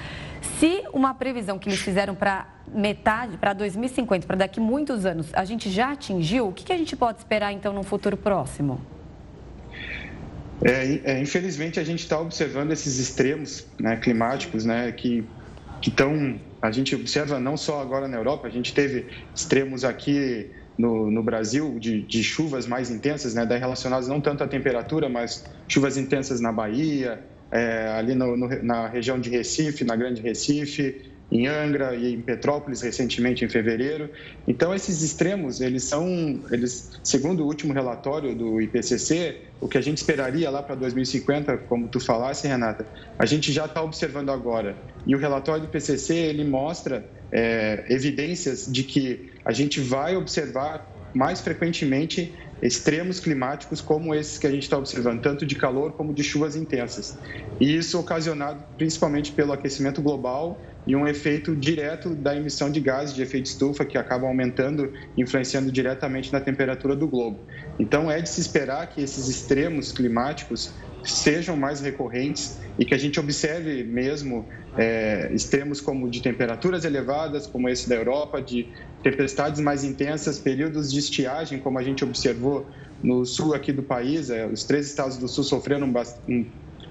Se 0.59 0.83
uma 0.93 1.15
previsão 1.15 1.57
que 1.57 1.67
eles 1.67 1.79
fizeram 1.79 2.13
para 2.13 2.47
metade, 2.71 3.35
para 3.37 3.51
2050, 3.53 4.27
para 4.27 4.35
daqui 4.35 4.59
muitos 4.59 5.03
anos, 5.03 5.33
a 5.33 5.43
gente 5.43 5.71
já 5.71 5.93
atingiu, 5.93 6.49
o 6.49 6.53
que, 6.53 6.65
que 6.65 6.73
a 6.73 6.77
gente 6.77 6.95
pode 6.95 7.17
esperar 7.17 7.51
então 7.51 7.73
no 7.73 7.81
futuro 7.81 8.15
próximo? 8.15 8.79
É, 10.63 11.13
é, 11.13 11.19
infelizmente 11.19 11.79
a 11.79 11.83
gente 11.83 12.01
está 12.01 12.19
observando 12.19 12.71
esses 12.71 12.99
extremos 12.99 13.65
né, 13.79 13.95
climáticos 13.95 14.65
né, 14.65 14.91
que 14.91 15.25
estão 15.81 16.39
a 16.61 16.71
gente 16.71 16.95
observa 16.95 17.39
não 17.39 17.55
só 17.55 17.81
agora 17.81 18.07
na 18.07 18.17
Europa, 18.17 18.47
a 18.47 18.49
gente 18.49 18.73
teve 18.73 19.05
extremos 19.35 19.83
aqui 19.83 20.49
no, 20.77 21.11
no 21.11 21.23
Brasil 21.23 21.77
de, 21.79 22.01
de, 22.01 22.23
chuvas 22.23 22.65
mais 22.65 22.89
intensas, 22.89 23.33
né, 23.33 23.45
daí 23.45 23.59
relacionadas 23.59 24.07
não 24.07 24.19
tanto 24.19 24.43
à 24.43 24.47
temperatura, 24.47 25.07
mas 25.07 25.45
chuvas 25.67 25.95
intensas 25.95 26.41
na 26.41 26.51
Bahia, 26.51 27.23
é, 27.51 27.87
ali 27.97 28.15
no, 28.15 28.35
no, 28.35 28.63
na 28.63 28.87
região 28.87 29.19
de 29.19 29.29
Recife, 29.29 29.83
na 29.83 29.95
Grande 29.95 30.21
Recife, 30.21 31.01
em 31.31 31.47
Angra 31.47 31.95
e 31.95 32.13
em 32.13 32.21
Petrópolis 32.21 32.81
recentemente 32.81 33.43
em 33.43 33.49
fevereiro. 33.49 34.09
Então 34.47 34.73
esses 34.73 35.01
extremos, 35.01 35.59
eles 35.61 35.83
são, 35.83 36.39
eles, 36.51 36.99
segundo 37.03 37.43
o 37.43 37.47
último 37.47 37.73
relatório 37.73 38.35
do 38.35 38.61
IPCC, 38.61 39.41
o 39.59 39.67
que 39.67 39.77
a 39.77 39.81
gente 39.81 39.97
esperaria 39.97 40.49
lá 40.49 40.61
para 40.61 40.75
2050, 40.75 41.57
como 41.69 41.87
tu 41.87 41.99
falasse, 41.99 42.47
Renata, 42.47 42.85
a 43.17 43.25
gente 43.25 43.51
já 43.51 43.65
está 43.65 43.81
observando 43.81 44.29
agora. 44.29 44.75
E 45.05 45.15
o 45.15 45.17
relatório 45.17 45.61
do 45.61 45.67
IPCC 45.67 46.13
ele 46.13 46.43
mostra 46.43 47.05
é, 47.31 47.85
evidências 47.89 48.71
de 48.71 48.83
que 48.83 49.31
a 49.43 49.51
gente 49.51 49.79
vai 49.79 50.15
observar 50.15 50.91
mais 51.13 51.39
frequentemente 51.39 52.33
extremos 52.61 53.19
climáticos 53.19 53.81
como 53.81 54.13
esses 54.13 54.37
que 54.37 54.47
a 54.47 54.51
gente 54.51 54.63
está 54.63 54.77
observando, 54.77 55.21
tanto 55.21 55.45
de 55.45 55.55
calor 55.55 55.93
como 55.93 56.13
de 56.13 56.23
chuvas 56.23 56.55
intensas. 56.55 57.17
E 57.59 57.75
isso 57.75 57.99
ocasionado 57.99 58.63
principalmente 58.77 59.31
pelo 59.31 59.53
aquecimento 59.53 60.01
global 60.01 60.59
e 60.87 60.95
um 60.95 61.07
efeito 61.07 61.55
direto 61.55 62.13
da 62.13 62.35
emissão 62.35 62.69
de 62.69 62.79
gases 62.79 63.15
de 63.15 63.21
efeito 63.21 63.47
estufa 63.47 63.83
que 63.83 63.97
acabam 63.97 64.27
aumentando, 64.27 64.93
influenciando 65.17 65.71
diretamente 65.71 66.31
na 66.31 66.39
temperatura 66.39 66.95
do 66.95 67.07
globo. 67.07 67.39
Então 67.79 68.09
é 68.09 68.21
de 68.21 68.29
se 68.29 68.39
esperar 68.39 68.87
que 68.87 69.01
esses 69.01 69.27
extremos 69.27 69.91
climáticos 69.91 70.73
sejam 71.03 71.55
mais 71.55 71.81
recorrentes 71.81 72.59
e 72.77 72.85
que 72.85 72.93
a 72.93 72.97
gente 72.97 73.19
observe 73.19 73.83
mesmo 73.83 74.45
é, 74.77 75.29
extremos 75.33 75.79
como 75.79 76.09
de 76.09 76.21
temperaturas 76.21 76.83
elevadas, 76.83 77.47
como 77.47 77.69
esse 77.69 77.87
da 77.87 77.95
Europa, 77.95 78.41
de 78.41 78.67
tempestades 79.01 79.61
mais 79.61 79.83
intensas, 79.83 80.39
períodos 80.39 80.91
de 80.91 80.99
estiagem, 80.99 81.59
como 81.59 81.79
a 81.79 81.83
gente 81.83 82.03
observou 82.03 82.67
no 83.01 83.25
sul 83.25 83.53
aqui 83.53 83.71
do 83.71 83.83
país. 83.83 84.29
É, 84.29 84.45
os 84.45 84.63
três 84.63 84.87
estados 84.87 85.17
do 85.17 85.27
sul 85.27 85.43
sofreram 85.43 85.91
um, 86.27 86.45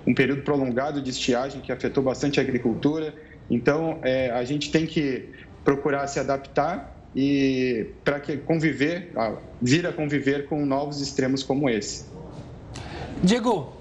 um 0.06 0.14
período 0.14 0.42
prolongado 0.42 1.02
de 1.02 1.10
estiagem 1.10 1.60
que 1.60 1.72
afetou 1.72 2.02
bastante 2.02 2.40
a 2.40 2.42
agricultura. 2.42 3.14
Então, 3.50 3.98
é, 4.02 4.30
a 4.30 4.44
gente 4.44 4.70
tem 4.70 4.86
que 4.86 5.28
procurar 5.64 6.06
se 6.06 6.18
adaptar 6.18 6.94
e 7.14 7.86
para 8.04 8.18
que 8.18 8.36
conviver, 8.38 9.12
vir 9.62 9.86
a 9.86 9.92
conviver 9.92 10.46
com 10.46 10.64
novos 10.66 11.00
extremos 11.00 11.42
como 11.42 11.68
esse. 11.70 12.06
Diego, 13.22 13.72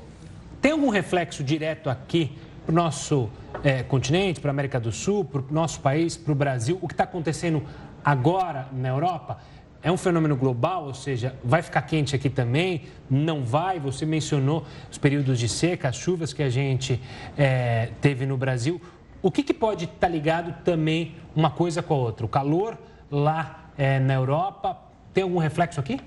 tem 0.62 0.71
algum 0.71 0.89
reflexo 0.89 1.43
direto 1.43 1.89
aqui 1.89 2.32
para 2.65 2.71
o 2.71 2.76
nosso 2.76 3.30
é, 3.63 3.84
continente, 3.84 4.39
para 4.39 4.49
a 4.49 4.54
América 4.54 4.80
do 4.80 4.91
Sul, 4.91 5.26
para 5.26 5.41
o 5.41 5.45
nosso 5.52 5.82
país, 5.82 6.15
para 6.15 6.32
o 6.32 6.36
Brasil? 6.36 6.78
O 6.82 6.88
que 6.88 6.93
está 6.93 7.04
acontecendo 7.04 7.63
agora 8.04 8.67
na 8.71 8.89
Europa 8.89 9.39
é 9.82 9.91
um 9.91 9.97
fenômeno 9.97 10.38
global, 10.38 10.86
ou 10.86 10.93
seja, 10.93 11.36
vai 11.43 11.62
ficar 11.62 11.82
quente 11.82 12.15
aqui 12.15 12.30
também? 12.30 12.84
Não 13.10 13.43
vai? 13.43 13.80
Você 13.82 14.06
mencionou 14.06 14.65
os 14.89 14.97
períodos 14.97 15.38
de 15.38 15.49
seca, 15.49 15.89
as 15.89 15.97
chuvas 15.97 16.32
que 16.32 16.41
a 16.41 16.49
gente 16.49 17.02
é, 17.38 17.89
teve 17.99 18.26
no 18.26 18.38
Brasil. 18.38 18.82
O 19.23 19.31
que, 19.31 19.41
que 19.41 19.53
pode 19.53 19.86
estar 19.86 19.99
tá 20.01 20.07
ligado 20.09 20.53
também 20.65 21.15
uma 21.33 21.49
coisa 21.49 21.81
com 21.81 21.93
a 21.93 21.97
outra? 21.97 22.25
O 22.25 22.29
calor 22.29 22.77
lá 23.09 23.69
é, 23.77 23.97
na 23.97 24.15
Europa 24.15 24.77
tem 25.13 25.23
algum 25.23 25.38
reflexo 25.38 25.79
aqui? 25.79 25.97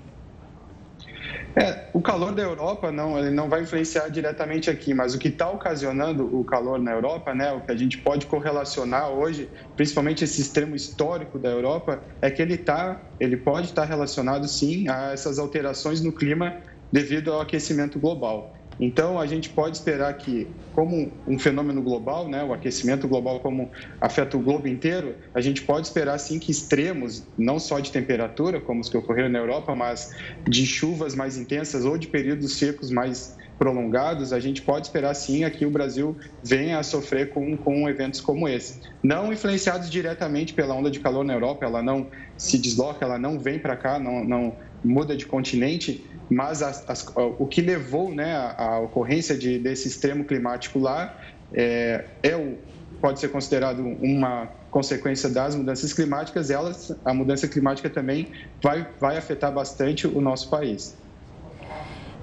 É, 1.55 1.87
o 1.93 1.99
calor 1.99 2.35
da 2.35 2.43
Europa 2.43 2.91
não, 2.91 3.17
ele 3.17 3.31
não 3.31 3.49
vai 3.49 3.63
influenciar 3.63 4.09
diretamente 4.09 4.69
aqui, 4.69 4.93
mas 4.93 5.15
o 5.15 5.17
que 5.17 5.29
está 5.29 5.49
ocasionando 5.49 6.39
o 6.39 6.43
calor 6.43 6.77
na 6.77 6.91
Europa, 6.91 7.33
né, 7.33 7.51
o 7.51 7.61
que 7.61 7.71
a 7.71 7.75
gente 7.75 7.97
pode 7.97 8.27
correlacionar 8.27 9.09
hoje, 9.09 9.49
principalmente 9.75 10.23
esse 10.23 10.39
extremo 10.39 10.75
histórico 10.75 11.39
da 11.39 11.49
Europa, 11.49 11.99
é 12.21 12.29
que 12.29 12.39
ele 12.39 12.55
tá, 12.55 13.01
ele 13.19 13.35
pode 13.35 13.69
estar 13.69 13.81
tá 13.81 13.87
relacionado 13.87 14.47
sim 14.47 14.87
a 14.89 15.11
essas 15.11 15.39
alterações 15.39 16.01
no 16.01 16.11
clima 16.11 16.57
devido 16.91 17.33
ao 17.33 17.41
aquecimento 17.41 17.97
global. 17.97 18.53
Então, 18.79 19.19
a 19.19 19.25
gente 19.25 19.49
pode 19.49 19.77
esperar 19.77 20.13
que, 20.13 20.47
como 20.73 21.11
um 21.27 21.39
fenômeno 21.39 21.81
global, 21.81 22.29
né, 22.29 22.43
o 22.43 22.53
aquecimento 22.53 23.07
global 23.07 23.39
como 23.39 23.71
afeta 23.99 24.37
o 24.37 24.41
globo 24.41 24.67
inteiro, 24.67 25.15
a 25.33 25.41
gente 25.41 25.63
pode 25.63 25.87
esperar 25.87 26.17
sim 26.19 26.39
que 26.39 26.51
extremos, 26.51 27.27
não 27.37 27.59
só 27.59 27.79
de 27.79 27.91
temperatura, 27.91 28.61
como 28.61 28.81
os 28.81 28.89
que 28.89 28.97
ocorreram 28.97 29.29
na 29.29 29.39
Europa, 29.39 29.75
mas 29.75 30.11
de 30.47 30.65
chuvas 30.65 31.15
mais 31.15 31.37
intensas 31.37 31.85
ou 31.85 31.97
de 31.97 32.07
períodos 32.07 32.57
secos 32.59 32.91
mais 32.91 33.35
prolongados, 33.57 34.31
a 34.31 34.39
gente 34.39 34.61
pode 34.61 34.87
esperar 34.87 35.13
sim 35.15 35.43
aqui 35.43 35.65
o 35.65 35.71
Brasil 35.71 36.15
venha 36.43 36.77
a 36.77 36.83
sofrer 36.83 37.29
com, 37.31 37.57
com 37.57 37.89
eventos 37.89 38.21
como 38.21 38.47
esse. 38.47 38.79
Não 39.03 39.33
influenciados 39.33 39.89
diretamente 39.89 40.53
pela 40.53 40.75
onda 40.75 40.91
de 40.91 40.99
calor 40.99 41.25
na 41.25 41.33
Europa, 41.33 41.65
ela 41.65 41.81
não 41.81 42.09
se 42.37 42.59
desloca, 42.59 43.03
ela 43.03 43.17
não 43.17 43.39
vem 43.39 43.57
para 43.57 43.75
cá, 43.75 43.97
não, 43.97 44.23
não 44.23 44.57
muda 44.83 45.15
de 45.15 45.25
continente, 45.25 46.05
mas 46.29 46.61
as, 46.61 46.87
as, 46.89 47.05
o 47.15 47.45
que 47.45 47.61
levou 47.61 48.13
né, 48.13 48.35
à 48.57 48.79
ocorrência 48.79 49.37
de, 49.37 49.57
desse 49.59 49.87
extremo 49.87 50.25
climático 50.25 50.79
lá 50.79 51.17
é, 51.53 52.05
é 52.21 52.35
o, 52.35 52.57
pode 52.99 53.19
ser 53.19 53.29
considerado 53.29 53.79
uma 53.79 54.49
consequência 54.69 55.29
das 55.29 55.55
mudanças 55.55 55.93
climáticas, 55.93 56.49
elas, 56.49 56.95
a 57.05 57.13
mudança 57.13 57.47
climática 57.47 57.89
também 57.89 58.27
vai, 58.61 58.87
vai 58.99 59.17
afetar 59.17 59.51
bastante 59.51 60.05
o 60.05 60.19
nosso 60.19 60.49
país. 60.49 60.95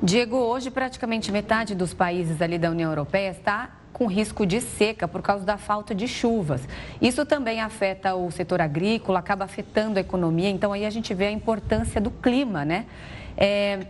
Diego, 0.03 0.37
hoje 0.37 0.71
praticamente 0.71 1.33
metade 1.33 1.75
dos 1.75 1.95
países 1.95 2.43
ali 2.43 2.59
da 2.59 2.71
União 2.71 2.91
Europeia 2.91 3.31
está 3.31 3.71
com 3.95 4.07
risco 4.07 4.45
de 4.45 4.61
seca 4.61 5.07
por 5.09 5.23
causa 5.23 5.47
da 5.47 5.57
falta 5.57 5.95
de 5.95 6.07
chuvas. 6.07 6.61
Isso 7.01 7.25
também 7.25 7.61
afeta 7.61 8.15
o 8.15 8.31
setor 8.31 8.61
agrícola, 8.61 9.21
acaba 9.21 9.45
afetando 9.45 9.99
a 9.99 10.03
economia, 10.03 10.51
então 10.51 10.73
aí 10.73 10.85
a 10.85 10.91
gente 10.91 11.15
vê 11.15 11.27
a 11.27 11.31
importância 11.31 12.01
do 12.01 12.11
clima, 12.11 12.65
né? 12.65 12.87
É, 13.37 13.87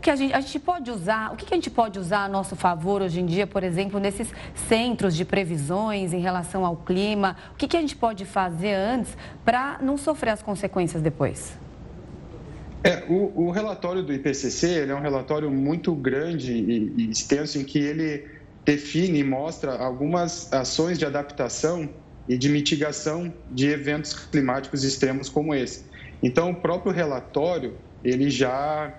que 0.00 0.10
a 0.10 0.16
gente, 0.16 0.32
a 0.32 0.40
gente 0.40 0.58
pode 0.58 0.90
usar, 0.90 1.32
o 1.32 1.36
que, 1.36 1.44
que 1.44 1.52
a 1.52 1.56
gente 1.56 1.70
pode 1.70 1.98
usar 1.98 2.24
a 2.24 2.28
nosso 2.28 2.56
favor 2.56 3.02
hoje 3.02 3.20
em 3.20 3.26
dia, 3.26 3.46
por 3.46 3.62
exemplo, 3.62 4.00
nesses 4.00 4.28
centros 4.68 5.14
de 5.14 5.24
previsões 5.24 6.12
em 6.12 6.20
relação 6.20 6.64
ao 6.64 6.76
clima? 6.76 7.36
O 7.52 7.56
que, 7.56 7.68
que 7.68 7.76
a 7.76 7.80
gente 7.80 7.96
pode 7.96 8.24
fazer 8.24 8.72
antes 8.74 9.16
para 9.44 9.78
não 9.82 9.98
sofrer 9.98 10.30
as 10.30 10.42
consequências 10.42 11.02
depois? 11.02 11.56
É, 12.84 13.04
o, 13.08 13.46
o 13.46 13.50
relatório 13.50 14.02
do 14.02 14.12
IPCC 14.12 14.86
é 14.88 14.94
um 14.94 15.00
relatório 15.00 15.50
muito 15.50 15.94
grande 15.94 16.52
e, 16.52 16.92
e 16.96 17.10
extenso 17.10 17.58
em 17.58 17.64
que 17.64 17.78
ele 17.78 18.24
define 18.64 19.20
e 19.20 19.24
mostra 19.24 19.76
algumas 19.76 20.52
ações 20.52 20.98
de 20.98 21.04
adaptação 21.04 21.88
e 22.28 22.36
de 22.36 22.48
mitigação 22.48 23.32
de 23.50 23.68
eventos 23.68 24.14
climáticos 24.14 24.84
extremos 24.84 25.28
como 25.28 25.54
esse. 25.54 25.84
Então, 26.22 26.50
o 26.50 26.54
próprio 26.54 26.92
relatório 26.92 27.74
ele 28.04 28.30
já 28.30 28.92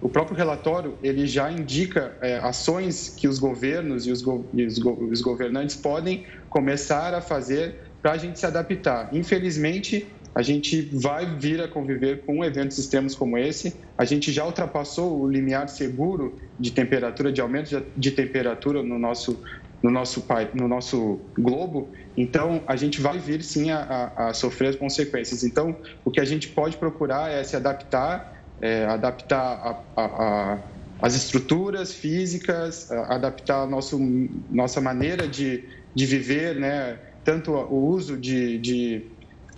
o 0.00 0.08
próprio 0.08 0.36
relatório 0.36 0.98
ele 1.02 1.28
já 1.28 1.50
indica 1.50 2.16
é, 2.20 2.38
ações 2.38 3.14
que 3.16 3.28
os 3.28 3.38
governos 3.38 4.04
e 4.04 4.10
os, 4.10 4.20
go 4.20 4.44
e 4.52 4.64
os, 4.64 4.78
go 4.78 4.92
os 5.10 5.20
governantes 5.20 5.76
podem 5.76 6.26
começar 6.48 7.14
a 7.14 7.20
fazer 7.20 7.76
para 8.00 8.12
a 8.12 8.16
gente 8.16 8.38
se 8.38 8.44
adaptar. 8.44 9.08
Infelizmente, 9.12 10.06
a 10.34 10.42
gente 10.42 10.80
vai 10.92 11.26
vir 11.36 11.60
a 11.60 11.68
conviver 11.68 12.22
com 12.24 12.44
eventos 12.44 12.78
extremos 12.78 13.14
como 13.14 13.36
esse. 13.36 13.76
A 13.98 14.04
gente 14.04 14.32
já 14.32 14.44
ultrapassou 14.44 15.20
o 15.20 15.28
limiar 15.28 15.68
seguro 15.68 16.38
de 16.58 16.70
temperatura, 16.70 17.30
de 17.30 17.40
aumento 17.40 17.82
de 17.96 18.10
temperatura 18.10 18.82
no 18.82 18.98
nosso, 18.98 19.42
no 19.82 19.90
nosso, 19.90 20.24
no 20.54 20.66
nosso 20.66 21.20
globo. 21.38 21.90
Então, 22.16 22.62
a 22.66 22.76
gente 22.76 23.00
vai 23.00 23.18
vir 23.18 23.42
sim 23.42 23.70
a, 23.70 23.78
a, 24.16 24.28
a 24.28 24.34
sofrer 24.34 24.68
as 24.68 24.76
consequências. 24.76 25.44
Então, 25.44 25.76
o 26.04 26.10
que 26.10 26.20
a 26.20 26.24
gente 26.24 26.48
pode 26.48 26.76
procurar 26.76 27.30
é 27.30 27.44
se 27.44 27.54
adaptar 27.54 28.32
é, 28.62 28.86
adaptar 28.86 29.82
a, 29.96 30.00
a, 30.00 30.58
as 31.02 31.16
estruturas 31.16 31.92
físicas, 31.92 32.90
adaptar 32.92 33.62
a 33.62 33.66
nosso, 33.66 33.98
nossa 34.48 34.80
maneira 34.80 35.26
de, 35.26 35.64
de 35.92 36.06
viver, 36.06 36.54
né? 36.54 36.96
tanto 37.24 37.52
o 37.52 37.88
uso 37.88 38.16
de, 38.16 38.58
de 38.58 39.02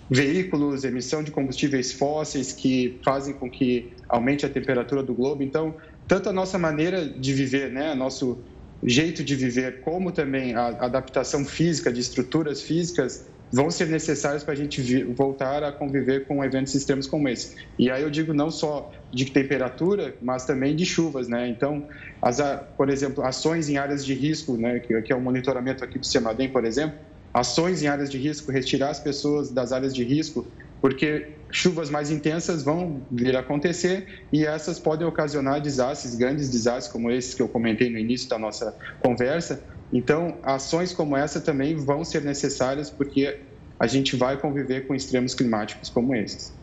veículos, 0.09 0.83
emissão 0.83 1.23
de 1.23 1.31
combustíveis 1.31 1.91
fósseis 1.91 2.51
que 2.51 2.99
fazem 3.03 3.33
com 3.33 3.49
que 3.49 3.91
aumente 4.07 4.45
a 4.45 4.49
temperatura 4.49 5.01
do 5.01 5.13
globo. 5.13 5.41
Então, 5.41 5.75
tanto 6.07 6.29
a 6.29 6.33
nossa 6.33 6.57
maneira 6.57 7.07
de 7.07 7.33
viver, 7.33 7.71
né, 7.71 7.95
nosso 7.95 8.37
jeito 8.83 9.23
de 9.23 9.35
viver, 9.35 9.81
como 9.81 10.11
também 10.11 10.53
a 10.53 10.67
adaptação 10.67 11.43
física 11.43 11.91
de 11.91 12.01
estruturas 12.01 12.61
físicas 12.61 13.27
vão 13.51 13.71
ser 13.71 13.87
necessários 13.87 14.43
para 14.43 14.53
a 14.53 14.55
gente 14.55 15.03
voltar 15.03 15.63
a 15.63 15.71
conviver 15.71 16.25
com 16.25 16.43
eventos 16.43 16.75
extremos 16.75 17.07
como 17.07 17.29
esse. 17.29 17.55
E 17.79 17.89
aí 17.89 18.01
eu 18.01 18.09
digo 18.09 18.33
não 18.33 18.51
só 18.51 18.91
de 19.11 19.25
temperatura, 19.25 20.15
mas 20.21 20.45
também 20.45 20.75
de 20.75 20.85
chuvas, 20.85 21.27
né? 21.27 21.47
Então, 21.47 21.87
as, 22.21 22.41
por 22.75 22.89
exemplo, 22.89 23.23
ações 23.23 23.69
em 23.69 23.77
áreas 23.77 24.05
de 24.05 24.13
risco, 24.13 24.57
né, 24.57 24.79
que, 24.79 25.13
é 25.13 25.15
o 25.15 25.21
monitoramento 25.21 25.83
aqui 25.83 25.97
do 25.97 26.05
CEMADEM, 26.05 26.49
por 26.49 26.65
exemplo, 26.65 26.97
ações 27.35 27.83
em 27.83 27.87
áreas 27.87 28.09
de 28.09 28.17
risco, 28.17 28.49
retirar 28.49 28.91
as 28.91 28.99
pessoas 28.99 29.51
das 29.51 29.73
áreas 29.73 29.93
de 29.93 30.05
risco, 30.05 30.47
porque 30.79 31.31
chuvas 31.51 31.89
mais 31.89 32.09
intensas 32.09 32.63
vão 32.63 33.01
vir 33.11 33.35
a 33.35 33.41
acontecer 33.41 34.23
e 34.31 34.45
essas 34.45 34.79
podem 34.79 35.05
ocasionar 35.05 35.59
desastres, 35.59 36.15
grandes 36.15 36.49
desastres 36.49 36.87
como 36.87 37.11
esses 37.11 37.33
que 37.33 37.41
eu 37.41 37.49
comentei 37.49 37.89
no 37.89 37.99
início 37.99 38.29
da 38.29 38.39
nossa 38.39 38.73
conversa, 39.01 39.61
então, 39.91 40.37
ações 40.43 40.93
como 40.93 41.15
essa 41.15 41.41
também 41.41 41.75
vão 41.75 42.05
ser 42.05 42.23
necessárias 42.23 42.89
porque 42.89 43.41
a 43.77 43.85
gente 43.85 44.15
vai 44.15 44.37
conviver 44.37 44.87
com 44.87 44.95
extremos 44.95 45.33
climáticos 45.33 45.89
como 45.89 46.15
esses. 46.15 46.53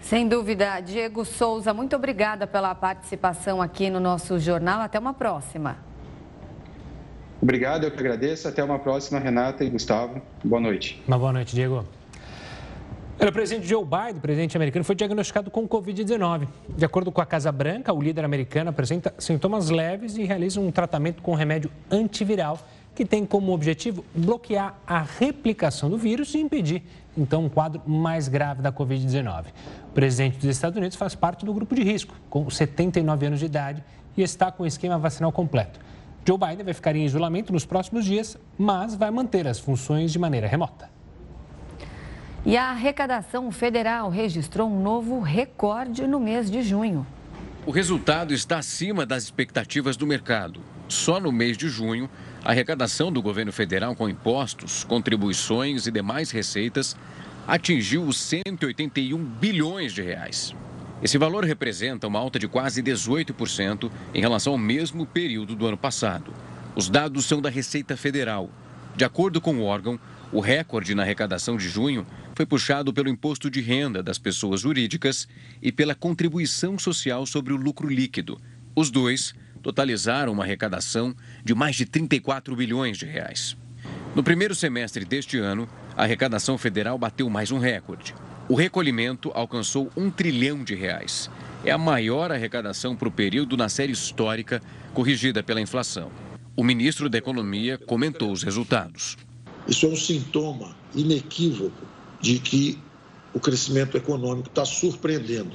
Sem 0.00 0.26
dúvida. 0.28 0.80
Diego 0.80 1.24
Souza, 1.24 1.72
muito 1.72 1.94
obrigada 1.94 2.48
pela 2.48 2.74
participação 2.74 3.62
aqui 3.62 3.88
no 3.88 4.00
nosso 4.00 4.40
jornal. 4.40 4.80
Até 4.80 4.98
uma 4.98 5.14
próxima. 5.14 5.91
Obrigado, 7.42 7.82
eu 7.82 7.90
que 7.90 7.98
agradeço. 7.98 8.46
Até 8.46 8.62
uma 8.62 8.78
próxima, 8.78 9.18
Renata 9.18 9.64
e 9.64 9.68
Gustavo. 9.68 10.22
Boa 10.44 10.60
noite. 10.60 11.02
Uma 11.08 11.18
boa 11.18 11.32
noite, 11.32 11.56
Diego. 11.56 11.84
O 13.20 13.32
presidente 13.32 13.66
Joe 13.66 13.84
Biden, 13.84 14.20
presidente 14.20 14.56
americano, 14.56 14.84
foi 14.84 14.94
diagnosticado 14.94 15.50
com 15.50 15.68
Covid-19. 15.68 16.46
De 16.68 16.84
acordo 16.84 17.10
com 17.10 17.20
a 17.20 17.26
Casa 17.26 17.50
Branca, 17.50 17.92
o 17.92 18.00
líder 18.00 18.24
americano 18.24 18.70
apresenta 18.70 19.12
sintomas 19.18 19.70
leves 19.70 20.16
e 20.16 20.22
realiza 20.22 20.60
um 20.60 20.70
tratamento 20.70 21.20
com 21.20 21.34
remédio 21.34 21.70
antiviral 21.90 22.58
que 22.94 23.04
tem 23.04 23.24
como 23.26 23.52
objetivo 23.52 24.04
bloquear 24.14 24.78
a 24.86 25.02
replicação 25.02 25.90
do 25.90 25.96
vírus 25.96 26.34
e 26.34 26.38
impedir, 26.38 26.82
então, 27.16 27.44
um 27.44 27.48
quadro 27.48 27.82
mais 27.86 28.28
grave 28.28 28.62
da 28.62 28.70
Covid-19. 28.72 29.46
O 29.88 29.92
presidente 29.92 30.38
dos 30.38 30.46
Estados 30.46 30.76
Unidos 30.76 30.96
faz 30.96 31.14
parte 31.14 31.44
do 31.44 31.52
grupo 31.52 31.74
de 31.74 31.82
risco, 31.82 32.14
com 32.30 32.48
79 32.48 33.26
anos 33.26 33.40
de 33.40 33.46
idade 33.46 33.82
e 34.16 34.22
está 34.22 34.52
com 34.52 34.62
o 34.62 34.66
esquema 34.66 34.98
vacinal 34.98 35.32
completo. 35.32 35.80
Joe 36.24 36.38
Biden 36.38 36.64
vai 36.64 36.74
ficar 36.74 36.94
em 36.94 37.04
isolamento 37.04 37.52
nos 37.52 37.66
próximos 37.66 38.04
dias, 38.04 38.38
mas 38.56 38.94
vai 38.94 39.10
manter 39.10 39.46
as 39.48 39.58
funções 39.58 40.12
de 40.12 40.18
maneira 40.18 40.46
remota. 40.46 40.88
E 42.46 42.56
a 42.56 42.70
arrecadação 42.70 43.50
federal 43.50 44.08
registrou 44.08 44.68
um 44.68 44.80
novo 44.80 45.20
recorde 45.20 46.06
no 46.06 46.20
mês 46.20 46.50
de 46.50 46.62
junho. 46.62 47.06
O 47.66 47.70
resultado 47.70 48.34
está 48.34 48.58
acima 48.58 49.06
das 49.06 49.24
expectativas 49.24 49.96
do 49.96 50.06
mercado. 50.06 50.60
Só 50.88 51.20
no 51.20 51.32
mês 51.32 51.56
de 51.56 51.68
junho, 51.68 52.10
a 52.44 52.50
arrecadação 52.50 53.12
do 53.12 53.22
governo 53.22 53.52
federal 53.52 53.94
com 53.94 54.08
impostos, 54.08 54.84
contribuições 54.84 55.86
e 55.86 55.90
demais 55.90 56.30
receitas 56.30 56.96
atingiu 57.46 58.02
os 58.02 58.18
181 58.18 59.16
bilhões 59.18 59.92
de 59.92 60.02
reais. 60.02 60.54
Esse 61.02 61.18
valor 61.18 61.44
representa 61.44 62.06
uma 62.06 62.20
alta 62.20 62.38
de 62.38 62.46
quase 62.46 62.80
18% 62.80 63.90
em 64.14 64.20
relação 64.20 64.52
ao 64.52 64.58
mesmo 64.58 65.04
período 65.04 65.56
do 65.56 65.66
ano 65.66 65.76
passado. 65.76 66.32
Os 66.76 66.88
dados 66.88 67.24
são 67.24 67.42
da 67.42 67.50
Receita 67.50 67.96
Federal. 67.96 68.48
De 68.94 69.04
acordo 69.04 69.40
com 69.40 69.56
o 69.56 69.64
órgão, 69.64 69.98
o 70.30 70.38
recorde 70.38 70.94
na 70.94 71.02
arrecadação 71.02 71.56
de 71.56 71.68
junho 71.68 72.06
foi 72.36 72.46
puxado 72.46 72.92
pelo 72.92 73.08
imposto 73.08 73.50
de 73.50 73.60
renda 73.60 74.00
das 74.00 74.16
pessoas 74.16 74.60
jurídicas 74.60 75.26
e 75.60 75.72
pela 75.72 75.94
contribuição 75.94 76.78
social 76.78 77.26
sobre 77.26 77.52
o 77.52 77.56
lucro 77.56 77.88
líquido. 77.88 78.40
Os 78.74 78.88
dois 78.88 79.34
totalizaram 79.60 80.32
uma 80.32 80.44
arrecadação 80.44 81.16
de 81.44 81.52
mais 81.52 81.74
de 81.74 81.84
34 81.84 82.54
bilhões 82.54 82.96
de 82.96 83.06
reais. 83.06 83.56
No 84.14 84.22
primeiro 84.22 84.54
semestre 84.54 85.04
deste 85.04 85.36
ano, 85.36 85.68
a 85.96 86.04
arrecadação 86.04 86.56
federal 86.56 86.96
bateu 86.96 87.28
mais 87.28 87.50
um 87.50 87.58
recorde. 87.58 88.14
O 88.48 88.54
recolhimento 88.54 89.30
alcançou 89.34 89.90
um 89.96 90.10
trilhão 90.10 90.64
de 90.64 90.74
reais. 90.74 91.30
É 91.64 91.70
a 91.70 91.78
maior 91.78 92.32
arrecadação 92.32 92.96
para 92.96 93.08
o 93.08 93.12
período 93.12 93.56
na 93.56 93.68
série 93.68 93.92
histórica, 93.92 94.60
corrigida 94.92 95.42
pela 95.42 95.60
inflação. 95.60 96.10
O 96.56 96.64
ministro 96.64 97.08
da 97.08 97.18
Economia 97.18 97.78
comentou 97.78 98.32
os 98.32 98.42
resultados. 98.42 99.16
Isso 99.66 99.86
é 99.86 99.88
um 99.88 99.96
sintoma 99.96 100.76
inequívoco 100.94 101.86
de 102.20 102.38
que 102.40 102.78
o 103.32 103.40
crescimento 103.40 103.96
econômico 103.96 104.48
está 104.48 104.64
surpreendendo. 104.64 105.52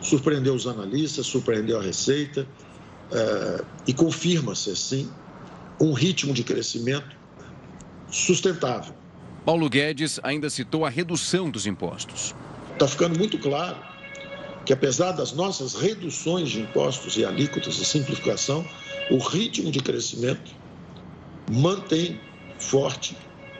Surpreendeu 0.00 0.54
os 0.54 0.66
analistas, 0.66 1.26
surpreendeu 1.26 1.78
a 1.78 1.82
Receita 1.82 2.46
é, 3.12 3.64
e 3.88 3.92
confirma-se, 3.92 4.70
assim, 4.70 5.10
um 5.80 5.92
ritmo 5.92 6.32
de 6.32 6.44
crescimento 6.44 7.16
sustentável. 8.10 8.94
Paulo 9.50 9.68
Guedes 9.68 10.20
ainda 10.22 10.48
citou 10.48 10.84
a 10.86 10.88
redução 10.88 11.50
dos 11.50 11.66
impostos. 11.66 12.36
Está 12.74 12.86
ficando 12.86 13.18
muito 13.18 13.36
claro 13.36 13.78
que, 14.64 14.72
apesar 14.72 15.10
das 15.10 15.32
nossas 15.32 15.74
reduções 15.74 16.50
de 16.50 16.60
impostos 16.60 17.16
e 17.16 17.24
alíquotas 17.24 17.76
e 17.78 17.84
simplificação, 17.84 18.64
o 19.10 19.18
ritmo 19.18 19.72
de 19.72 19.80
crescimento 19.80 20.52
mantém 21.50 22.20
forte 22.60 23.16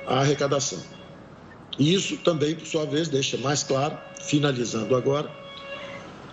a 0.06 0.20
arrecadação. 0.20 0.78
E 1.76 1.92
isso 1.92 2.16
também, 2.18 2.54
por 2.54 2.68
sua 2.68 2.86
vez, 2.86 3.08
deixa 3.08 3.36
mais 3.38 3.64
claro, 3.64 3.98
finalizando 4.20 4.94
agora, 4.94 5.28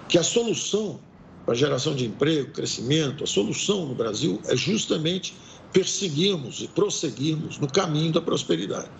que 0.08 0.20
a 0.20 0.24
solução 0.24 1.00
para 1.46 1.56
a 1.56 1.58
geração 1.58 1.96
de 1.96 2.06
emprego, 2.06 2.52
crescimento, 2.52 3.24
a 3.24 3.28
solução 3.28 3.88
no 3.88 3.96
Brasil 3.96 4.40
é 4.46 4.56
justamente 4.56 5.34
perseguirmos 5.74 6.62
e 6.62 6.68
prosseguirmos 6.68 7.58
no 7.58 7.68
caminho 7.68 8.14
da 8.14 8.22
prosperidade. 8.22 8.92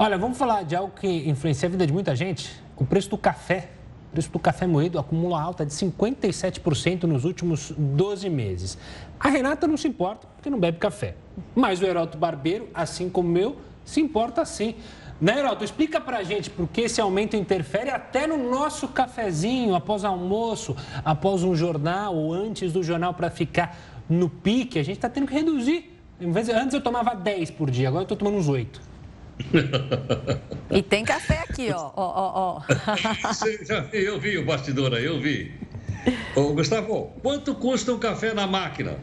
Olha, 0.00 0.16
vamos 0.16 0.38
falar 0.38 0.62
de 0.62 0.76
algo 0.76 0.92
que 0.94 1.28
influencia 1.28 1.66
a 1.66 1.70
vida 1.70 1.84
de 1.84 1.92
muita 1.92 2.14
gente: 2.14 2.54
o 2.76 2.86
preço 2.86 3.10
do 3.10 3.18
café. 3.18 3.70
O 4.08 4.12
preço 4.12 4.30
do 4.30 4.38
café 4.38 4.64
moído 4.64 4.96
acumula 4.96 5.42
alta 5.42 5.66
de 5.66 5.72
57% 5.72 7.02
nos 7.02 7.24
últimos 7.24 7.74
12 7.76 8.30
meses. 8.30 8.78
A 9.18 9.28
Renata 9.28 9.66
não 9.66 9.76
se 9.76 9.88
importa 9.88 10.26
porque 10.36 10.48
não 10.48 10.58
bebe 10.58 10.78
café. 10.78 11.16
Mas 11.54 11.82
o 11.82 11.84
Heroto 11.84 12.16
Barbeiro, 12.16 12.68
assim 12.72 13.10
como 13.10 13.36
eu, 13.36 13.56
se 13.84 14.00
importa 14.00 14.44
sim. 14.44 14.76
Né, 15.20 15.40
Heraldo? 15.40 15.64
Explica 15.64 16.00
pra 16.00 16.22
gente 16.22 16.48
por 16.48 16.68
que 16.68 16.82
esse 16.82 17.00
aumento 17.00 17.36
interfere 17.36 17.90
até 17.90 18.24
no 18.24 18.38
nosso 18.50 18.86
cafezinho, 18.86 19.74
após 19.74 20.04
almoço, 20.04 20.76
após 21.04 21.42
um 21.42 21.56
jornal 21.56 22.14
ou 22.14 22.32
antes 22.32 22.72
do 22.72 22.84
jornal 22.84 23.12
para 23.12 23.28
ficar 23.30 23.76
no 24.08 24.30
pique. 24.30 24.78
A 24.78 24.82
gente 24.84 24.96
está 24.96 25.08
tendo 25.08 25.26
que 25.26 25.34
reduzir. 25.34 25.92
Antes 26.22 26.72
eu 26.72 26.80
tomava 26.80 27.14
10 27.14 27.50
por 27.50 27.68
dia, 27.68 27.88
agora 27.88 28.02
eu 28.02 28.04
estou 28.04 28.16
tomando 28.16 28.38
uns 28.38 28.48
8. 28.48 28.87
E 30.70 30.82
tem 30.82 31.02
café 31.02 31.44
aqui, 31.48 31.70
ó. 31.72 31.80
ó, 31.80 31.92
ó, 31.96 32.58
ó. 32.58 32.62
eu 33.92 34.20
vi 34.20 34.36
o 34.36 34.44
bastidor 34.44 34.92
aí, 34.92 35.06
eu 35.06 35.18
vi. 35.18 35.50
Ô, 36.36 36.52
Gustavo, 36.52 37.12
quanto 37.22 37.54
custa 37.54 37.92
um 37.92 37.98
café 37.98 38.34
na 38.34 38.46
máquina? 38.46 38.98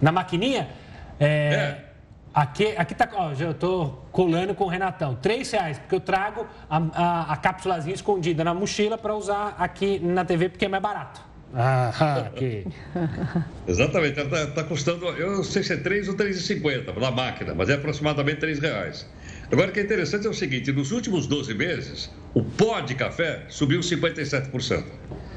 Na 0.00 0.10
maquininha? 0.10 0.70
É. 1.18 1.26
é. 1.26 1.90
Aqui, 2.32 2.74
aqui 2.76 2.94
tá, 2.94 3.08
ó, 3.12 3.34
já 3.34 3.52
tô 3.52 3.88
colando 4.12 4.54
com 4.54 4.64
o 4.64 4.68
Renatão. 4.68 5.16
Três 5.16 5.50
reais, 5.50 5.78
porque 5.78 5.96
eu 5.96 6.00
trago 6.00 6.46
a, 6.70 6.76
a, 6.94 7.32
a 7.32 7.36
cápsulazinha 7.36 7.94
escondida 7.94 8.44
na 8.44 8.54
mochila 8.54 8.96
para 8.96 9.14
usar 9.14 9.56
aqui 9.58 9.98
na 9.98 10.24
TV, 10.24 10.48
porque 10.48 10.64
é 10.64 10.68
mais 10.68 10.82
barato. 10.82 11.20
Ah, 11.52 12.28
ok. 12.32 12.66
Exatamente, 13.66 14.20
está 14.20 14.46
tá 14.46 14.64
custando, 14.64 15.06
eu 15.06 15.32
não 15.32 15.42
sei 15.42 15.64
se 15.64 15.72
é 15.72 15.76
3 15.76 16.08
ou 16.08 16.14
3,50 16.14 16.96
na 16.96 17.10
máquina, 17.10 17.52
mas 17.52 17.68
é 17.68 17.74
aproximadamente 17.74 18.38
3 18.38 18.60
reais. 18.60 19.06
Agora, 19.52 19.70
o 19.70 19.72
que 19.72 19.80
é 19.80 19.82
interessante 19.82 20.26
é 20.26 20.30
o 20.30 20.34
seguinte, 20.34 20.70
nos 20.72 20.92
últimos 20.92 21.26
12 21.26 21.54
meses, 21.54 22.10
o 22.34 22.42
pó 22.42 22.80
de 22.80 22.94
café 22.94 23.46
subiu 23.48 23.80
57%. 23.80 24.84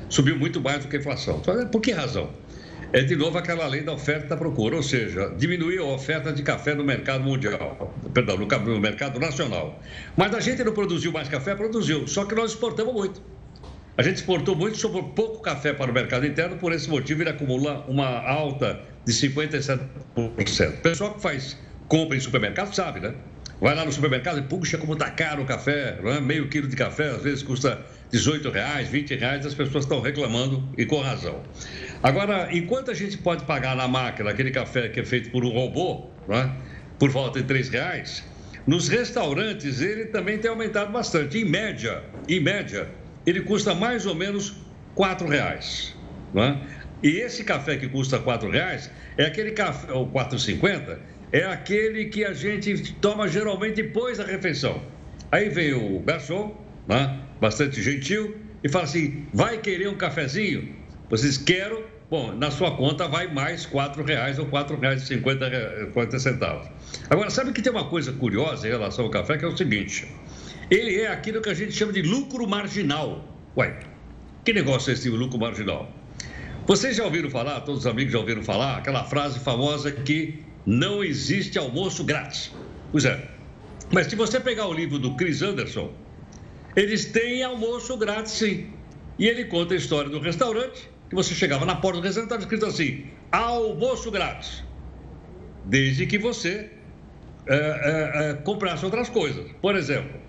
Subiu 0.08 0.38
muito 0.38 0.62
mais 0.62 0.84
do 0.84 0.88
que 0.88 0.98
a 0.98 1.00
inflação. 1.00 1.42
Por 1.72 1.82
que 1.82 1.92
razão? 1.92 2.30
é 2.94 3.02
de 3.02 3.16
novo 3.16 3.40
aquela 3.40 3.66
lei 3.66 3.82
da 3.82 3.92
oferta 3.92 4.28
e 4.28 4.30
da 4.30 4.38
procura, 4.38 4.76
ou 4.76 4.84
seja, 4.84 5.34
diminuir 5.36 5.80
a 5.80 5.84
oferta 5.84 6.32
de 6.32 6.44
café 6.44 6.76
no 6.76 6.84
mercado 6.84 7.24
mundial, 7.24 7.92
perdão, 8.14 8.38
no, 8.38 8.80
mercado 8.80 9.20
nacional. 9.20 9.82
Mas 10.16 10.34
a 10.36 10.40
gente 10.40 10.64
não 10.64 10.74
produziu 10.74 11.12
mais 11.12 11.28
café, 11.28 11.56
produziu, 11.56 12.08
só 12.08 12.24
que 12.24 12.36
nós 12.36 12.52
exportamos 12.52 12.94
muito. 12.94 13.20
A 13.98 14.04
gente 14.04 14.18
exportou 14.18 14.56
muito, 14.56 14.78
sobrou 14.78 15.04
pouco 15.10 15.42
café 15.42 15.74
para 15.74 15.90
o 15.90 15.94
mercado 15.94 16.26
interno, 16.28 16.56
por 16.58 16.72
esse 16.72 16.88
motivo 16.88 17.24
ele 17.24 17.32
acumula 17.32 17.84
uma 17.88 18.08
alta 18.08 18.80
de 19.04 19.12
57%. 19.12 19.80
O 20.16 20.82
pessoal 20.82 21.16
que 21.16 21.22
faz 21.22 21.58
compra 21.88 22.16
em 22.16 22.20
supermercado 22.20 22.74
sabe, 22.76 23.00
né? 23.00 23.16
Vai 23.62 23.76
lá 23.76 23.86
no 23.86 23.92
supermercado 23.92 24.40
e, 24.40 24.42
puxa, 24.42 24.78
como 24.78 24.94
está 24.94 25.10
caro 25.10 25.44
o 25.44 25.46
café, 25.46 25.98
é? 26.04 26.20
meio 26.20 26.50
quilo 26.50 26.68
de 26.68 26.76
café, 26.76 27.10
às 27.10 27.24
vezes 27.24 27.44
custa 27.44 27.80
18 28.12 28.50
reais, 28.50 28.88
20 28.90 29.16
reais, 29.16 29.46
as 29.46 29.54
pessoas 29.54 29.86
estão 29.86 30.02
reclamando 30.02 30.68
e 30.78 30.86
com 30.86 31.00
razão. 31.00 31.42
Agora, 32.02 32.50
enquanto 32.52 32.92
a 32.92 32.94
gente 32.94 33.18
pode 33.18 33.46
pagar 33.46 33.76
na 33.76 33.88
máquina 33.88 34.30
aquele 34.30 34.52
café 34.52 34.90
que 34.90 35.00
é 35.00 35.06
feito 35.06 35.30
por 35.32 35.46
um 35.46 35.50
robô, 35.50 36.10
é? 36.30 36.50
por 37.00 37.10
volta 37.10 37.40
de 37.40 37.48
3 37.48 37.70
reais, 37.70 38.24
nos 38.68 38.88
restaurantes 38.88 39.82
ele 39.82 40.06
também 40.06 40.38
tem 40.38 40.50
aumentado 40.50 40.92
bastante. 40.92 41.38
Em 41.38 41.46
média, 41.46 42.04
em 42.28 42.40
média, 42.40 42.90
ele 43.26 43.42
custa 43.42 43.74
mais 43.74 44.06
ou 44.06 44.16
menos 44.16 44.56
4 44.96 45.28
reais. 45.28 45.96
É? 46.36 46.58
E 47.04 47.18
esse 47.18 47.44
café 47.44 47.76
que 47.76 47.88
custa 47.90 48.18
4 48.20 48.50
reais 48.50 48.90
é 49.18 49.26
aquele 49.26 49.52
café, 49.52 49.92
ou 49.92 50.10
4,50, 50.10 50.98
é 51.34 51.44
aquele 51.46 52.06
que 52.06 52.24
a 52.24 52.32
gente 52.32 52.94
toma 53.02 53.28
geralmente 53.28 53.78
depois 53.78 54.20
da 54.20 54.24
refeição. 54.24 54.80
Aí 55.32 55.50
vem 55.50 55.74
o 55.74 56.00
garçom, 56.00 56.56
né? 56.88 57.20
bastante 57.42 57.82
gentil, 57.82 58.38
e 58.64 58.70
fala 58.70 58.86
assim: 58.86 59.26
vai 59.34 59.58
querer 59.58 59.90
um 59.90 59.96
cafezinho? 59.96 60.76
Vocês 61.10 61.36
quero, 61.38 61.84
bom, 62.10 62.34
na 62.34 62.52
sua 62.52 62.78
conta 62.78 63.08
vai 63.08 63.28
mais 63.34 63.66
R$ 63.66 63.80
reais 64.06 64.38
ou 64.38 64.46
R$ 64.46 64.78
reais 64.80 65.10
e 65.10 66.20
centavos. 66.20 66.68
Agora, 67.10 67.32
sabe 67.32 67.52
que 67.52 67.64
tem 67.64 67.72
uma 67.72 67.90
coisa 67.90 68.14
curiosa 68.14 68.68
em 68.68 68.72
relação 68.72 69.06
ao 69.06 69.12
café, 69.12 69.36
que 69.36 69.44
é 69.44 69.48
o 69.48 69.58
seguinte: 69.58 70.08
ele 70.70 71.02
é 71.02 71.08
aquilo 71.08 71.42
que 71.42 71.50
a 71.50 71.54
gente 71.56 71.72
chama 71.72 71.92
de 71.92 72.04
lucro 72.04 72.48
marginal. 72.48 73.28
Ué, 73.58 73.80
que 74.46 74.54
negócio 74.54 74.92
é 74.92 74.94
esse 74.94 75.10
lucro 75.10 75.40
marginal? 75.40 75.92
Vocês 76.68 76.96
já 76.96 77.04
ouviram 77.04 77.30
falar, 77.30 77.62
todos 77.62 77.82
os 77.82 77.88
amigos 77.88 78.14
já 78.14 78.20
ouviram 78.20 78.44
falar, 78.44 78.78
aquela 78.78 79.04
frase 79.04 79.40
famosa 79.40 79.92
que 79.92 80.53
não 80.66 81.04
existe 81.04 81.58
almoço 81.60 82.04
grátis. 82.04 82.52
Pois 82.92 83.06
é. 83.06 83.30
Mas 83.92 84.08
se 84.08 84.16
você 84.16 84.40
pegar 84.40 84.68
o 84.68 84.74
livro 84.74 84.98
do 84.98 85.16
Chris 85.16 85.42
Anderson, 85.42 85.92
Eles 86.76 87.06
têm 87.06 87.44
almoço 87.44 87.96
grátis, 87.98 88.34
sim. 88.34 88.72
E 89.20 89.28
ele 89.28 89.46
conta 89.46 89.74
a 89.74 89.78
história 89.78 90.10
do 90.10 90.20
restaurante, 90.20 90.90
que 91.10 91.16
você 91.16 91.36
chegava 91.36 91.66
na 91.66 91.76
porta 91.76 92.00
do 92.00 92.04
restaurante, 92.04 92.32
estava 92.32 92.42
escrito 92.42 92.66
assim: 92.66 93.06
almoço 93.32 94.10
grátis. 94.10 94.64
Desde 95.66 96.06
que 96.08 96.18
você 96.18 96.72
é, 97.48 97.56
é, 97.56 98.30
é, 98.30 98.34
comprasse 98.34 98.84
outras 98.84 99.10
coisas. 99.10 99.52
Por 99.62 99.76
exemplo, 99.76 100.20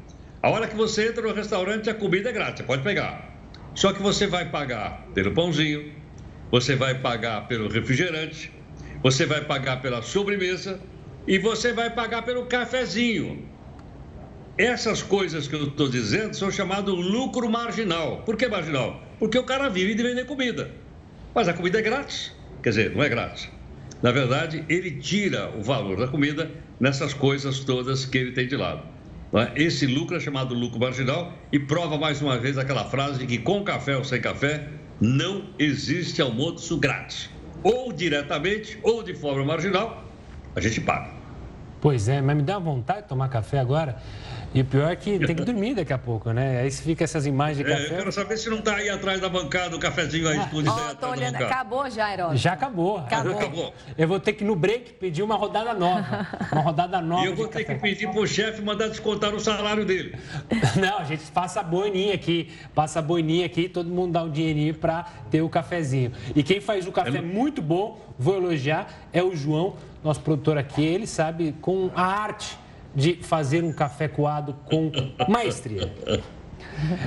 a 0.42 0.51
hora 0.51 0.68
que 0.68 0.77
você 0.77 1.09
entra 1.09 1.23
no 1.23 1.33
restaurante, 1.33 1.88
a 1.88 1.94
comida 1.94 2.29
é 2.29 2.33
grátis, 2.33 2.64
pode 2.66 2.83
pegar. 2.83 3.33
Só 3.75 3.92
que 3.92 4.03
você 4.03 4.27
vai 4.27 4.51
pagar 4.51 5.07
pelo 5.14 5.33
pãozinho, 5.33 5.92
você 6.51 6.77
vai 6.77 6.94
pagar 7.01 7.49
pelo 7.49 7.68
refrigerante, 7.68 8.53
você 9.05 9.27
vai 9.27 9.43
pagar 9.43 9.83
pela 9.83 10.01
sobremesa 10.01 10.81
e 11.29 11.38
você 11.38 11.75
vai 11.75 11.90
pagar 11.90 12.23
pelo 12.23 12.47
cafezinho. 12.47 13.47
Essas 14.57 15.03
coisas 15.03 15.47
que 15.47 15.55
eu 15.55 15.64
estou 15.64 15.90
dizendo 15.90 16.35
são 16.35 16.51
chamados 16.51 16.95
lucro 16.95 17.51
marginal. 17.51 18.23
Por 18.25 18.35
que 18.35 18.49
marginal? 18.49 19.03
Porque 19.19 19.38
o 19.38 19.45
cara 19.45 19.69
vive 19.69 19.95
de 19.95 20.03
vender 20.03 20.25
comida. 20.25 20.71
Mas 21.35 21.49
a 21.49 21.53
comida 21.53 21.81
é 21.81 21.83
grátis. 21.83 22.33
Quer 22.62 22.71
dizer, 22.71 22.97
não 22.97 23.03
é 23.03 23.09
grátis. 23.11 23.51
Na 24.03 24.11
verdade, 24.11 24.64
ele 24.71 24.93
tira 24.93 25.51
o 25.55 25.62
valor 25.62 25.99
da 25.99 26.09
comida 26.09 26.51
nessas 26.81 27.12
coisas 27.12 27.61
todas 27.61 28.07
que 28.07 28.17
ele 28.17 28.33
tem 28.33 28.49
de 28.49 28.57
lado. 28.57 28.88
É? 29.35 29.62
Esse 29.62 29.87
lucro 29.87 30.17
é 30.17 30.21
chamado 30.21 30.55
lucro 30.55 30.81
marginal 30.81 31.37
e 31.53 31.59
prova 31.59 31.99
mais 31.99 32.23
uma 32.23 32.38
vez 32.38 32.57
aquela 32.57 32.87
frase 32.87 33.19
de 33.19 33.27
que 33.27 33.37
com 33.37 33.62
café 33.64 33.99
ou 33.99 34.05
sem 34.05 34.19
café 34.19 34.67
não 34.99 35.51
existe 35.59 36.23
almoço 36.23 36.79
grátis. 36.79 37.29
Ou 37.64 37.92
diretamente 37.92 38.79
ou 38.83 39.03
de 39.03 39.14
forma 39.14 39.42
marginal, 39.44 40.05
a 40.55 40.61
gente 40.61 40.81
paga. 40.83 41.11
Pois 41.81 42.09
é, 42.09 42.20
mas 42.20 42.37
me 42.37 42.42
dá 42.42 42.59
vontade 42.59 43.03
de 43.03 43.09
tomar 43.09 43.29
café 43.29 43.59
agora. 43.59 43.96
E 44.55 44.61
o 44.61 44.64
pior 44.64 44.93
é 44.93 44.95
que 44.95 45.19
tem 45.19 45.35
que 45.35 45.43
dormir 45.43 45.75
daqui 45.75 45.93
a 45.93 45.99
pouco, 45.99 46.31
né? 46.31 46.61
Aí 46.61 46.71
fica 46.71 47.03
essas 47.03 47.27
imagens 47.27 47.59
de 47.59 47.64
café. 47.64 47.83
É, 47.83 47.87
eu 47.87 47.97
quero 47.97 48.12
saber 48.12 48.37
se 48.37 48.49
não 48.49 48.61
está 48.61 48.77
aí 48.77 48.88
atrás 48.88 49.21
da 49.21 49.29
bancada 49.29 49.75
o 49.75 49.81
cafezinho 49.81 50.29
aí, 50.29 50.38
escondido. 50.38 50.71
Ó, 50.71 50.90
oh, 50.93 50.95
tô 50.95 51.09
olhando, 51.09 51.35
acabou 51.35 51.90
já, 51.90 52.12
Herói. 52.12 52.37
Já 52.37 52.53
acabou. 52.53 52.99
acabou. 52.99 53.37
acabou. 53.37 53.75
Eu 53.99 54.07
vou 54.07 54.21
ter 54.21 54.33
que, 54.35 54.45
no 54.45 54.55
break, 54.55 54.93
pedir 54.93 55.25
uma 55.25 55.35
rodada 55.35 55.75
nova. 55.75 56.29
Uma 56.53 56.61
rodada 56.61 57.01
nova. 57.01 57.25
E 57.25 57.27
eu 57.27 57.35
vou 57.35 57.49
ter 57.49 57.64
café. 57.64 57.75
que 57.75 57.81
pedir 57.81 58.09
pro 58.12 58.25
chefe 58.29 58.62
mandar 58.62 58.87
descontar 58.87 59.35
o 59.35 59.40
salário 59.40 59.85
dele. 59.85 60.17
Não, 60.81 60.99
a 60.99 61.05
gente 61.05 61.25
passa 61.33 61.59
a 61.59 61.62
boininha 61.64 62.14
aqui, 62.14 62.53
passa 62.73 63.01
a 63.01 63.03
boininha 63.03 63.47
aqui, 63.47 63.69
todo 63.69 63.90
mundo 63.90 64.12
dá 64.12 64.23
um 64.23 64.31
dinheirinho 64.31 64.75
para 64.75 65.03
ter 65.33 65.43
o 65.43 65.49
cafezinho. 65.49 66.12
E 66.33 66.45
quem 66.45 66.61
faz 66.61 66.87
o 66.87 66.93
café 66.93 67.19
é... 67.19 67.21
muito 67.21 67.61
bom, 67.61 68.01
vou 68.17 68.37
elogiar, 68.37 69.09
é 69.12 69.21
o 69.21 69.35
João, 69.35 69.75
nosso 70.05 70.21
produtor 70.21 70.57
aqui. 70.57 70.85
Ele 70.85 71.09
sabe 71.09 71.57
com 71.61 71.90
a 71.97 72.05
arte 72.05 72.62
de 72.95 73.15
fazer 73.23 73.63
um 73.65 73.73
café 73.73 74.09
coado 74.09 74.55
com 74.65 74.91
maestria. 75.29 75.93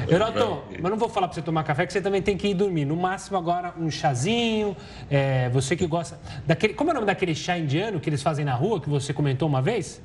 Heroton, 0.10 0.64
mas 0.80 0.92
não 0.92 0.98
vou 0.98 1.10
falar 1.10 1.28
para 1.28 1.36
você 1.36 1.42
tomar 1.42 1.64
café, 1.64 1.86
que 1.86 1.94
você 1.94 2.02
também 2.02 2.22
tem 2.22 2.38
que 2.38 2.48
ir 2.48 2.54
dormir. 2.54 2.86
No 2.86 2.96
máximo 2.96 3.38
agora 3.38 3.74
um 3.78 3.90
chazinho, 3.90 4.76
é, 5.10 5.50
você 5.50 5.76
que 5.76 5.86
gosta 5.86 6.20
daquele... 6.46 6.74
Como 6.74 6.90
é 6.90 6.92
o 6.92 6.96
nome 6.96 7.08
daquele 7.08 7.36
chá 7.36 7.58
indiano 7.58 8.00
que 8.00 8.10
eles 8.10 8.22
fazem 8.22 8.46
na 8.46 8.54
rua, 8.54 8.80
que 8.80 8.90
você 8.90 9.14
comentou 9.14 9.48
uma 9.48 9.62
vez? 9.62 10.02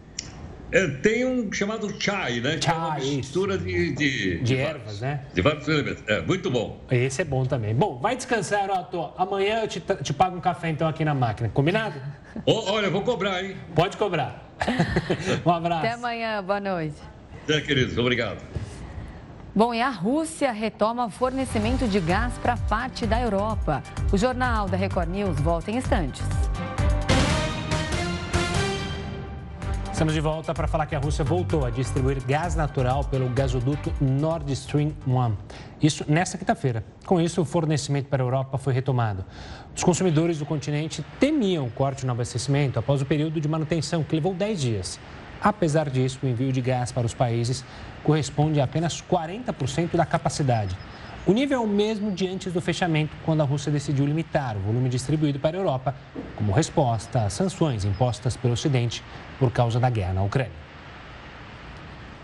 É, 0.72 0.86
tem 0.88 1.26
um 1.26 1.52
chamado 1.52 1.86
chai, 2.00 2.40
né? 2.40 2.56
Que 2.56 2.64
chai, 2.64 2.74
é 2.74 3.04
uma 3.04 3.16
mistura 3.16 3.58
de, 3.58 3.92
de, 3.92 4.38
de, 4.40 4.56
ervas, 4.56 5.00
né? 5.02 5.20
De 5.34 5.42
vários 5.42 5.68
elementos. 5.68 6.02
É, 6.06 6.22
muito 6.22 6.50
bom. 6.50 6.80
Esse 6.90 7.20
é 7.20 7.24
bom 7.24 7.44
também. 7.44 7.74
Bom, 7.74 7.98
vai 7.98 8.16
descansar, 8.16 8.64
Heroto. 8.64 9.10
Amanhã 9.18 9.60
eu 9.60 9.68
te, 9.68 9.80
te 9.80 10.14
pago 10.14 10.34
um 10.34 10.40
café 10.40 10.70
então 10.70 10.88
aqui 10.88 11.04
na 11.04 11.12
máquina. 11.12 11.50
Combinado? 11.50 12.00
Oh, 12.46 12.72
olha, 12.72 12.88
vou 12.88 13.02
cobrar, 13.02 13.44
hein? 13.44 13.54
Pode 13.74 13.98
cobrar. 13.98 14.41
um 15.44 15.50
abraço. 15.50 15.86
Até 15.86 15.92
amanhã, 15.94 16.42
boa 16.42 16.60
noite. 16.60 16.96
Até, 17.44 17.60
queridos, 17.60 17.98
obrigado. 17.98 18.38
Bom, 19.54 19.74
e 19.74 19.82
a 19.82 19.90
Rússia 19.90 20.50
retoma 20.50 21.10
fornecimento 21.10 21.86
de 21.86 22.00
gás 22.00 22.32
para 22.38 22.56
parte 22.56 23.06
da 23.06 23.20
Europa. 23.20 23.82
O 24.10 24.16
Jornal 24.16 24.66
da 24.68 24.76
Record 24.76 25.10
News 25.10 25.38
volta 25.40 25.70
em 25.70 25.76
instantes. 25.76 26.22
Estamos 29.92 30.14
de 30.14 30.20
volta 30.20 30.54
para 30.54 30.66
falar 30.66 30.86
que 30.86 30.96
a 30.96 30.98
Rússia 30.98 31.22
voltou 31.22 31.66
a 31.66 31.70
distribuir 31.70 32.24
gás 32.24 32.56
natural 32.56 33.04
pelo 33.04 33.28
gasoduto 33.28 33.92
Nord 34.00 34.50
Stream 34.54 34.92
1. 35.06 35.36
Isso 35.82 36.04
nesta 36.08 36.38
quinta-feira. 36.38 36.82
Com 37.04 37.20
isso, 37.20 37.42
o 37.42 37.44
fornecimento 37.44 38.08
para 38.08 38.22
a 38.22 38.24
Europa 38.24 38.56
foi 38.56 38.72
retomado. 38.72 39.22
Os 39.76 39.84
consumidores 39.84 40.38
do 40.38 40.46
continente 40.46 41.04
temiam 41.20 41.68
corte 41.68 42.06
no 42.06 42.12
abastecimento 42.12 42.78
após 42.78 43.02
o 43.02 43.06
período 43.06 43.38
de 43.38 43.46
manutenção, 43.46 44.02
que 44.02 44.14
levou 44.14 44.32
10 44.32 44.60
dias. 44.60 44.98
Apesar 45.40 45.90
disso, 45.90 46.20
o 46.22 46.26
envio 46.26 46.50
de 46.52 46.62
gás 46.62 46.90
para 46.90 47.06
os 47.06 47.12
países 47.12 47.62
corresponde 48.02 48.60
a 48.62 48.64
apenas 48.64 49.02
40% 49.02 49.94
da 49.94 50.06
capacidade. 50.06 50.74
O 51.24 51.32
nível 51.32 51.60
é 51.60 51.64
o 51.64 51.68
mesmo 51.68 52.10
de 52.10 52.26
antes 52.26 52.52
do 52.52 52.60
fechamento, 52.60 53.14
quando 53.24 53.42
a 53.42 53.44
Rússia 53.44 53.70
decidiu 53.70 54.04
limitar 54.04 54.56
o 54.56 54.60
volume 54.60 54.88
distribuído 54.88 55.38
para 55.38 55.56
a 55.56 55.60
Europa, 55.60 55.94
como 56.34 56.50
resposta 56.50 57.26
às 57.26 57.34
sanções 57.34 57.84
impostas 57.84 58.36
pelo 58.36 58.54
Ocidente 58.54 59.04
por 59.42 59.50
causa 59.50 59.80
da 59.80 59.90
guerra 59.90 60.12
na 60.12 60.22
Ucrânia. 60.22 60.52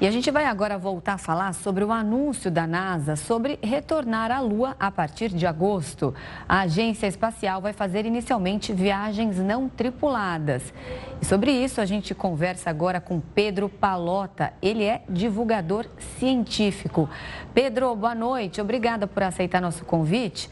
E 0.01 0.07
a 0.07 0.11
gente 0.13 0.31
vai 0.31 0.45
agora 0.45 0.79
voltar 0.79 1.15
a 1.15 1.19
falar 1.19 1.53
sobre 1.53 1.83
o 1.83 1.91
anúncio 1.91 2.49
da 2.49 2.65
NASA 2.65 3.17
sobre 3.17 3.59
retornar 3.61 4.31
à 4.31 4.39
Lua 4.39 4.77
a 4.79 4.89
partir 4.93 5.31
de 5.31 5.45
agosto. 5.45 6.15
A 6.49 6.61
agência 6.61 7.09
espacial 7.09 7.61
vai 7.61 7.73
fazer 7.73 8.07
inicialmente 8.07 8.73
viagens 8.73 9.39
não 9.39 9.69
tripuladas. 9.69 10.73
E 11.21 11.27
sobre 11.27 11.51
isso 11.51 11.81
a 11.81 11.85
gente 11.85 12.15
conversa 12.15 12.71
agora 12.71 13.01
com 13.01 13.19
Pedro 13.19 13.69
Palota. 13.69 14.53
Ele 14.63 14.85
é 14.85 15.03
divulgador 15.09 15.87
científico. 16.21 17.11
Pedro, 17.53 17.93
boa 17.97 18.15
noite. 18.15 18.61
Obrigada 18.61 19.09
por 19.09 19.25
aceitar 19.25 19.61
nosso 19.61 19.85
convite. 19.85 20.49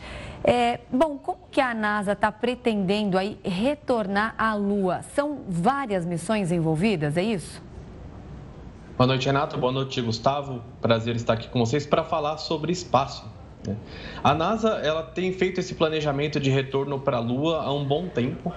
É, 0.48 0.78
bom, 0.92 1.18
como 1.18 1.40
que 1.50 1.60
a 1.60 1.74
NASA 1.74 2.12
está 2.12 2.30
pretendendo 2.30 3.18
aí 3.18 3.36
retornar 3.42 4.32
à 4.38 4.54
Lua? 4.54 5.02
São 5.12 5.40
várias 5.48 6.06
missões 6.06 6.52
envolvidas, 6.52 7.16
é 7.16 7.22
isso? 7.24 7.60
Boa 8.96 9.08
noite, 9.08 9.26
Renato. 9.26 9.58
Boa 9.58 9.72
noite, 9.72 10.00
Gustavo. 10.00 10.62
Prazer 10.80 11.16
estar 11.16 11.32
aqui 11.32 11.48
com 11.48 11.58
vocês 11.58 11.84
para 11.84 12.04
falar 12.04 12.38
sobre 12.38 12.70
espaço. 12.70 13.28
Né? 13.66 13.76
A 14.22 14.34
NASA 14.34 14.68
ela 14.84 15.02
tem 15.02 15.32
feito 15.32 15.58
esse 15.58 15.74
planejamento 15.74 16.38
de 16.38 16.48
retorno 16.48 17.00
para 17.00 17.16
a 17.16 17.20
Lua 17.20 17.62
há 17.62 17.74
um 17.74 17.84
bom 17.84 18.06
tempo, 18.06 18.52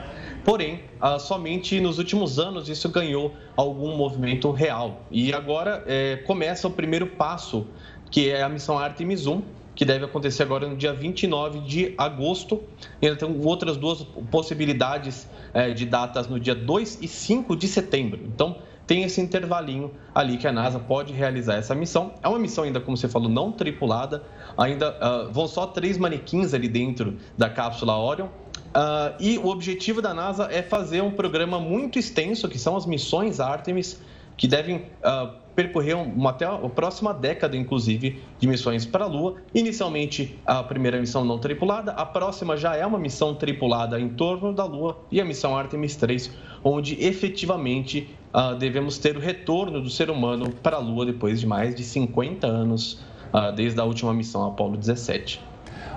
porém, 0.45 0.83
ah, 1.01 1.17
somente 1.17 1.81
nos 1.81 1.97
últimos 1.97 2.37
anos 2.37 2.69
isso 2.69 2.87
ganhou 2.89 3.33
algum 3.57 3.97
movimento 3.97 4.51
real. 4.51 5.01
E 5.09 5.33
agora 5.33 5.83
é, 5.87 6.17
começa 6.17 6.67
o 6.67 6.71
primeiro 6.71 7.07
passo, 7.07 7.65
que 8.11 8.29
é 8.29 8.43
a 8.43 8.47
missão 8.47 8.77
Artemis 8.77 9.25
1, 9.25 9.41
que 9.79 9.85
deve 9.85 10.03
acontecer 10.03 10.43
agora 10.43 10.67
no 10.67 10.75
dia 10.75 10.91
29 10.91 11.61
de 11.61 11.93
agosto. 11.97 12.61
E 13.01 13.07
ainda 13.07 13.17
tem 13.17 13.41
outras 13.45 13.77
duas 13.77 14.03
possibilidades 14.29 15.25
é, 15.53 15.69
de 15.69 15.85
datas 15.85 16.27
no 16.27 16.37
dia 16.37 16.53
2 16.53 16.99
e 17.01 17.07
5 17.07 17.55
de 17.55 17.65
setembro. 17.65 18.19
Então, 18.25 18.57
tem 18.85 19.03
esse 19.03 19.21
intervalinho 19.21 19.89
ali 20.13 20.35
que 20.35 20.45
a 20.45 20.51
NASA 20.51 20.79
pode 20.79 21.13
realizar 21.13 21.55
essa 21.55 21.73
missão. 21.73 22.13
É 22.21 22.27
uma 22.27 22.37
missão 22.37 22.65
ainda, 22.65 22.81
como 22.81 22.97
você 22.97 23.07
falou, 23.07 23.29
não 23.29 23.53
tripulada. 23.53 24.21
Ainda 24.57 24.89
uh, 24.89 25.31
vão 25.31 25.47
só 25.47 25.65
três 25.65 25.97
manequins 25.97 26.53
ali 26.53 26.67
dentro 26.67 27.15
da 27.37 27.49
cápsula 27.49 27.97
Orion. 27.97 28.25
Uh, 28.27 29.15
e 29.17 29.37
o 29.37 29.47
objetivo 29.47 30.01
da 30.01 30.13
NASA 30.13 30.49
é 30.51 30.61
fazer 30.61 30.99
um 30.99 31.11
programa 31.11 31.57
muito 31.57 31.97
extenso, 31.97 32.49
que 32.49 32.59
são 32.59 32.75
as 32.75 32.85
missões 32.85 33.39
Artemis, 33.39 34.01
que 34.35 34.45
devem 34.45 34.75
uh, 34.75 35.33
percorrer 35.59 35.93
uma, 35.93 36.29
até 36.29 36.45
a 36.45 36.57
próxima 36.69 37.13
década, 37.13 37.57
inclusive, 37.57 38.23
de 38.39 38.47
missões 38.47 38.85
para 38.85 39.03
a 39.03 39.07
Lua. 39.07 39.35
Inicialmente, 39.53 40.39
a 40.45 40.63
primeira 40.63 40.97
missão 40.97 41.25
não 41.25 41.37
tripulada, 41.37 41.91
a 41.91 42.05
próxima 42.05 42.55
já 42.55 42.77
é 42.77 42.85
uma 42.85 42.97
missão 42.97 43.35
tripulada 43.35 43.99
em 43.99 44.07
torno 44.07 44.53
da 44.53 44.63
Lua 44.63 44.97
e 45.11 45.19
a 45.19 45.25
missão 45.25 45.57
Artemis 45.57 45.97
3, 45.97 46.31
onde 46.63 46.95
efetivamente 47.03 48.09
uh, 48.33 48.55
devemos 48.55 48.97
ter 48.97 49.17
o 49.17 49.19
retorno 49.19 49.81
do 49.81 49.89
ser 49.89 50.09
humano 50.09 50.49
para 50.49 50.77
a 50.77 50.79
Lua 50.79 51.05
depois 51.05 51.41
de 51.41 51.45
mais 51.45 51.75
de 51.75 51.83
50 51.83 52.47
anos, 52.47 53.03
uh, 53.33 53.51
desde 53.53 53.81
a 53.81 53.83
última 53.83 54.13
missão 54.13 54.47
Apollo 54.47 54.77
17. 54.77 55.41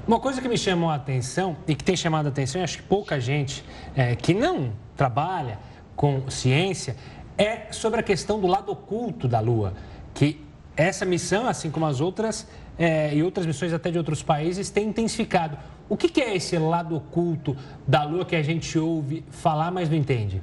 Uma 0.09 0.18
coisa 0.18 0.42
que 0.42 0.48
me 0.48 0.59
chamou 0.59 0.90
a 0.90 0.96
atenção 0.96 1.57
e 1.68 1.77
que 1.77 1.85
tem 1.85 1.94
chamado 1.94 2.27
a 2.27 2.31
atenção, 2.31 2.64
acho 2.64 2.79
que 2.79 2.83
pouca 2.83 3.20
gente 3.20 3.64
é, 3.94 4.16
que 4.16 4.35
não 4.35 4.72
trabalha 4.96 5.61
com 5.94 6.29
ciência, 6.29 6.96
é 7.37 7.72
sobre 7.72 8.00
a 8.00 8.02
questão 8.02 8.40
do 8.40 8.46
lado 8.46 8.70
oculto 8.72 9.26
da 9.26 9.40
Lua, 9.40 9.74
que 10.14 10.40
essa 10.76 11.04
missão, 11.04 11.46
assim 11.46 11.70
como 11.70 11.87
as 11.87 12.00
outras 12.00 12.48
é, 12.78 13.14
e 13.14 13.22
outras 13.22 13.46
missões 13.46 13.72
até 13.72 13.90
de 13.90 13.98
outros 13.98 14.22
países, 14.22 14.70
tem 14.70 14.88
intensificado. 14.88 15.56
O 15.88 15.96
que, 15.96 16.08
que 16.08 16.20
é 16.20 16.35
esse 16.35 16.56
lado 16.58 16.96
oculto 16.96 17.56
da 17.87 18.04
Lua 18.04 18.24
que 18.24 18.35
a 18.35 18.42
gente 18.42 18.78
ouve 18.78 19.24
falar, 19.30 19.70
mas 19.70 19.90
não 19.90 19.96
entende? 19.96 20.42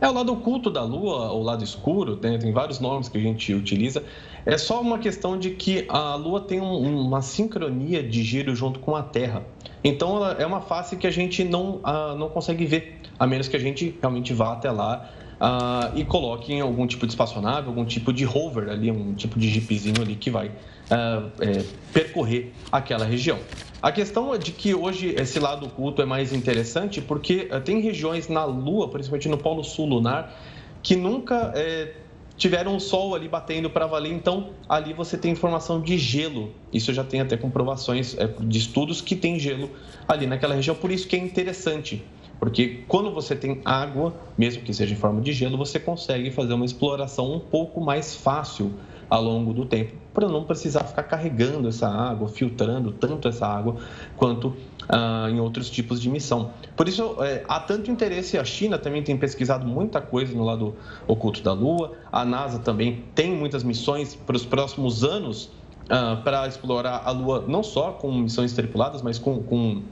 É 0.00 0.08
o 0.08 0.12
lado 0.12 0.32
oculto 0.32 0.70
da 0.70 0.84
Lua, 0.84 1.32
o 1.32 1.42
lado 1.42 1.64
escuro, 1.64 2.16
né? 2.22 2.38
tem 2.38 2.52
vários 2.52 2.78
nomes 2.78 3.08
que 3.08 3.18
a 3.18 3.20
gente 3.20 3.52
utiliza. 3.52 4.04
É 4.46 4.56
só 4.56 4.80
uma 4.80 4.98
questão 4.98 5.36
de 5.36 5.50
que 5.50 5.84
a 5.88 6.14
Lua 6.14 6.40
tem 6.40 6.60
um, 6.60 7.06
uma 7.06 7.20
sincronia 7.20 8.00
de 8.00 8.22
giro 8.22 8.54
junto 8.54 8.78
com 8.78 8.94
a 8.94 9.02
Terra. 9.02 9.44
Então, 9.82 10.16
ela 10.16 10.32
é 10.34 10.46
uma 10.46 10.60
face 10.60 10.96
que 10.96 11.06
a 11.06 11.10
gente 11.10 11.42
não, 11.42 11.76
uh, 11.78 12.16
não 12.16 12.28
consegue 12.28 12.64
ver, 12.64 13.00
a 13.18 13.26
menos 13.26 13.48
que 13.48 13.56
a 13.56 13.60
gente 13.60 13.98
realmente 14.00 14.32
vá 14.32 14.52
até 14.52 14.70
lá 14.70 15.10
uh, 15.40 15.96
e 15.96 16.04
coloquem 16.04 16.60
algum 16.60 16.86
tipo 16.86 17.06
de 17.06 17.12
espaçonave, 17.12 17.68
algum 17.68 17.84
tipo 17.84 18.12
de 18.12 18.24
rover 18.24 18.68
ali, 18.68 18.90
um 18.90 19.14
tipo 19.14 19.38
de 19.38 19.48
jeepzinho 19.48 20.02
ali 20.02 20.14
que 20.14 20.30
vai 20.30 20.48
uh, 20.48 21.30
é, 21.40 21.64
percorrer 21.92 22.52
aquela 22.70 23.04
região. 23.04 23.38
A 23.80 23.92
questão 23.92 24.34
é 24.34 24.38
de 24.38 24.52
que 24.52 24.74
hoje 24.74 25.14
esse 25.16 25.38
lado 25.38 25.66
oculto 25.66 26.02
é 26.02 26.04
mais 26.04 26.32
interessante 26.32 27.00
porque 27.00 27.48
uh, 27.52 27.60
tem 27.60 27.80
regiões 27.80 28.28
na 28.28 28.44
Lua, 28.44 28.88
principalmente 28.88 29.28
no 29.28 29.38
Polo 29.38 29.62
Sul 29.62 29.86
lunar, 29.86 30.34
que 30.82 30.96
nunca 30.96 31.52
é, 31.54 31.92
tiveram 32.36 32.76
o 32.76 32.80
Sol 32.80 33.14
ali 33.14 33.28
batendo 33.28 33.68
para 33.68 33.86
valer, 33.86 34.12
então 34.12 34.50
ali 34.68 34.92
você 34.92 35.18
tem 35.18 35.32
informação 35.32 35.80
de 35.80 35.98
gelo. 35.98 36.52
Isso 36.72 36.92
já 36.92 37.04
tem 37.04 37.20
até 37.20 37.36
comprovações 37.36 38.16
é, 38.16 38.26
de 38.26 38.58
estudos 38.58 39.00
que 39.00 39.16
tem 39.16 39.38
gelo 39.38 39.70
ali 40.06 40.26
naquela 40.26 40.54
região, 40.54 40.74
por 40.74 40.90
isso 40.90 41.06
que 41.06 41.16
é 41.16 41.18
interessante. 41.18 42.04
Porque 42.38 42.84
quando 42.86 43.12
você 43.12 43.34
tem 43.34 43.60
água, 43.64 44.14
mesmo 44.36 44.62
que 44.62 44.72
seja 44.72 44.94
em 44.94 44.96
forma 44.96 45.20
de 45.20 45.32
gelo, 45.32 45.56
você 45.56 45.78
consegue 45.78 46.30
fazer 46.30 46.54
uma 46.54 46.64
exploração 46.64 47.32
um 47.32 47.40
pouco 47.40 47.80
mais 47.80 48.14
fácil 48.14 48.72
ao 49.10 49.22
longo 49.22 49.52
do 49.52 49.64
tempo, 49.64 49.94
para 50.12 50.28
não 50.28 50.44
precisar 50.44 50.84
ficar 50.84 51.02
carregando 51.04 51.68
essa 51.68 51.88
água, 51.88 52.28
filtrando 52.28 52.92
tanto 52.92 53.26
essa 53.26 53.46
água 53.46 53.76
quanto 54.16 54.54
ah, 54.88 55.28
em 55.30 55.40
outros 55.40 55.70
tipos 55.70 56.00
de 56.00 56.10
missão. 56.10 56.50
Por 56.76 56.88
isso, 56.88 57.16
é, 57.22 57.42
há 57.48 57.58
tanto 57.58 57.90
interesse. 57.90 58.36
A 58.36 58.44
China 58.44 58.78
também 58.78 59.02
tem 59.02 59.16
pesquisado 59.16 59.66
muita 59.66 60.00
coisa 60.00 60.34
no 60.34 60.44
lado 60.44 60.74
oculto 61.06 61.42
da 61.42 61.52
Lua, 61.52 61.92
a 62.12 62.24
NASA 62.24 62.58
também 62.58 63.04
tem 63.14 63.34
muitas 63.34 63.64
missões 63.64 64.14
para 64.14 64.36
os 64.36 64.44
próximos 64.44 65.02
anos 65.02 65.50
ah, 65.88 66.20
para 66.22 66.46
explorar 66.46 67.02
a 67.04 67.10
Lua, 67.10 67.44
não 67.48 67.62
só 67.62 67.92
com 67.92 68.12
missões 68.12 68.52
tripuladas, 68.52 69.00
mas 69.00 69.18
com, 69.18 69.42
com 69.42 69.82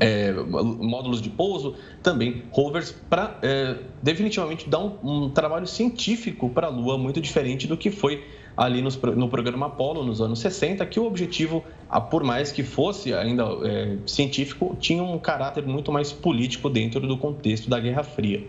é, 0.00 0.32
módulos 0.32 1.20
de 1.20 1.30
pouso, 1.30 1.74
também 2.02 2.42
rovers, 2.50 2.92
para 3.08 3.38
é, 3.42 3.76
definitivamente 4.02 4.68
dar 4.68 4.80
um, 4.80 4.98
um 5.02 5.30
trabalho 5.30 5.66
científico 5.66 6.50
para 6.50 6.66
a 6.66 6.70
Lua 6.70 6.98
muito 6.98 7.20
diferente 7.20 7.66
do 7.66 7.76
que 7.76 7.90
foi 7.90 8.24
ali 8.56 8.80
nos, 8.80 8.96
no 8.96 9.28
programa 9.28 9.66
Apollo 9.66 10.02
nos 10.02 10.20
anos 10.20 10.38
60, 10.38 10.84
que 10.86 10.98
o 10.98 11.04
objetivo, 11.04 11.62
por 12.10 12.24
mais 12.24 12.50
que 12.50 12.62
fosse 12.62 13.12
ainda 13.12 13.44
é, 13.64 13.98
científico, 14.06 14.76
tinha 14.80 15.02
um 15.02 15.18
caráter 15.18 15.64
muito 15.66 15.92
mais 15.92 16.12
político 16.12 16.70
dentro 16.70 17.00
do 17.00 17.18
contexto 17.18 17.68
da 17.68 17.78
Guerra 17.78 18.02
Fria. 18.02 18.46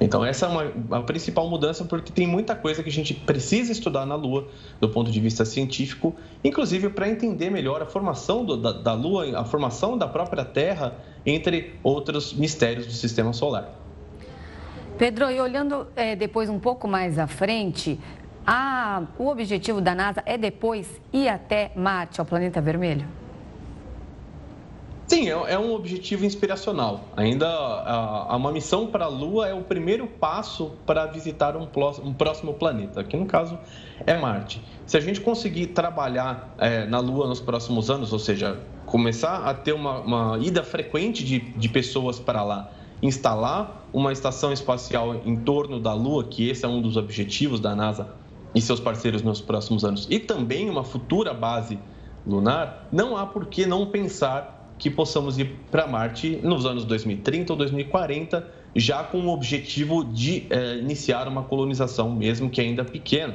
Então, 0.00 0.24
essa 0.24 0.46
é 0.46 0.48
uma, 0.48 0.98
a 0.98 1.02
principal 1.02 1.48
mudança, 1.48 1.84
porque 1.84 2.12
tem 2.12 2.26
muita 2.26 2.54
coisa 2.54 2.82
que 2.82 2.88
a 2.88 2.92
gente 2.92 3.14
precisa 3.14 3.72
estudar 3.72 4.06
na 4.06 4.14
Lua, 4.14 4.46
do 4.80 4.88
ponto 4.88 5.10
de 5.10 5.20
vista 5.20 5.44
científico, 5.44 6.14
inclusive 6.44 6.88
para 6.90 7.08
entender 7.08 7.50
melhor 7.50 7.82
a 7.82 7.86
formação 7.86 8.44
do, 8.44 8.56
da, 8.56 8.72
da 8.72 8.92
Lua, 8.92 9.38
a 9.38 9.44
formação 9.44 9.98
da 9.98 10.06
própria 10.06 10.44
Terra, 10.44 10.96
entre 11.26 11.74
outros 11.82 12.32
mistérios 12.32 12.86
do 12.86 12.92
sistema 12.92 13.32
solar. 13.32 13.74
Pedro, 14.96 15.30
e 15.30 15.40
olhando 15.40 15.86
é, 15.94 16.14
depois 16.14 16.48
um 16.48 16.58
pouco 16.58 16.86
mais 16.86 17.18
à 17.18 17.26
frente, 17.26 17.98
a, 18.46 19.02
o 19.18 19.28
objetivo 19.28 19.80
da 19.80 19.94
NASA 19.94 20.22
é 20.24 20.38
depois 20.38 21.00
ir 21.12 21.28
até 21.28 21.72
Marte, 21.74 22.20
ao 22.20 22.26
planeta 22.26 22.60
vermelho? 22.60 23.06
Sim, 25.08 25.26
é, 25.30 25.52
é 25.54 25.58
um 25.58 25.72
objetivo 25.72 26.26
inspiracional. 26.26 27.08
Ainda 27.16 27.48
a, 27.48 28.36
uma 28.36 28.52
missão 28.52 28.86
para 28.86 29.06
a 29.06 29.08
Lua 29.08 29.48
é 29.48 29.54
o 29.54 29.62
primeiro 29.62 30.06
passo 30.06 30.72
para 30.84 31.06
visitar 31.06 31.56
um, 31.56 31.66
um, 32.04 32.12
próximo 32.12 32.52
planeta, 32.52 33.02
que 33.02 33.16
no 33.16 33.24
caso 33.24 33.58
é 34.06 34.18
Marte. 34.18 34.62
Se 34.86 34.98
a 34.98 35.00
gente 35.00 35.22
conseguir 35.22 35.68
trabalhar 35.68 36.54
é, 36.58 36.84
na 36.84 37.00
Lua 37.00 37.26
nos 37.26 37.40
próximos 37.40 37.88
anos, 37.90 38.12
ou 38.12 38.18
seja, 38.18 38.60
começar 38.84 39.48
a 39.48 39.54
ter 39.54 39.72
uma, 39.72 40.00
uma 40.00 40.38
ida 40.38 40.62
frequente 40.62 41.24
de, 41.24 41.38
de 41.38 41.68
pessoas 41.70 42.18
para 42.18 42.42
lá, 42.42 42.70
instalar 43.02 43.88
uma 43.94 44.12
estação 44.12 44.52
espacial 44.52 45.22
em 45.24 45.36
torno 45.36 45.80
da 45.80 45.94
Lua, 45.94 46.24
que 46.24 46.50
esse 46.50 46.66
é 46.66 46.68
um 46.68 46.82
dos 46.82 46.98
objetivos 46.98 47.60
da 47.60 47.74
NASA 47.74 48.14
e 48.54 48.60
seus 48.60 48.78
parceiros 48.78 49.22
nos 49.22 49.40
próximos 49.40 49.86
anos, 49.86 50.06
e 50.10 50.18
também 50.18 50.68
uma 50.68 50.84
futura 50.84 51.32
base 51.32 51.78
lunar, 52.26 52.86
não 52.92 53.16
há 53.16 53.24
por 53.24 53.46
que 53.46 53.64
não 53.64 53.86
pensar 53.86 54.57
que 54.78 54.88
possamos 54.88 55.38
ir 55.38 55.56
para 55.70 55.86
Marte 55.86 56.38
nos 56.42 56.64
anos 56.64 56.84
2030 56.84 57.52
ou 57.52 57.56
2040, 57.58 58.48
já 58.76 59.02
com 59.02 59.18
o 59.18 59.28
objetivo 59.28 60.04
de 60.04 60.46
é, 60.50 60.76
iniciar 60.76 61.26
uma 61.26 61.42
colonização, 61.42 62.14
mesmo 62.14 62.48
que 62.48 62.60
ainda 62.60 62.84
pequena. 62.84 63.34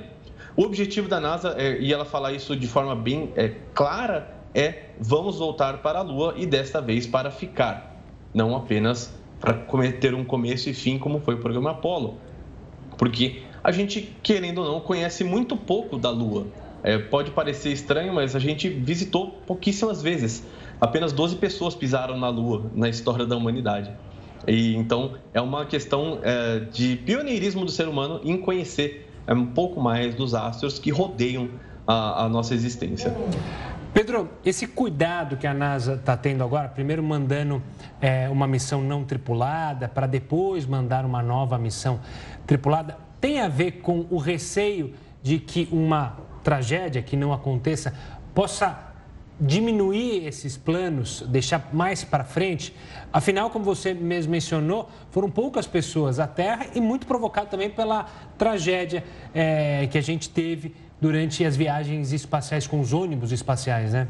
O 0.55 0.63
objetivo 0.63 1.09
da 1.09 1.19
NASA, 1.19 1.55
é, 1.57 1.79
e 1.79 1.91
ela 1.91 2.05
falar 2.05 2.31
isso 2.31 2.55
de 2.55 2.67
forma 2.67 2.95
bem 2.95 3.31
é, 3.35 3.51
clara, 3.73 4.31
é 4.53 4.89
vamos 4.99 5.39
voltar 5.39 5.79
para 5.79 5.99
a 5.99 6.01
Lua 6.01 6.35
e 6.37 6.45
desta 6.45 6.79
vez 6.79 7.07
para 7.07 7.31
ficar, 7.31 8.01
não 8.33 8.55
apenas 8.55 9.13
para 9.39 9.53
ter 9.91 10.13
um 10.13 10.23
começo 10.23 10.69
e 10.69 10.73
fim 10.73 10.97
como 10.97 11.19
foi 11.19 11.35
o 11.35 11.39
programa 11.39 11.71
Apollo. 11.71 12.17
Porque 12.97 13.41
a 13.63 13.71
gente, 13.71 14.15
querendo 14.21 14.59
ou 14.59 14.71
não, 14.71 14.79
conhece 14.79 15.23
muito 15.23 15.57
pouco 15.57 15.97
da 15.97 16.09
Lua. 16.09 16.47
É, 16.83 16.97
pode 16.97 17.31
parecer 17.31 17.71
estranho, 17.71 18.13
mas 18.13 18.35
a 18.35 18.39
gente 18.39 18.67
visitou 18.69 19.31
pouquíssimas 19.47 20.01
vezes 20.01 20.43
apenas 20.83 21.13
12 21.13 21.37
pessoas 21.37 21.73
pisaram 21.73 22.17
na 22.17 22.27
Lua 22.27 22.69
na 22.75 22.89
história 22.89 23.25
da 23.25 23.37
humanidade. 23.37 23.89
E 24.45 24.75
então 24.75 25.13
é 25.33 25.39
uma 25.39 25.65
questão 25.65 26.19
é, 26.21 26.59
de 26.59 26.97
pioneirismo 26.97 27.63
do 27.63 27.71
ser 27.71 27.87
humano 27.87 28.19
em 28.23 28.37
conhecer 28.37 29.09
é, 29.25 29.33
um 29.33 29.45
pouco 29.45 29.79
mais 29.79 30.13
dos 30.13 30.35
astros 30.35 30.77
que 30.77 30.91
rodeiam 30.91 31.49
a, 31.87 32.25
a 32.25 32.29
nossa 32.29 32.53
existência. 32.53 33.15
Pedro, 33.93 34.29
esse 34.43 34.67
cuidado 34.67 35.37
que 35.37 35.47
a 35.47 35.53
NASA 35.53 35.93
está 35.93 36.17
tendo 36.17 36.43
agora, 36.43 36.67
primeiro 36.67 37.01
mandando 37.01 37.61
é, 38.01 38.27
uma 38.27 38.47
missão 38.47 38.81
não 38.81 39.05
tripulada, 39.05 39.87
para 39.87 40.07
depois 40.07 40.65
mandar 40.65 41.05
uma 41.05 41.21
nova 41.21 41.57
missão 41.57 42.01
tripulada, 42.45 42.97
tem 43.21 43.39
a 43.39 43.47
ver 43.47 43.73
com 43.83 44.05
o 44.09 44.17
receio 44.17 44.93
de 45.21 45.39
que 45.39 45.69
uma 45.71 46.17
tragédia 46.43 47.01
que 47.01 47.15
não 47.15 47.33
aconteça 47.33 47.93
possa 48.33 48.91
diminuir 49.39 50.25
esses 50.27 50.55
planos, 50.57 51.23
deixar 51.27 51.69
mais 51.73 52.03
para 52.03 52.23
frente? 52.23 52.75
Afinal, 53.11 53.49
como 53.49 53.65
você 53.65 53.93
mesmo 53.93 54.31
mencionou, 54.31 54.89
foram 55.11 55.29
poucas 55.29 55.65
pessoas 55.65 56.19
à 56.19 56.27
Terra 56.27 56.67
e 56.75 56.81
muito 56.81 57.07
provocado 57.07 57.49
também 57.49 57.69
pela 57.69 58.05
tragédia 58.37 59.03
é, 59.33 59.87
que 59.87 59.97
a 59.97 60.01
gente 60.01 60.29
teve 60.29 60.75
durante 61.01 61.43
as 61.43 61.55
viagens 61.55 62.13
espaciais 62.13 62.67
com 62.67 62.79
os 62.79 62.93
ônibus 62.93 63.31
espaciais, 63.31 63.93
né? 63.93 64.07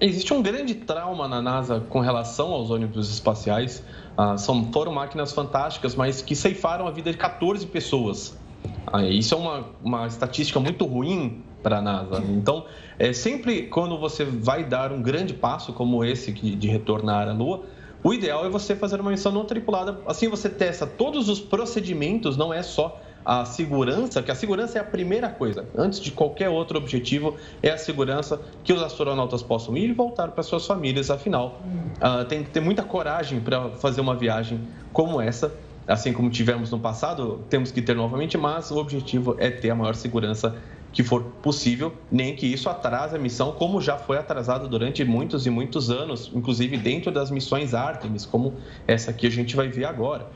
Existe 0.00 0.32
um 0.32 0.40
grande 0.40 0.76
trauma 0.76 1.26
na 1.26 1.42
NASA 1.42 1.80
com 1.88 1.98
relação 1.98 2.52
aos 2.52 2.70
ônibus 2.70 3.10
espaciais. 3.10 3.82
Ah, 4.16 4.36
são, 4.38 4.70
foram 4.72 4.92
máquinas 4.92 5.32
fantásticas, 5.32 5.96
mas 5.96 6.22
que 6.22 6.36
ceifaram 6.36 6.86
a 6.86 6.92
vida 6.92 7.10
de 7.10 7.16
14 7.16 7.66
pessoas. 7.66 8.38
Ah, 8.86 9.04
isso 9.04 9.34
é 9.34 9.38
uma, 9.38 9.64
uma 9.82 10.06
estatística 10.06 10.58
muito 10.58 10.84
ruim 10.84 11.44
para 11.62 11.78
a 11.78 11.82
NASA. 11.82 12.22
Então, 12.28 12.64
é, 12.98 13.12
sempre 13.12 13.62
quando 13.62 13.98
você 13.98 14.24
vai 14.24 14.64
dar 14.64 14.92
um 14.92 15.02
grande 15.02 15.34
passo 15.34 15.72
como 15.72 16.04
esse 16.04 16.32
de 16.32 16.68
retornar 16.68 17.28
à 17.28 17.32
Lua, 17.32 17.64
o 18.02 18.14
ideal 18.14 18.46
é 18.46 18.48
você 18.48 18.76
fazer 18.76 19.00
uma 19.00 19.10
missão 19.10 19.32
não 19.32 19.44
tripulada. 19.44 20.00
Assim 20.06 20.28
você 20.28 20.48
testa 20.48 20.86
todos 20.86 21.28
os 21.28 21.40
procedimentos, 21.40 22.36
não 22.36 22.54
é 22.54 22.62
só 22.62 23.00
a 23.24 23.44
segurança, 23.44 24.22
que 24.22 24.30
a 24.30 24.34
segurança 24.34 24.78
é 24.78 24.80
a 24.80 24.84
primeira 24.84 25.28
coisa. 25.28 25.68
Antes 25.76 26.00
de 26.00 26.10
qualquer 26.10 26.48
outro 26.48 26.78
objetivo, 26.78 27.36
é 27.62 27.70
a 27.70 27.76
segurança 27.76 28.40
que 28.64 28.72
os 28.72 28.82
astronautas 28.82 29.42
possam 29.42 29.76
ir 29.76 29.90
e 29.90 29.92
voltar 29.92 30.28
para 30.28 30.42
suas 30.42 30.66
famílias. 30.66 31.10
Afinal, 31.10 31.60
uh, 32.00 32.24
tem 32.24 32.42
que 32.42 32.50
ter 32.50 32.60
muita 32.60 32.82
coragem 32.82 33.40
para 33.40 33.70
fazer 33.72 34.00
uma 34.00 34.16
viagem 34.16 34.60
como 34.92 35.20
essa. 35.20 35.52
Assim 35.88 36.12
como 36.12 36.28
tivemos 36.28 36.70
no 36.70 36.78
passado, 36.78 37.42
temos 37.48 37.72
que 37.72 37.80
ter 37.80 37.96
novamente, 37.96 38.36
mas 38.36 38.70
o 38.70 38.76
objetivo 38.76 39.34
é 39.38 39.50
ter 39.50 39.70
a 39.70 39.74
maior 39.74 39.94
segurança 39.94 40.54
que 40.92 41.02
for 41.02 41.22
possível, 41.42 41.94
nem 42.10 42.36
que 42.36 42.46
isso 42.46 42.68
atrase 42.68 43.16
a 43.16 43.18
missão, 43.18 43.52
como 43.52 43.80
já 43.80 43.96
foi 43.96 44.18
atrasado 44.18 44.68
durante 44.68 45.02
muitos 45.02 45.46
e 45.46 45.50
muitos 45.50 45.90
anos, 45.90 46.30
inclusive 46.34 46.76
dentro 46.76 47.10
das 47.10 47.30
missões 47.30 47.72
Artemis, 47.72 48.26
como 48.26 48.54
essa 48.86 49.12
que 49.12 49.26
a 49.26 49.30
gente 49.30 49.56
vai 49.56 49.68
ver 49.68 49.86
agora. 49.86 50.26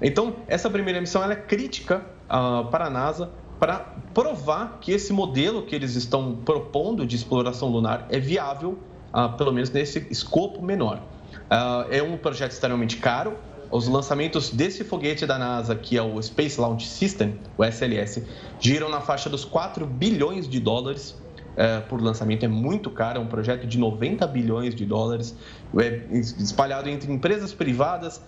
Então, 0.00 0.36
essa 0.46 0.70
primeira 0.70 1.00
missão 1.00 1.22
é 1.28 1.34
crítica 1.34 2.04
uh, 2.26 2.66
para 2.70 2.86
a 2.86 2.90
NASA 2.90 3.30
para 3.58 3.94
provar 4.14 4.78
que 4.80 4.92
esse 4.92 5.12
modelo 5.12 5.62
que 5.62 5.74
eles 5.74 5.94
estão 5.94 6.36
propondo 6.44 7.04
de 7.04 7.14
exploração 7.16 7.68
lunar 7.68 8.06
é 8.08 8.18
viável, 8.18 8.78
uh, 9.12 9.36
pelo 9.36 9.52
menos 9.52 9.70
nesse 9.70 10.06
escopo 10.08 10.62
menor. 10.62 11.02
Uh, 11.50 11.86
é 11.90 12.02
um 12.02 12.16
projeto 12.16 12.52
extremamente 12.52 12.96
caro, 12.96 13.36
os 13.70 13.86
lançamentos 13.86 14.50
desse 14.50 14.82
foguete 14.82 15.24
da 15.26 15.38
NASA, 15.38 15.74
que 15.74 15.96
é 15.96 16.02
o 16.02 16.20
Space 16.20 16.60
Launch 16.60 16.86
System, 16.86 17.38
o 17.56 17.64
SLS, 17.64 18.24
giram 18.58 18.88
na 18.88 19.00
faixa 19.00 19.30
dos 19.30 19.44
4 19.44 19.86
bilhões 19.86 20.48
de 20.48 20.58
dólares 20.58 21.16
é, 21.56 21.80
por 21.80 22.00
lançamento. 22.00 22.44
É 22.44 22.48
muito 22.48 22.90
caro, 22.90 23.18
é 23.18 23.22
um 23.22 23.26
projeto 23.26 23.66
de 23.66 23.78
90 23.78 24.26
bilhões 24.26 24.74
de 24.74 24.84
dólares, 24.84 25.36
é 25.78 26.02
espalhado 26.18 26.88
entre 26.88 27.12
empresas 27.12 27.52
privadas, 27.52 28.20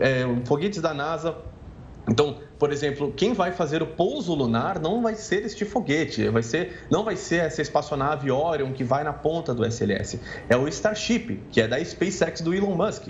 é, 0.00 0.24
foguetes 0.44 0.82
da 0.82 0.92
NASA. 0.92 1.36
Então, 2.08 2.38
por 2.58 2.72
exemplo, 2.72 3.12
quem 3.16 3.32
vai 3.32 3.52
fazer 3.52 3.82
o 3.82 3.86
pouso 3.86 4.34
lunar 4.34 4.80
não 4.80 5.02
vai 5.02 5.14
ser 5.14 5.44
este 5.44 5.64
foguete, 5.64 6.28
vai 6.28 6.42
ser, 6.42 6.84
não 6.90 7.04
vai 7.04 7.16
ser 7.16 7.36
essa 7.36 7.62
espaçonave 7.62 8.30
Orion 8.30 8.72
que 8.72 8.82
vai 8.82 9.04
na 9.04 9.12
ponta 9.12 9.54
do 9.54 9.64
SLS. 9.64 10.20
É 10.48 10.56
o 10.56 10.66
Starship, 10.68 11.40
que 11.50 11.60
é 11.60 11.68
da 11.68 11.82
SpaceX 11.82 12.40
do 12.40 12.52
Elon 12.52 12.74
Musk. 12.74 13.08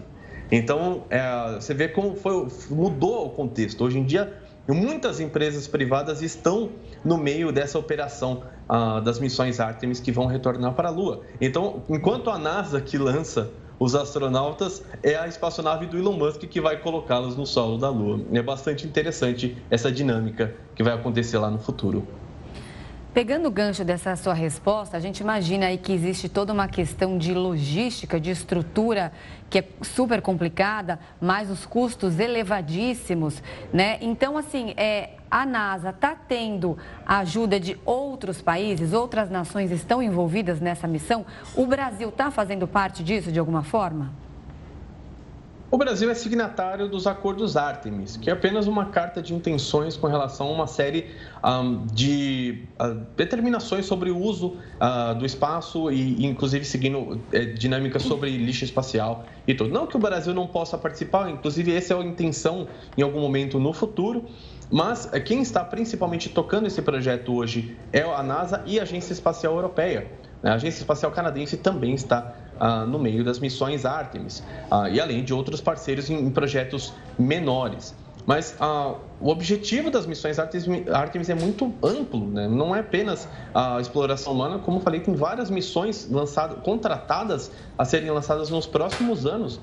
Então, 0.50 1.04
é, 1.10 1.54
você 1.54 1.72
vê 1.72 1.88
como 1.88 2.16
foi, 2.16 2.48
mudou 2.70 3.26
o 3.26 3.30
contexto. 3.30 3.84
Hoje 3.84 3.98
em 3.98 4.04
dia, 4.04 4.32
muitas 4.68 5.20
empresas 5.20 5.66
privadas 5.66 6.22
estão 6.22 6.70
no 7.04 7.16
meio 7.16 7.52
dessa 7.52 7.78
operação 7.78 8.42
ah, 8.68 9.00
das 9.00 9.18
missões 9.18 9.60
Artemis 9.60 10.00
que 10.00 10.12
vão 10.12 10.26
retornar 10.26 10.74
para 10.74 10.88
a 10.88 10.90
Lua. 10.90 11.22
Então, 11.40 11.82
enquanto 11.88 12.30
a 12.30 12.38
NASA 12.38 12.80
que 12.80 12.98
lança 12.98 13.50
os 13.78 13.94
astronautas, 13.94 14.84
é 15.02 15.16
a 15.16 15.26
espaçonave 15.26 15.86
do 15.86 15.96
Elon 15.96 16.12
Musk 16.12 16.42
que 16.42 16.60
vai 16.60 16.76
colocá-los 16.76 17.34
no 17.36 17.46
solo 17.46 17.78
da 17.78 17.88
Lua. 17.88 18.20
É 18.32 18.42
bastante 18.42 18.86
interessante 18.86 19.56
essa 19.70 19.90
dinâmica 19.90 20.54
que 20.74 20.82
vai 20.82 20.92
acontecer 20.92 21.38
lá 21.38 21.50
no 21.50 21.58
futuro. 21.58 22.06
Pegando 23.12 23.48
o 23.48 23.50
gancho 23.50 23.84
dessa 23.84 24.14
sua 24.14 24.34
resposta, 24.34 24.96
a 24.96 25.00
gente 25.00 25.18
imagina 25.18 25.66
aí 25.66 25.78
que 25.78 25.92
existe 25.92 26.28
toda 26.28 26.52
uma 26.52 26.68
questão 26.68 27.18
de 27.18 27.34
logística, 27.34 28.20
de 28.20 28.30
estrutura 28.30 29.10
que 29.50 29.58
é 29.58 29.64
super 29.82 30.22
complicada, 30.22 31.00
mais 31.20 31.50
os 31.50 31.66
custos 31.66 32.20
elevadíssimos, 32.20 33.42
né? 33.72 33.98
Então, 34.00 34.38
assim, 34.38 34.72
é, 34.76 35.10
a 35.28 35.44
NASA 35.44 35.90
está 35.90 36.14
tendo 36.14 36.78
a 37.04 37.18
ajuda 37.18 37.58
de 37.58 37.76
outros 37.84 38.40
países, 38.40 38.92
outras 38.92 39.28
nações 39.28 39.72
estão 39.72 40.00
envolvidas 40.00 40.60
nessa 40.60 40.86
missão. 40.86 41.26
O 41.56 41.66
Brasil 41.66 42.08
está 42.08 42.30
fazendo 42.30 42.66
parte 42.68 43.02
disso 43.02 43.32
de 43.32 43.38
alguma 43.38 43.64
forma? 43.64 44.29
O 45.72 45.78
Brasil 45.78 46.10
é 46.10 46.14
signatário 46.14 46.88
dos 46.88 47.06
acordos 47.06 47.56
Artemis, 47.56 48.16
que 48.16 48.28
é 48.28 48.32
apenas 48.32 48.66
uma 48.66 48.86
carta 48.86 49.22
de 49.22 49.32
intenções 49.32 49.96
com 49.96 50.08
relação 50.08 50.48
a 50.48 50.50
uma 50.50 50.66
série 50.66 51.06
um, 51.44 51.86
de 51.86 52.64
uh, 52.80 53.06
determinações 53.16 53.86
sobre 53.86 54.10
o 54.10 54.18
uso 54.18 54.56
uh, 54.80 55.14
do 55.16 55.24
espaço 55.24 55.88
e, 55.92 56.26
inclusive, 56.26 56.64
seguindo 56.64 56.98
uh, 56.98 57.20
dinâmicas 57.56 58.02
sobre 58.02 58.36
lixo 58.36 58.64
espacial 58.64 59.24
e 59.46 59.54
tudo. 59.54 59.70
Não 59.70 59.86
que 59.86 59.96
o 59.96 60.00
Brasil 60.00 60.34
não 60.34 60.48
possa 60.48 60.76
participar, 60.76 61.30
inclusive, 61.30 61.72
essa 61.72 61.94
é 61.94 61.96
a 61.96 62.02
intenção 62.02 62.66
em 62.98 63.02
algum 63.02 63.20
momento 63.20 63.60
no 63.60 63.72
futuro. 63.72 64.24
Mas 64.72 65.12
eh, 65.12 65.18
quem 65.18 65.42
está 65.42 65.64
principalmente 65.64 66.28
tocando 66.28 66.66
esse 66.66 66.80
projeto 66.80 67.34
hoje 67.34 67.76
é 67.92 68.02
a 68.02 68.22
NASA 68.22 68.62
e 68.66 68.78
a 68.78 68.82
Agência 68.82 69.12
Espacial 69.12 69.54
Europeia. 69.54 70.06
A 70.42 70.54
Agência 70.54 70.80
Espacial 70.80 71.10
Canadense 71.10 71.56
também 71.56 71.94
está 71.94 72.34
ah, 72.60 72.84
no 72.84 72.98
meio 72.98 73.24
das 73.24 73.38
missões 73.38 73.86
Artemis, 73.86 74.42
ah, 74.70 74.88
e 74.90 75.00
além 75.00 75.24
de 75.24 75.32
outros 75.32 75.62
parceiros 75.62 76.10
em, 76.10 76.30
projetos 76.30 76.92
menores. 77.18 77.94
Mas 78.26 78.54
ah, 78.60 78.96
o 79.18 79.30
objetivo 79.30 79.90
das 79.90 80.06
missões 80.06 80.38
Artemis, 80.38 80.86
Artemis 80.92 81.30
é 81.30 81.34
muito 81.34 81.72
amplo, 81.82 82.26
né? 82.26 82.46
não 82.46 82.76
é 82.76 82.80
apenas 82.80 83.26
a 83.54 83.80
exploração 83.80 84.34
humana, 84.34 84.58
como 84.58 84.78
falei, 84.80 85.00
tem 85.00 85.14
várias 85.14 85.50
missões 85.50 86.06
lançadas, 86.10 86.58
contratadas 86.62 87.50
a 87.78 87.84
serem 87.86 88.10
lançadas 88.10 88.50
nos 88.50 88.66
próximos 88.66 89.24
anos 89.24 89.58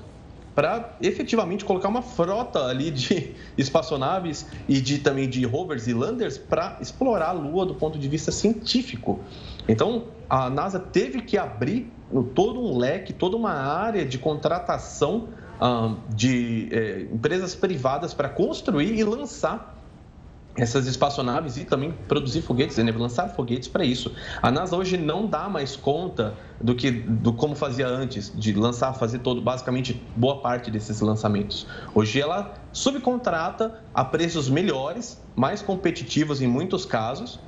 para 0.58 0.96
efetivamente 1.00 1.64
colocar 1.64 1.86
uma 1.86 2.02
frota 2.02 2.66
ali 2.66 2.90
de 2.90 3.32
espaçonaves 3.56 4.44
e 4.68 4.80
de 4.80 4.98
também 4.98 5.28
de 5.28 5.46
rovers 5.46 5.86
e 5.86 5.94
landers 5.94 6.36
para 6.36 6.78
explorar 6.80 7.28
a 7.28 7.32
Lua 7.32 7.64
do 7.64 7.76
ponto 7.76 7.96
de 7.96 8.08
vista 8.08 8.32
científico. 8.32 9.20
Então, 9.68 10.06
a 10.28 10.50
NASA 10.50 10.80
teve 10.80 11.22
que 11.22 11.38
abrir 11.38 11.92
todo 12.34 12.60
um 12.60 12.76
leque, 12.76 13.12
toda 13.12 13.36
uma 13.36 13.52
área 13.52 14.04
de 14.04 14.18
contratação 14.18 15.28
uh, 15.60 15.96
de 16.08 16.68
eh, 16.72 17.06
empresas 17.12 17.54
privadas 17.54 18.14
para 18.14 18.28
construir 18.28 18.94
e 18.94 19.04
lançar 19.04 19.78
essas 20.58 20.86
espaçonaves 20.86 21.56
e 21.56 21.64
também 21.64 21.92
produzir 22.08 22.42
foguetes, 22.42 22.76
né? 22.78 22.90
lançar 22.90 23.28
foguetes 23.28 23.68
para 23.68 23.84
isso. 23.84 24.12
A 24.42 24.50
NASA 24.50 24.76
hoje 24.76 24.96
não 24.96 25.26
dá 25.26 25.48
mais 25.48 25.76
conta 25.76 26.34
do 26.60 26.74
que 26.74 26.90
do 26.90 27.32
como 27.32 27.54
fazia 27.54 27.86
antes, 27.86 28.32
de 28.34 28.52
lançar, 28.52 28.92
fazer 28.94 29.20
todo, 29.20 29.40
basicamente 29.40 30.02
boa 30.16 30.40
parte 30.40 30.70
desses 30.70 31.00
lançamentos. 31.00 31.66
Hoje 31.94 32.20
ela 32.20 32.54
subcontrata 32.72 33.80
a 33.94 34.04
preços 34.04 34.48
melhores, 34.48 35.22
mais 35.36 35.62
competitivos 35.62 36.42
em 36.42 36.46
muitos 36.46 36.84
casos, 36.84 37.38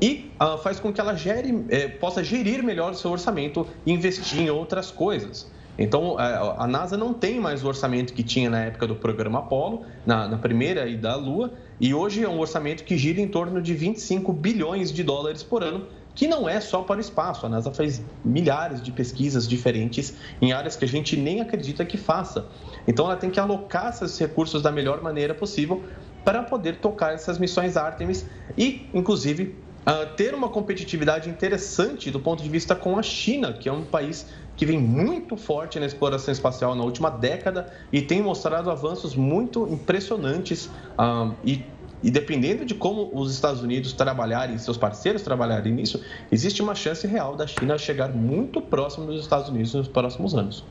e 0.00 0.30
uh, 0.40 0.58
faz 0.58 0.78
com 0.80 0.92
que 0.92 1.00
ela 1.00 1.14
gere, 1.14 1.64
eh, 1.68 1.88
possa 1.88 2.22
gerir 2.22 2.62
melhor 2.62 2.92
o 2.92 2.94
seu 2.94 3.10
orçamento 3.10 3.66
e 3.84 3.92
investir 3.92 4.40
em 4.40 4.50
outras 4.50 4.90
coisas. 4.90 5.50
Então, 5.78 6.18
é, 6.18 6.54
a 6.58 6.66
NASA 6.66 6.96
não 6.96 7.14
tem 7.14 7.38
mais 7.38 7.62
o 7.62 7.68
orçamento 7.68 8.12
que 8.12 8.24
tinha 8.24 8.50
na 8.50 8.64
época 8.64 8.86
do 8.86 8.96
programa 8.96 9.38
Apollo, 9.38 9.84
na, 10.04 10.26
na 10.26 10.36
primeira 10.36 10.88
e 10.88 10.96
da 10.96 11.14
Lua, 11.14 11.52
e 11.80 11.94
hoje 11.94 12.24
é 12.24 12.28
um 12.28 12.40
orçamento 12.40 12.82
que 12.82 12.98
gira 12.98 13.20
em 13.20 13.28
torno 13.28 13.62
de 13.62 13.74
25 13.74 14.32
bilhões 14.32 14.92
de 14.92 15.04
dólares 15.04 15.44
por 15.44 15.62
ano, 15.62 15.86
que 16.16 16.26
não 16.26 16.48
é 16.48 16.60
só 16.60 16.82
para 16.82 16.96
o 16.96 17.00
espaço. 17.00 17.46
A 17.46 17.48
NASA 17.48 17.70
faz 17.70 18.02
milhares 18.24 18.82
de 18.82 18.90
pesquisas 18.90 19.46
diferentes 19.46 20.16
em 20.42 20.52
áreas 20.52 20.74
que 20.74 20.84
a 20.84 20.88
gente 20.88 21.16
nem 21.16 21.40
acredita 21.40 21.84
que 21.84 21.96
faça. 21.96 22.46
Então, 22.88 23.04
ela 23.04 23.16
tem 23.16 23.30
que 23.30 23.38
alocar 23.38 23.90
esses 23.90 24.18
recursos 24.18 24.60
da 24.60 24.72
melhor 24.72 25.00
maneira 25.00 25.32
possível 25.32 25.84
para 26.24 26.42
poder 26.42 26.78
tocar 26.78 27.14
essas 27.14 27.38
missões 27.38 27.76
Artemis 27.76 28.26
e, 28.56 28.88
inclusive, 28.92 29.54
Uh, 29.88 30.14
ter 30.16 30.34
uma 30.34 30.50
competitividade 30.50 31.30
interessante 31.30 32.10
do 32.10 32.20
ponto 32.20 32.42
de 32.42 32.48
vista 32.50 32.76
com 32.76 32.98
a 32.98 33.02
China, 33.02 33.54
que 33.54 33.70
é 33.70 33.72
um 33.72 33.84
país 33.84 34.26
que 34.54 34.66
vem 34.66 34.78
muito 34.78 35.34
forte 35.34 35.80
na 35.80 35.86
exploração 35.86 36.30
espacial 36.30 36.74
na 36.74 36.84
última 36.84 37.08
década 37.08 37.72
e 37.90 38.02
tem 38.02 38.20
mostrado 38.20 38.70
avanços 38.70 39.14
muito 39.14 39.66
impressionantes 39.72 40.66
uh, 40.98 41.34
e 41.42 41.64
e 42.02 42.10
dependendo 42.10 42.64
de 42.64 42.74
como 42.74 43.10
os 43.12 43.32
Estados 43.32 43.60
Unidos 43.60 43.92
trabalharem, 43.92 44.56
seus 44.56 44.76
parceiros 44.76 45.22
trabalharem 45.22 45.72
nisso, 45.72 46.00
existe 46.30 46.62
uma 46.62 46.74
chance 46.74 47.06
real 47.06 47.34
da 47.34 47.46
China 47.46 47.76
chegar 47.76 48.10
muito 48.10 48.60
próximo 48.60 49.06
dos 49.06 49.20
Estados 49.20 49.48
Unidos 49.48 49.74
nos 49.74 49.88
próximos 49.88 50.34
anos. 50.34 50.64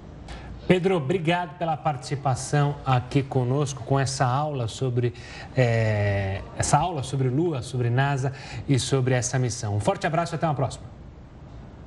Pedro, 0.67 0.97
obrigado 0.97 1.57
pela 1.57 1.77
participação 1.77 2.75
aqui 2.85 3.23
conosco 3.23 3.83
com 3.85 3.97
essa 3.97 4.25
aula 4.25 4.67
sobre 4.67 5.13
é, 5.55 6.41
essa 6.57 6.77
aula 6.77 7.03
sobre 7.03 7.29
Lua, 7.29 7.61
sobre 7.61 7.89
NASA 7.89 8.33
e 8.67 8.77
sobre 8.77 9.13
essa 9.13 9.39
missão. 9.39 9.77
Um 9.77 9.79
forte 9.79 10.05
abraço 10.05 10.33
e 10.33 10.35
até 10.35 10.45
uma 10.45 10.53
próxima. 10.53 10.83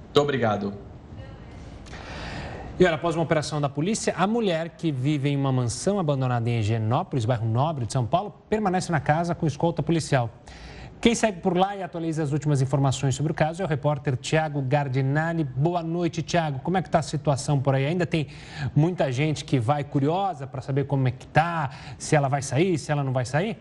Muito 0.05 0.21
obrigado. 0.23 0.73
E 2.79 2.85
olha, 2.87 2.95
após 2.95 3.15
uma 3.15 3.23
operação 3.23 3.61
da 3.61 3.69
polícia, 3.69 4.15
a 4.17 4.27
mulher 4.27 4.71
que 4.71 4.91
vive 4.91 5.29
em 5.29 5.37
uma 5.37 5.53
mansão 5.53 5.99
abandonada 5.99 6.49
em 6.49 6.61
Higienópolis, 6.61 7.27
bairro 7.27 7.47
Nobre 7.47 7.85
de 7.85 7.93
São 7.93 8.07
Paulo, 8.07 8.35
permanece 8.49 8.91
na 8.91 8.99
casa 8.99 9.35
com 9.35 9.47
escolta 9.47 9.83
policial. 9.83 10.31
Quem 11.01 11.15
segue 11.15 11.41
por 11.41 11.57
lá 11.57 11.75
e 11.75 11.83
atualiza 11.83 12.23
as 12.23 12.31
últimas 12.31 12.61
informações 12.61 13.15
sobre 13.15 13.33
o 13.33 13.35
caso 13.35 13.63
é 13.63 13.65
o 13.65 13.69
repórter 13.69 14.19
Tiago 14.19 14.61
Gardinani. 14.61 15.45
Boa 15.45 15.83
noite, 15.83 16.21
Tiago. 16.21 16.59
Como 16.59 16.77
é 16.77 16.83
que 16.83 16.89
está 16.89 16.99
a 16.99 17.03
situação 17.03 17.59
por 17.59 17.75
aí? 17.75 17.87
Ainda 17.87 18.05
tem 18.05 18.27
muita 18.77 19.11
gente 19.11 19.43
que 19.43 19.59
vai 19.59 19.83
curiosa 19.83 20.47
para 20.47 20.61
saber 20.61 20.85
como 20.85 21.09
é 21.09 21.11
que 21.11 21.25
está, 21.25 21.71
se 21.97 22.15
ela 22.15 22.29
vai 22.29 22.43
sair, 22.43 22.77
se 22.77 22.93
ela 22.93 23.03
não 23.03 23.15
vai 23.15 23.25
sair? 23.25 23.57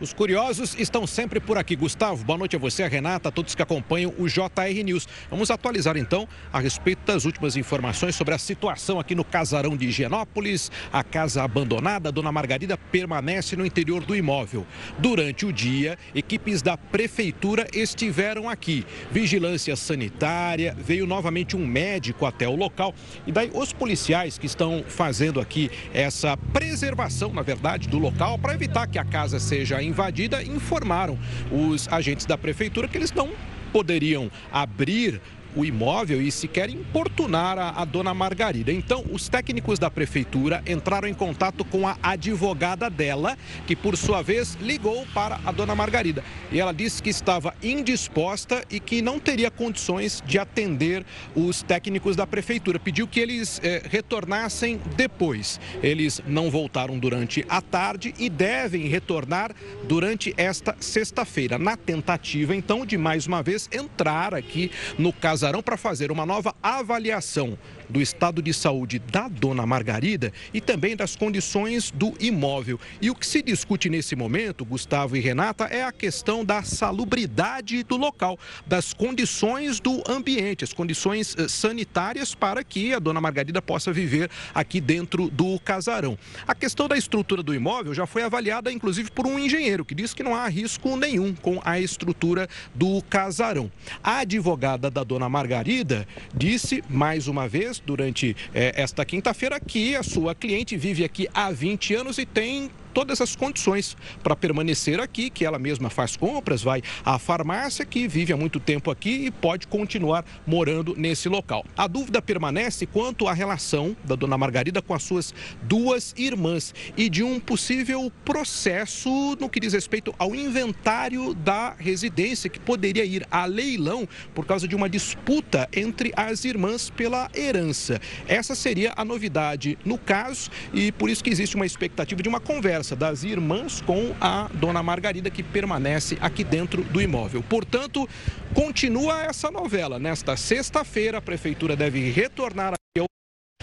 Os 0.00 0.14
curiosos 0.14 0.74
estão 0.78 1.06
sempre 1.06 1.38
por 1.40 1.58
aqui. 1.58 1.76
Gustavo, 1.76 2.24
boa 2.24 2.38
noite 2.38 2.56
a 2.56 2.58
você, 2.58 2.82
a 2.82 2.88
Renata, 2.88 3.28
a 3.28 3.32
todos 3.32 3.54
que 3.54 3.60
acompanham 3.60 4.14
o 4.16 4.26
JR 4.26 4.82
News. 4.82 5.06
Vamos 5.28 5.50
atualizar 5.50 5.94
então 5.98 6.26
a 6.50 6.58
respeito 6.58 7.04
das 7.04 7.26
últimas 7.26 7.54
informações 7.54 8.16
sobre 8.16 8.32
a 8.32 8.38
situação 8.38 8.98
aqui 8.98 9.14
no 9.14 9.22
casarão 9.22 9.76
de 9.76 9.88
Higienópolis. 9.88 10.72
A 10.90 11.04
casa 11.04 11.42
abandonada, 11.42 12.10
dona 12.10 12.32
Margarida 12.32 12.78
permanece 12.78 13.56
no 13.56 13.66
interior 13.66 14.02
do 14.02 14.16
imóvel. 14.16 14.66
Durante 14.98 15.44
o 15.44 15.52
dia, 15.52 15.98
equipes 16.14 16.62
da 16.62 16.78
prefeitura 16.78 17.66
estiveram 17.70 18.48
aqui. 18.48 18.86
Vigilância 19.12 19.76
sanitária, 19.76 20.74
veio 20.78 21.06
novamente 21.06 21.58
um 21.58 21.66
médico 21.66 22.24
até 22.24 22.48
o 22.48 22.56
local. 22.56 22.94
E 23.26 23.32
daí 23.32 23.50
os 23.52 23.70
policiais 23.74 24.38
que 24.38 24.46
estão 24.46 24.82
fazendo 24.88 25.38
aqui 25.40 25.70
essa 25.92 26.38
preservação, 26.54 27.34
na 27.34 27.42
verdade, 27.42 27.86
do 27.86 27.98
local 27.98 28.38
para 28.38 28.54
evitar 28.54 28.86
que 28.86 28.98
a 28.98 29.04
casa 29.04 29.38
seja 29.38 29.89
invadida, 29.90 30.42
informaram 30.42 31.18
os 31.50 31.86
agentes 31.88 32.24
da 32.24 32.38
prefeitura 32.38 32.88
que 32.88 32.96
eles 32.96 33.12
não 33.12 33.30
poderiam 33.72 34.30
abrir 34.50 35.20
o 35.54 35.64
imóvel 35.64 36.22
e 36.22 36.30
sequer 36.30 36.70
importunar 36.70 37.58
a, 37.58 37.70
a, 37.70 37.84
dona 37.84 38.14
Margarida. 38.14 38.72
Então, 38.72 39.04
os 39.10 39.28
técnicos 39.28 39.78
da 39.78 39.90
prefeitura 39.90 40.62
entraram 40.66 41.08
em 41.08 41.14
contato 41.14 41.64
com 41.64 41.86
a 41.86 41.96
advogada 42.02 42.88
dela, 42.88 43.36
que 43.66 43.74
por 43.74 43.96
sua 43.96 44.22
vez 44.22 44.56
ligou 44.60 45.06
para 45.14 45.40
a 45.44 45.52
dona 45.52 45.74
Margarida. 45.74 46.22
E 46.52 46.60
ela 46.60 46.72
disse 46.72 47.02
que 47.02 47.10
estava 47.10 47.54
indisposta 47.62 48.64
e 48.70 48.78
que 48.78 49.02
não 49.02 49.18
teria 49.18 49.50
condições 49.50 50.22
de 50.26 50.38
atender 50.38 51.04
os 51.34 51.62
técnicos 51.62 52.16
da 52.16 52.26
prefeitura. 52.26 52.78
Pediu 52.78 53.06
que 53.06 53.20
eles 53.20 53.60
eh, 53.62 53.82
retornassem 53.88 54.80
depois. 54.96 55.60
Eles 55.82 56.20
não 56.26 56.50
voltaram 56.50 56.98
durante 56.98 57.44
a 57.48 57.60
tarde 57.60 58.14
e 58.18 58.28
devem 58.28 58.86
retornar 58.86 59.54
durante 59.84 60.34
esta 60.36 60.76
sexta-feira, 60.80 61.58
na 61.58 61.76
tentativa, 61.76 62.54
então, 62.54 62.86
de 62.86 62.96
mais 62.96 63.26
uma 63.26 63.42
vez 63.42 63.68
entrar 63.72 64.34
aqui 64.34 64.70
no 64.98 65.12
caso 65.12 65.39
casarão 65.40 65.62
para 65.62 65.78
fazer 65.78 66.12
uma 66.12 66.26
nova 66.26 66.54
avaliação 66.62 67.56
do 67.90 68.00
estado 68.00 68.40
de 68.40 68.54
saúde 68.54 68.98
da 68.98 69.28
dona 69.28 69.66
Margarida 69.66 70.32
e 70.54 70.60
também 70.60 70.96
das 70.96 71.16
condições 71.16 71.90
do 71.90 72.14
imóvel. 72.20 72.78
E 73.00 73.10
o 73.10 73.14
que 73.14 73.26
se 73.26 73.42
discute 73.42 73.88
nesse 73.88 74.14
momento, 74.14 74.64
Gustavo 74.64 75.16
e 75.16 75.20
Renata, 75.20 75.64
é 75.64 75.82
a 75.82 75.92
questão 75.92 76.44
da 76.44 76.62
salubridade 76.62 77.82
do 77.82 77.96
local, 77.96 78.38
das 78.66 78.92
condições 78.92 79.80
do 79.80 80.02
ambiente, 80.08 80.64
as 80.64 80.72
condições 80.72 81.36
eh, 81.36 81.48
sanitárias 81.48 82.34
para 82.34 82.62
que 82.62 82.94
a 82.94 82.98
dona 82.98 83.20
Margarida 83.20 83.60
possa 83.60 83.92
viver 83.92 84.30
aqui 84.54 84.80
dentro 84.80 85.28
do 85.30 85.58
casarão. 85.60 86.18
A 86.46 86.54
questão 86.54 86.86
da 86.86 86.96
estrutura 86.96 87.42
do 87.42 87.54
imóvel 87.54 87.94
já 87.94 88.06
foi 88.06 88.22
avaliada, 88.22 88.70
inclusive, 88.70 89.10
por 89.10 89.26
um 89.26 89.38
engenheiro 89.38 89.84
que 89.84 89.94
diz 89.94 90.14
que 90.14 90.22
não 90.22 90.34
há 90.34 90.46
risco 90.48 90.96
nenhum 90.96 91.34
com 91.34 91.60
a 91.64 91.80
estrutura 91.80 92.48
do 92.74 93.02
casarão. 93.02 93.70
A 94.02 94.18
advogada 94.18 94.90
da 94.90 95.02
dona 95.02 95.28
Margarida 95.28 96.06
disse 96.34 96.82
mais 96.88 97.26
uma 97.26 97.48
vez 97.48 97.79
durante 97.84 98.36
eh, 98.54 98.72
esta 98.76 99.04
quinta-feira 99.04 99.58
que 99.60 99.96
a 99.96 100.02
sua 100.02 100.34
cliente 100.34 100.76
vive 100.76 101.04
aqui 101.04 101.28
há 101.32 101.50
20 101.50 101.94
anos 101.94 102.18
e 102.18 102.26
tem 102.26 102.70
todas 102.92 103.20
as 103.20 103.36
condições 103.36 103.96
para 104.22 104.36
permanecer 104.36 105.00
aqui, 105.00 105.30
que 105.30 105.44
ela 105.44 105.58
mesma 105.58 105.90
faz 105.90 106.16
compras, 106.16 106.62
vai 106.62 106.82
à 107.04 107.18
farmácia, 107.18 107.84
que 107.84 108.06
vive 108.08 108.32
há 108.32 108.36
muito 108.36 108.58
tempo 108.58 108.90
aqui 108.90 109.26
e 109.26 109.30
pode 109.30 109.66
continuar 109.66 110.24
morando 110.46 110.94
nesse 110.96 111.28
local. 111.28 111.64
A 111.76 111.86
dúvida 111.86 112.20
permanece 112.20 112.86
quanto 112.86 113.28
à 113.28 113.32
relação 113.32 113.96
da 114.04 114.14
dona 114.14 114.36
Margarida 114.36 114.82
com 114.82 114.94
as 114.94 115.02
suas 115.02 115.34
duas 115.62 116.14
irmãs 116.16 116.74
e 116.96 117.08
de 117.08 117.22
um 117.22 117.38
possível 117.38 118.10
processo 118.24 119.36
no 119.40 119.48
que 119.48 119.60
diz 119.60 119.72
respeito 119.72 120.14
ao 120.18 120.34
inventário 120.34 121.34
da 121.34 121.74
residência, 121.78 122.50
que 122.50 122.58
poderia 122.58 123.04
ir 123.04 123.26
a 123.30 123.44
leilão 123.44 124.08
por 124.34 124.46
causa 124.46 124.66
de 124.66 124.74
uma 124.74 124.88
disputa 124.88 125.68
entre 125.72 126.12
as 126.16 126.44
irmãs 126.44 126.90
pela 126.90 127.30
herança. 127.34 128.00
Essa 128.26 128.54
seria 128.54 128.92
a 128.96 129.04
novidade 129.04 129.78
no 129.84 129.98
caso 129.98 130.50
e 130.72 130.92
por 130.92 131.08
isso 131.08 131.22
que 131.22 131.30
existe 131.30 131.56
uma 131.56 131.66
expectativa 131.66 132.22
de 132.22 132.28
uma 132.28 132.40
conversa 132.40 132.79
conversa 132.80 132.96
das 132.96 133.24
irmãs 133.24 133.82
com 133.82 134.14
a 134.18 134.48
dona 134.54 134.82
Margarida, 134.82 135.28
que 135.28 135.42
permanece 135.42 136.16
aqui 136.20 136.42
dentro 136.42 136.82
do 136.84 137.00
imóvel. 137.00 137.42
Portanto, 137.42 138.08
continua 138.54 139.22
essa 139.22 139.50
novela. 139.50 139.98
Nesta 139.98 140.34
sexta-feira, 140.36 141.18
a 141.18 141.20
prefeitura 141.20 141.76
deve 141.76 142.10
retornar 142.10 142.72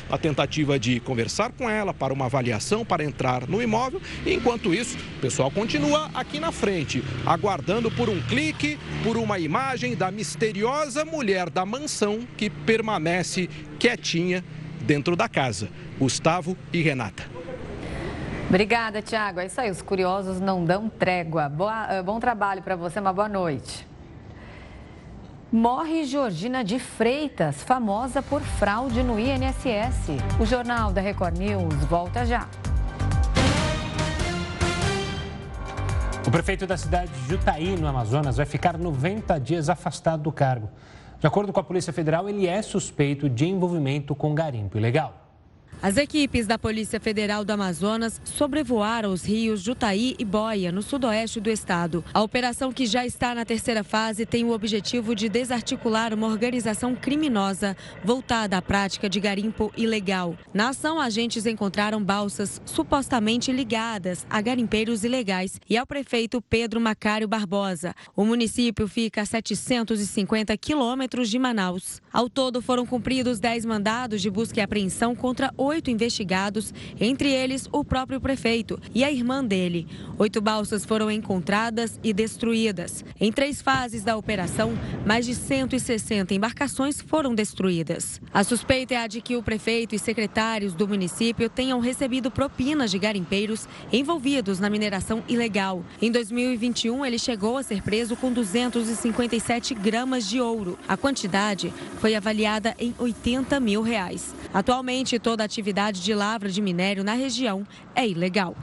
a 0.10 0.18
tentativa 0.18 0.80
de 0.80 1.00
conversar 1.02 1.52
com 1.52 1.70
ela 1.70 1.94
para 1.94 2.14
uma 2.14 2.26
avaliação 2.26 2.86
para 2.86 3.04
entrar 3.04 3.48
no 3.48 3.62
imóvel. 3.62 4.00
Enquanto 4.26 4.74
isso, 4.74 4.96
o 5.18 5.20
pessoal 5.20 5.50
continua 5.50 6.10
aqui 6.14 6.40
na 6.40 6.52
frente, 6.52 7.04
aguardando 7.26 7.90
por 7.92 8.08
um 8.08 8.22
clique, 8.22 8.78
por 9.04 9.18
uma 9.18 9.40
imagem 9.40 9.96
da 9.96 10.12
misteriosa 10.12 11.04
mulher 11.04 11.50
da 11.50 11.66
mansão 11.66 12.20
que 12.38 12.50
permanece 12.50 13.50
quietinha 13.80 14.46
dentro 14.82 15.16
da 15.16 15.28
casa. 15.28 15.70
Gustavo 16.00 16.56
e 16.72 16.82
Renata. 16.82 17.37
Obrigada, 18.50 19.02
Tiago. 19.02 19.42
É 19.42 19.46
isso 19.48 19.60
aí, 19.60 19.70
os 19.70 19.82
curiosos 19.82 20.40
não 20.40 20.64
dão 20.64 20.88
trégua. 20.88 21.50
Boa, 21.50 21.88
eh, 21.90 22.02
bom 22.02 22.18
trabalho 22.18 22.62
para 22.62 22.78
você, 22.78 22.98
uma 22.98 23.12
boa 23.12 23.28
noite. 23.28 23.86
Morre 25.52 26.06
Georgina 26.06 26.64
de 26.64 26.80
Freitas, 26.80 27.62
famosa 27.62 28.22
por 28.22 28.42
fraude 28.42 29.04
no 29.04 29.20
INSS. 29.20 30.18
O 30.40 30.46
Jornal 30.46 30.94
da 30.94 31.02
Record 31.02 31.38
News 31.38 31.76
volta 31.86 32.26
já. 32.26 32.48
O 36.26 36.32
prefeito 36.32 36.66
da 36.66 36.78
cidade 36.78 37.12
de 37.12 37.30
Jutaí, 37.30 37.76
no 37.76 37.86
Amazonas, 37.86 38.38
vai 38.38 38.46
ficar 38.46 38.78
90 38.78 39.38
dias 39.40 39.70
afastado 39.70 40.24
do 40.24 40.32
cargo. 40.32 40.70
De 41.20 41.28
acordo 41.28 41.52
com 41.52 41.60
a 41.60 41.64
Polícia 41.64 41.92
Federal, 41.92 42.30
ele 42.30 42.48
é 42.48 42.62
suspeito 42.62 43.30
de 43.30 43.46
envolvimento 43.46 44.16
com 44.16 44.34
garimpo 44.34 44.78
ilegal. 44.78 45.27
As 45.80 45.96
equipes 45.96 46.48
da 46.48 46.58
Polícia 46.58 47.00
Federal 47.00 47.46
do 47.46 47.52
Amazonas 47.52 48.20
sobrevoaram 48.26 49.14
os 49.14 49.24
rios 49.24 49.62
Jutaí 49.62 50.16
e 50.18 50.26
Boia, 50.26 50.72
no 50.72 50.82
sudoeste 50.82 51.40
do 51.40 51.52
estado. 51.52 52.04
A 52.12 52.24
operação, 52.24 52.74
que 52.74 52.88
já 52.88 53.06
está 53.06 53.36
na 53.36 53.46
terceira 53.46 53.84
fase, 53.84 54.26
tem 54.26 54.44
o 54.44 54.52
objetivo 54.52 55.14
de 55.14 55.30
desarticular 55.30 56.16
uma 56.16 56.26
organização 56.26 56.96
criminosa 56.96 57.78
voltada 58.04 58.58
à 58.58 58.62
prática 58.62 59.08
de 59.08 59.20
garimpo 59.20 59.72
ilegal. 59.78 60.36
Na 60.52 60.70
ação, 60.70 61.00
agentes 61.00 61.46
encontraram 61.46 62.04
balsas 62.04 62.60
supostamente 62.66 63.52
ligadas 63.52 64.26
a 64.32 64.42
garimpeiros 64.42 65.04
ilegais 65.04 65.62
e 65.70 65.78
ao 65.78 65.86
prefeito 65.86 66.42
Pedro 66.42 66.82
Macário 66.82 67.28
Barbosa. 67.28 67.94
O 68.16 68.26
município 68.26 68.88
fica 68.88 69.22
a 69.22 69.26
750 69.26 70.58
quilômetros 70.58 71.30
de 71.30 71.38
Manaus. 71.38 72.02
Ao 72.12 72.28
todo, 72.28 72.64
foram 72.64 72.84
cumpridos 72.84 73.40
10 73.40 73.64
mandados 73.66 74.24
de 74.24 74.30
busca 74.32 74.60
e 74.60 74.64
apreensão 74.64 75.16
contra 75.16 75.54
oito 75.68 75.92
investigados, 75.92 76.74
entre 77.00 77.32
eles 77.32 77.68
o 77.72 77.84
próprio 77.84 78.20
prefeito 78.20 78.80
e 78.96 79.04
a 79.04 79.12
irmã 79.12 79.44
dele. 79.44 79.88
Oito 80.18 80.42
balsas 80.42 80.86
foram 80.86 81.12
encontradas 81.12 82.00
e 82.04 82.14
destruídas. 82.14 83.04
Em 83.20 83.32
três 83.32 83.62
fases 83.62 84.04
da 84.04 84.18
operação, 84.18 84.74
mais 85.06 85.26
de 85.26 85.36
160 85.36 86.34
embarcações 86.34 87.02
foram 87.02 87.36
destruídas. 87.36 88.20
A 88.34 88.44
suspeita 88.44 88.94
é 88.94 88.98
a 88.98 89.08
de 89.08 89.22
que 89.22 89.36
o 89.36 89.44
prefeito 89.44 89.94
e 89.94 90.00
secretários 90.00 90.74
do 90.74 90.88
município 90.88 91.50
tenham 91.50 91.80
recebido 91.80 92.32
propinas 92.32 92.90
de 92.90 92.98
garimpeiros 92.98 93.68
envolvidos 93.92 94.60
na 94.60 94.70
mineração 94.70 95.24
ilegal. 95.28 95.84
Em 96.02 96.12
2021, 96.12 97.06
ele 97.06 97.20
chegou 97.20 97.58
a 97.58 97.64
ser 97.64 97.82
preso 97.82 98.16
com 98.16 98.32
257 98.32 99.74
gramas 99.76 100.28
de 100.28 100.40
ouro. 100.40 100.80
A 100.88 100.96
quantidade 100.96 101.74
foi 102.00 102.16
avaliada 102.16 102.76
em 102.80 102.94
80 102.98 103.60
mil 103.60 103.82
reais. 103.82 104.34
Atualmente, 104.54 105.20
toda 105.20 105.44
a 105.44 105.48
atividade 105.58 106.04
de 106.04 106.14
lavra 106.14 106.50
de 106.50 106.62
minério 106.62 107.04
na 107.04 107.14
região 107.14 107.66
é 107.96 108.08
ilegal. 108.08 108.56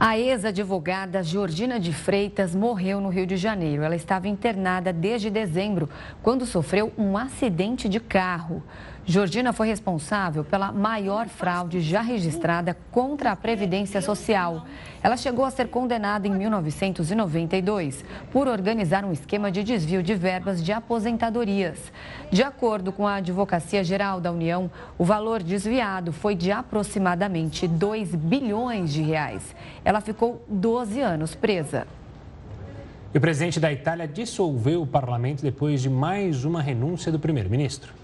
A 0.00 0.18
ex-advogada 0.18 1.22
Georgina 1.22 1.78
de 1.78 1.92
Freitas 1.92 2.54
morreu 2.54 2.98
no 2.98 3.10
Rio 3.10 3.26
de 3.26 3.36
Janeiro. 3.36 3.82
Ela 3.82 3.94
estava 3.94 4.26
internada 4.26 4.90
desde 4.90 5.28
dezembro, 5.28 5.88
quando 6.22 6.46
sofreu 6.46 6.90
um 6.96 7.16
acidente 7.18 7.90
de 7.90 8.00
carro. 8.00 8.64
Georgina 9.04 9.52
foi 9.52 9.66
responsável 9.66 10.44
pela 10.44 10.70
maior 10.70 11.26
fraude 11.26 11.80
já 11.80 12.00
registrada 12.00 12.76
contra 12.92 13.32
a 13.32 13.36
Previdência 13.36 14.00
Social. 14.00 14.64
Ela 15.02 15.16
chegou 15.16 15.44
a 15.44 15.50
ser 15.50 15.66
condenada 15.68 16.28
em 16.28 16.30
1992 16.30 18.04
por 18.30 18.46
organizar 18.46 19.04
um 19.04 19.10
esquema 19.10 19.50
de 19.50 19.64
desvio 19.64 20.04
de 20.04 20.14
verbas 20.14 20.62
de 20.62 20.70
aposentadorias. 20.70 21.92
De 22.30 22.44
acordo 22.44 22.92
com 22.92 23.04
a 23.04 23.16
Advocacia 23.16 23.82
Geral 23.82 24.20
da 24.20 24.30
União, 24.30 24.70
o 24.96 25.04
valor 25.04 25.42
desviado 25.42 26.12
foi 26.12 26.36
de 26.36 26.52
aproximadamente 26.52 27.66
2 27.66 28.14
bilhões 28.14 28.92
de 28.92 29.02
reais. 29.02 29.42
Ela 29.84 30.00
ficou 30.00 30.44
12 30.46 31.00
anos 31.00 31.34
presa. 31.34 31.88
E 33.12 33.18
o 33.18 33.20
presidente 33.20 33.58
da 33.58 33.72
Itália 33.72 34.06
dissolveu 34.06 34.82
o 34.82 34.86
parlamento 34.86 35.42
depois 35.42 35.82
de 35.82 35.90
mais 35.90 36.44
uma 36.44 36.62
renúncia 36.62 37.10
do 37.10 37.18
primeiro-ministro. 37.18 38.01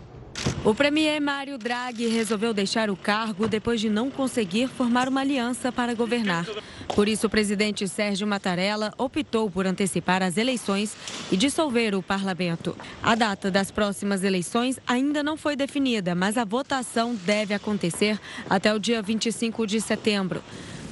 O 0.65 0.75
premier 0.75 1.21
Mário 1.21 1.57
Draghi 1.57 2.09
resolveu 2.09 2.53
deixar 2.53 2.91
o 2.91 2.97
cargo 2.97 3.49
depois 3.49 3.81
de 3.81 3.89
não 3.89 4.11
conseguir 4.11 4.69
formar 4.69 5.09
uma 5.09 5.21
aliança 5.21 5.73
para 5.73 5.95
governar. 5.95 6.47
Por 6.95 7.09
isso, 7.09 7.27
o 7.27 7.31
presidente 7.31 7.87
Sérgio 7.87 8.27
Mattarella 8.27 8.93
optou 8.99 9.51
por 9.51 9.67
antecipar 9.67 10.23
as 10.23 10.37
eleições 10.37 10.97
e 11.31 11.37
dissolver 11.37 11.95
o 11.95 12.03
parlamento. 12.03 12.77
A 13.03 13.15
data 13.15 13.51
das 13.51 13.71
próximas 13.71 14.25
eleições 14.25 14.79
ainda 14.87 15.23
não 15.23 15.37
foi 15.37 15.57
definida, 15.57 16.15
mas 16.15 16.37
a 16.37 16.45
votação 16.45 17.15
deve 17.15 17.55
acontecer 17.55 18.19
até 18.49 18.75
o 18.75 18.79
dia 18.79 19.01
25 19.01 19.67
de 19.67 19.81
setembro. 19.81 20.43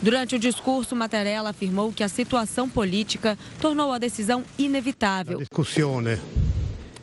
Durante 0.01 0.36
o 0.36 0.38
discurso, 0.38 0.94
Mattarella 0.94 1.51
afirmou 1.51 1.92
que 1.92 2.05
a 2.05 2.09
situação 2.09 2.68
política 2.68 3.38
tornou 3.61 3.92
a 3.92 3.99
decisão 3.99 4.44
inevitável. 4.59 5.42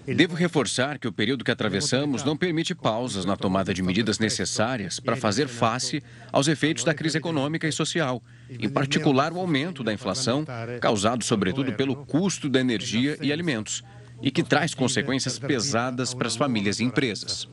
Devo 0.05 0.35
reforçar 0.35 0.99
que 0.99 1.07
o 1.07 1.13
período 1.13 1.45
que 1.45 1.51
atravessamos 1.51 2.23
não 2.23 2.35
permite 2.35 2.75
pausas 2.75 3.23
na 3.23 3.37
tomada 3.37 3.73
de 3.73 3.81
medidas 3.81 4.19
necessárias 4.19 4.99
para 4.99 5.15
fazer 5.15 5.47
face 5.47 6.03
aos 6.31 6.49
efeitos 6.49 6.83
da 6.83 6.93
crise 6.93 7.17
econômica 7.17 7.67
e 7.67 7.71
social, 7.71 8.21
em 8.49 8.67
particular 8.67 9.31
o 9.31 9.39
aumento 9.39 9.81
da 9.83 9.93
inflação, 9.93 10.45
causado 10.81 11.23
sobretudo 11.23 11.71
pelo 11.73 11.95
custo 11.95 12.49
da 12.49 12.59
energia 12.59 13.17
e 13.21 13.31
alimentos, 13.31 13.81
e 14.21 14.29
que 14.29 14.43
traz 14.43 14.73
consequências 14.73 15.39
pesadas 15.39 16.13
para 16.13 16.27
as 16.27 16.35
famílias 16.35 16.79
e 16.79 16.83
empresas. 16.83 17.47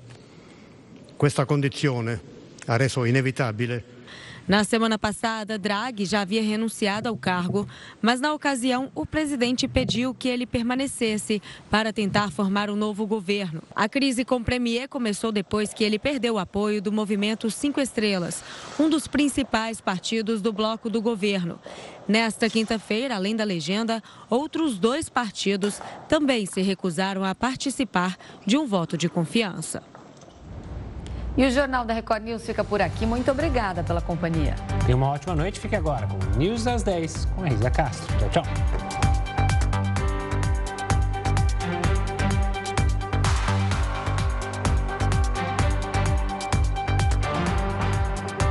Esta 1.22 1.46
condição 1.46 2.04
ha 2.66 2.76
reso 2.76 3.06
inevitável 3.06 3.80
na 4.50 4.64
semana 4.64 4.98
passada, 4.98 5.56
Draghi 5.56 6.04
já 6.04 6.22
havia 6.22 6.42
renunciado 6.42 7.08
ao 7.08 7.16
cargo, 7.16 7.68
mas 8.02 8.20
na 8.20 8.34
ocasião 8.34 8.90
o 8.96 9.06
presidente 9.06 9.68
pediu 9.68 10.12
que 10.12 10.26
ele 10.26 10.44
permanecesse 10.44 11.40
para 11.70 11.92
tentar 11.92 12.32
formar 12.32 12.68
um 12.68 12.74
novo 12.74 13.06
governo. 13.06 13.62
A 13.76 13.88
crise 13.88 14.24
com 14.24 14.38
o 14.38 14.44
Premier 14.44 14.88
começou 14.88 15.30
depois 15.30 15.72
que 15.72 15.84
ele 15.84 16.00
perdeu 16.00 16.34
o 16.34 16.38
apoio 16.40 16.82
do 16.82 16.90
movimento 16.90 17.48
Cinco 17.48 17.80
Estrelas, 17.80 18.42
um 18.76 18.90
dos 18.90 19.06
principais 19.06 19.80
partidos 19.80 20.42
do 20.42 20.52
bloco 20.52 20.90
do 20.90 21.00
governo. 21.00 21.56
Nesta 22.08 22.50
quinta-feira, 22.50 23.14
além 23.14 23.36
da 23.36 23.44
legenda, 23.44 24.02
outros 24.28 24.80
dois 24.80 25.08
partidos 25.08 25.80
também 26.08 26.44
se 26.44 26.60
recusaram 26.60 27.22
a 27.22 27.36
participar 27.36 28.18
de 28.44 28.58
um 28.58 28.66
voto 28.66 28.98
de 28.98 29.08
confiança. 29.08 29.80
E 31.36 31.46
o 31.46 31.50
Jornal 31.50 31.84
da 31.84 31.94
Record 31.94 32.22
News 32.24 32.44
fica 32.44 32.64
por 32.64 32.82
aqui. 32.82 33.06
Muito 33.06 33.30
obrigada 33.30 33.82
pela 33.82 34.00
companhia. 34.00 34.54
Tenha 34.84 34.96
uma 34.96 35.10
ótima 35.10 35.34
noite. 35.34 35.60
Fique 35.60 35.76
agora 35.76 36.06
com 36.06 36.16
o 36.16 36.38
News 36.38 36.64
das 36.64 36.82
10 36.82 37.26
com 37.36 37.44
a 37.44 37.48
Risa 37.48 37.70
Castro. 37.70 38.18
Tchau, 38.18 38.42
tchau. 38.42 38.99